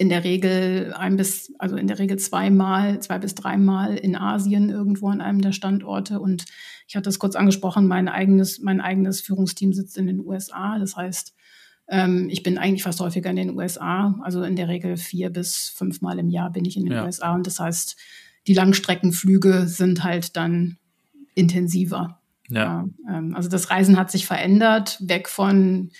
in 0.00 0.08
der 0.08 0.24
Regel 0.24 0.94
ein 0.96 1.18
bis, 1.18 1.52
also 1.58 1.76
in 1.76 1.86
der 1.86 1.98
Regel 1.98 2.18
zweimal, 2.18 3.00
zwei 3.00 3.18
bis 3.18 3.34
dreimal 3.34 3.98
in 3.98 4.16
Asien 4.16 4.70
irgendwo 4.70 5.08
an 5.08 5.20
einem 5.20 5.42
der 5.42 5.52
Standorte. 5.52 6.20
Und 6.20 6.46
ich 6.88 6.96
hatte 6.96 7.10
es 7.10 7.18
kurz 7.18 7.36
angesprochen, 7.36 7.86
mein 7.86 8.08
eigenes, 8.08 8.60
mein 8.60 8.80
eigenes 8.80 9.20
Führungsteam 9.20 9.74
sitzt 9.74 9.98
in 9.98 10.06
den 10.06 10.24
USA. 10.26 10.78
Das 10.78 10.96
heißt, 10.96 11.34
ähm, 11.88 12.30
ich 12.30 12.42
bin 12.42 12.56
eigentlich 12.56 12.82
fast 12.82 13.00
häufiger 13.00 13.28
in 13.28 13.36
den 13.36 13.54
USA. 13.54 14.18
Also 14.22 14.42
in 14.42 14.56
der 14.56 14.68
Regel 14.68 14.96
vier 14.96 15.28
bis 15.28 15.68
fünfmal 15.68 16.18
im 16.18 16.30
Jahr 16.30 16.50
bin 16.50 16.64
ich 16.64 16.78
in 16.78 16.84
den 16.84 16.94
ja. 16.94 17.04
USA. 17.04 17.34
Und 17.34 17.46
das 17.46 17.60
heißt, 17.60 17.98
die 18.46 18.54
Langstreckenflüge 18.54 19.68
sind 19.68 20.02
halt 20.02 20.34
dann 20.34 20.78
intensiver. 21.34 22.22
Ja. 22.48 22.88
ja 23.06 23.18
ähm, 23.18 23.34
also 23.36 23.50
das 23.50 23.68
Reisen 23.68 23.98
hat 23.98 24.10
sich 24.10 24.24
verändert, 24.24 24.96
weg 25.02 25.28
von 25.28 25.90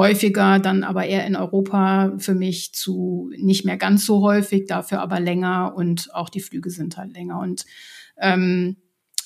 häufiger, 0.00 0.58
dann 0.58 0.82
aber 0.82 1.06
eher 1.06 1.26
in 1.26 1.36
Europa 1.36 2.12
für 2.18 2.34
mich 2.34 2.72
zu 2.72 3.30
nicht 3.36 3.64
mehr 3.64 3.76
ganz 3.76 4.06
so 4.06 4.22
häufig, 4.22 4.66
dafür 4.66 5.00
aber 5.00 5.20
länger 5.20 5.74
und 5.76 6.14
auch 6.14 6.30
die 6.30 6.40
Flüge 6.40 6.70
sind 6.70 6.96
halt 6.96 7.12
länger. 7.12 7.38
Und 7.38 7.66
ähm, 8.18 8.76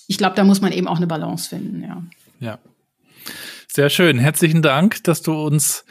ich 0.08 0.18
glaube, 0.18 0.34
da 0.34 0.42
muss 0.42 0.60
man 0.60 0.72
eben 0.72 0.88
auch 0.88 0.96
eine 0.96 1.06
Balance 1.06 1.48
finden, 1.48 1.82
ja. 1.82 2.02
Ja. 2.40 2.58
Sehr 3.68 3.88
schön. 3.88 4.18
Herzlichen 4.18 4.62
Dank, 4.62 5.04
dass 5.04 5.22
du 5.22 5.32
uns 5.32 5.84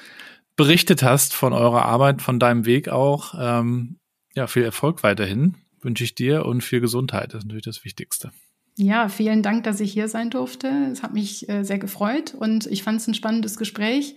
berichtet 0.56 1.02
hast 1.02 1.34
von 1.34 1.54
eurer 1.54 1.86
Arbeit, 1.86 2.22
von 2.22 2.40
deinem 2.40 2.66
Weg 2.66 2.90
auch. 2.90 3.34
Ähm, 3.40 3.98
ja, 4.36 4.48
viel 4.48 4.64
Erfolg 4.64 5.02
weiterhin 5.04 5.56
wünsche 5.82 6.04
ich 6.04 6.16
dir 6.16 6.46
und 6.46 6.62
viel 6.62 6.82
Gesundheit. 6.82 7.34
Das 7.34 7.40
ist 7.40 7.46
natürlich 7.46 7.66
das 7.66 7.86
Wichtigste. 7.86 8.32
Ja, 8.76 9.08
vielen 9.08 9.44
Dank, 9.44 9.64
dass 9.66 9.80
ich 9.80 9.94
hier 9.94 10.08
sein 10.08 10.30
durfte. 10.30 10.68
Es 10.92 11.04
hat 11.04 11.14
mich 11.14 11.48
äh, 11.48 11.64
sehr 11.64 11.78
gefreut 11.78 12.34
und 12.34 12.66
ich 12.66 12.84
fand 12.84 13.00
es 13.00 13.08
ein 13.08 13.14
spannendes 13.14 13.58
Gespräch 13.58 14.16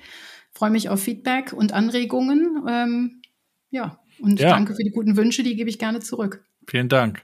freue 0.57 0.71
mich 0.71 0.89
auf 0.89 1.03
Feedback 1.03 1.53
und 1.53 1.73
Anregungen. 1.73 2.65
Ähm, 2.69 3.23
ja, 3.71 4.01
und 4.21 4.41
ja. 4.41 4.49
danke 4.49 4.75
für 4.75 4.83
die 4.83 4.91
guten 4.91 5.17
Wünsche, 5.17 5.43
die 5.43 5.55
gebe 5.55 5.69
ich 5.69 5.79
gerne 5.79 6.01
zurück. 6.01 6.45
Vielen 6.67 6.89
Dank. 6.89 7.23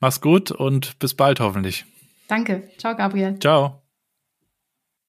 Mach's 0.00 0.20
gut 0.20 0.50
und 0.50 0.98
bis 0.98 1.14
bald 1.14 1.40
hoffentlich. 1.40 1.86
Danke. 2.28 2.68
Ciao, 2.78 2.94
Gabriel. 2.94 3.38
Ciao. 3.38 3.83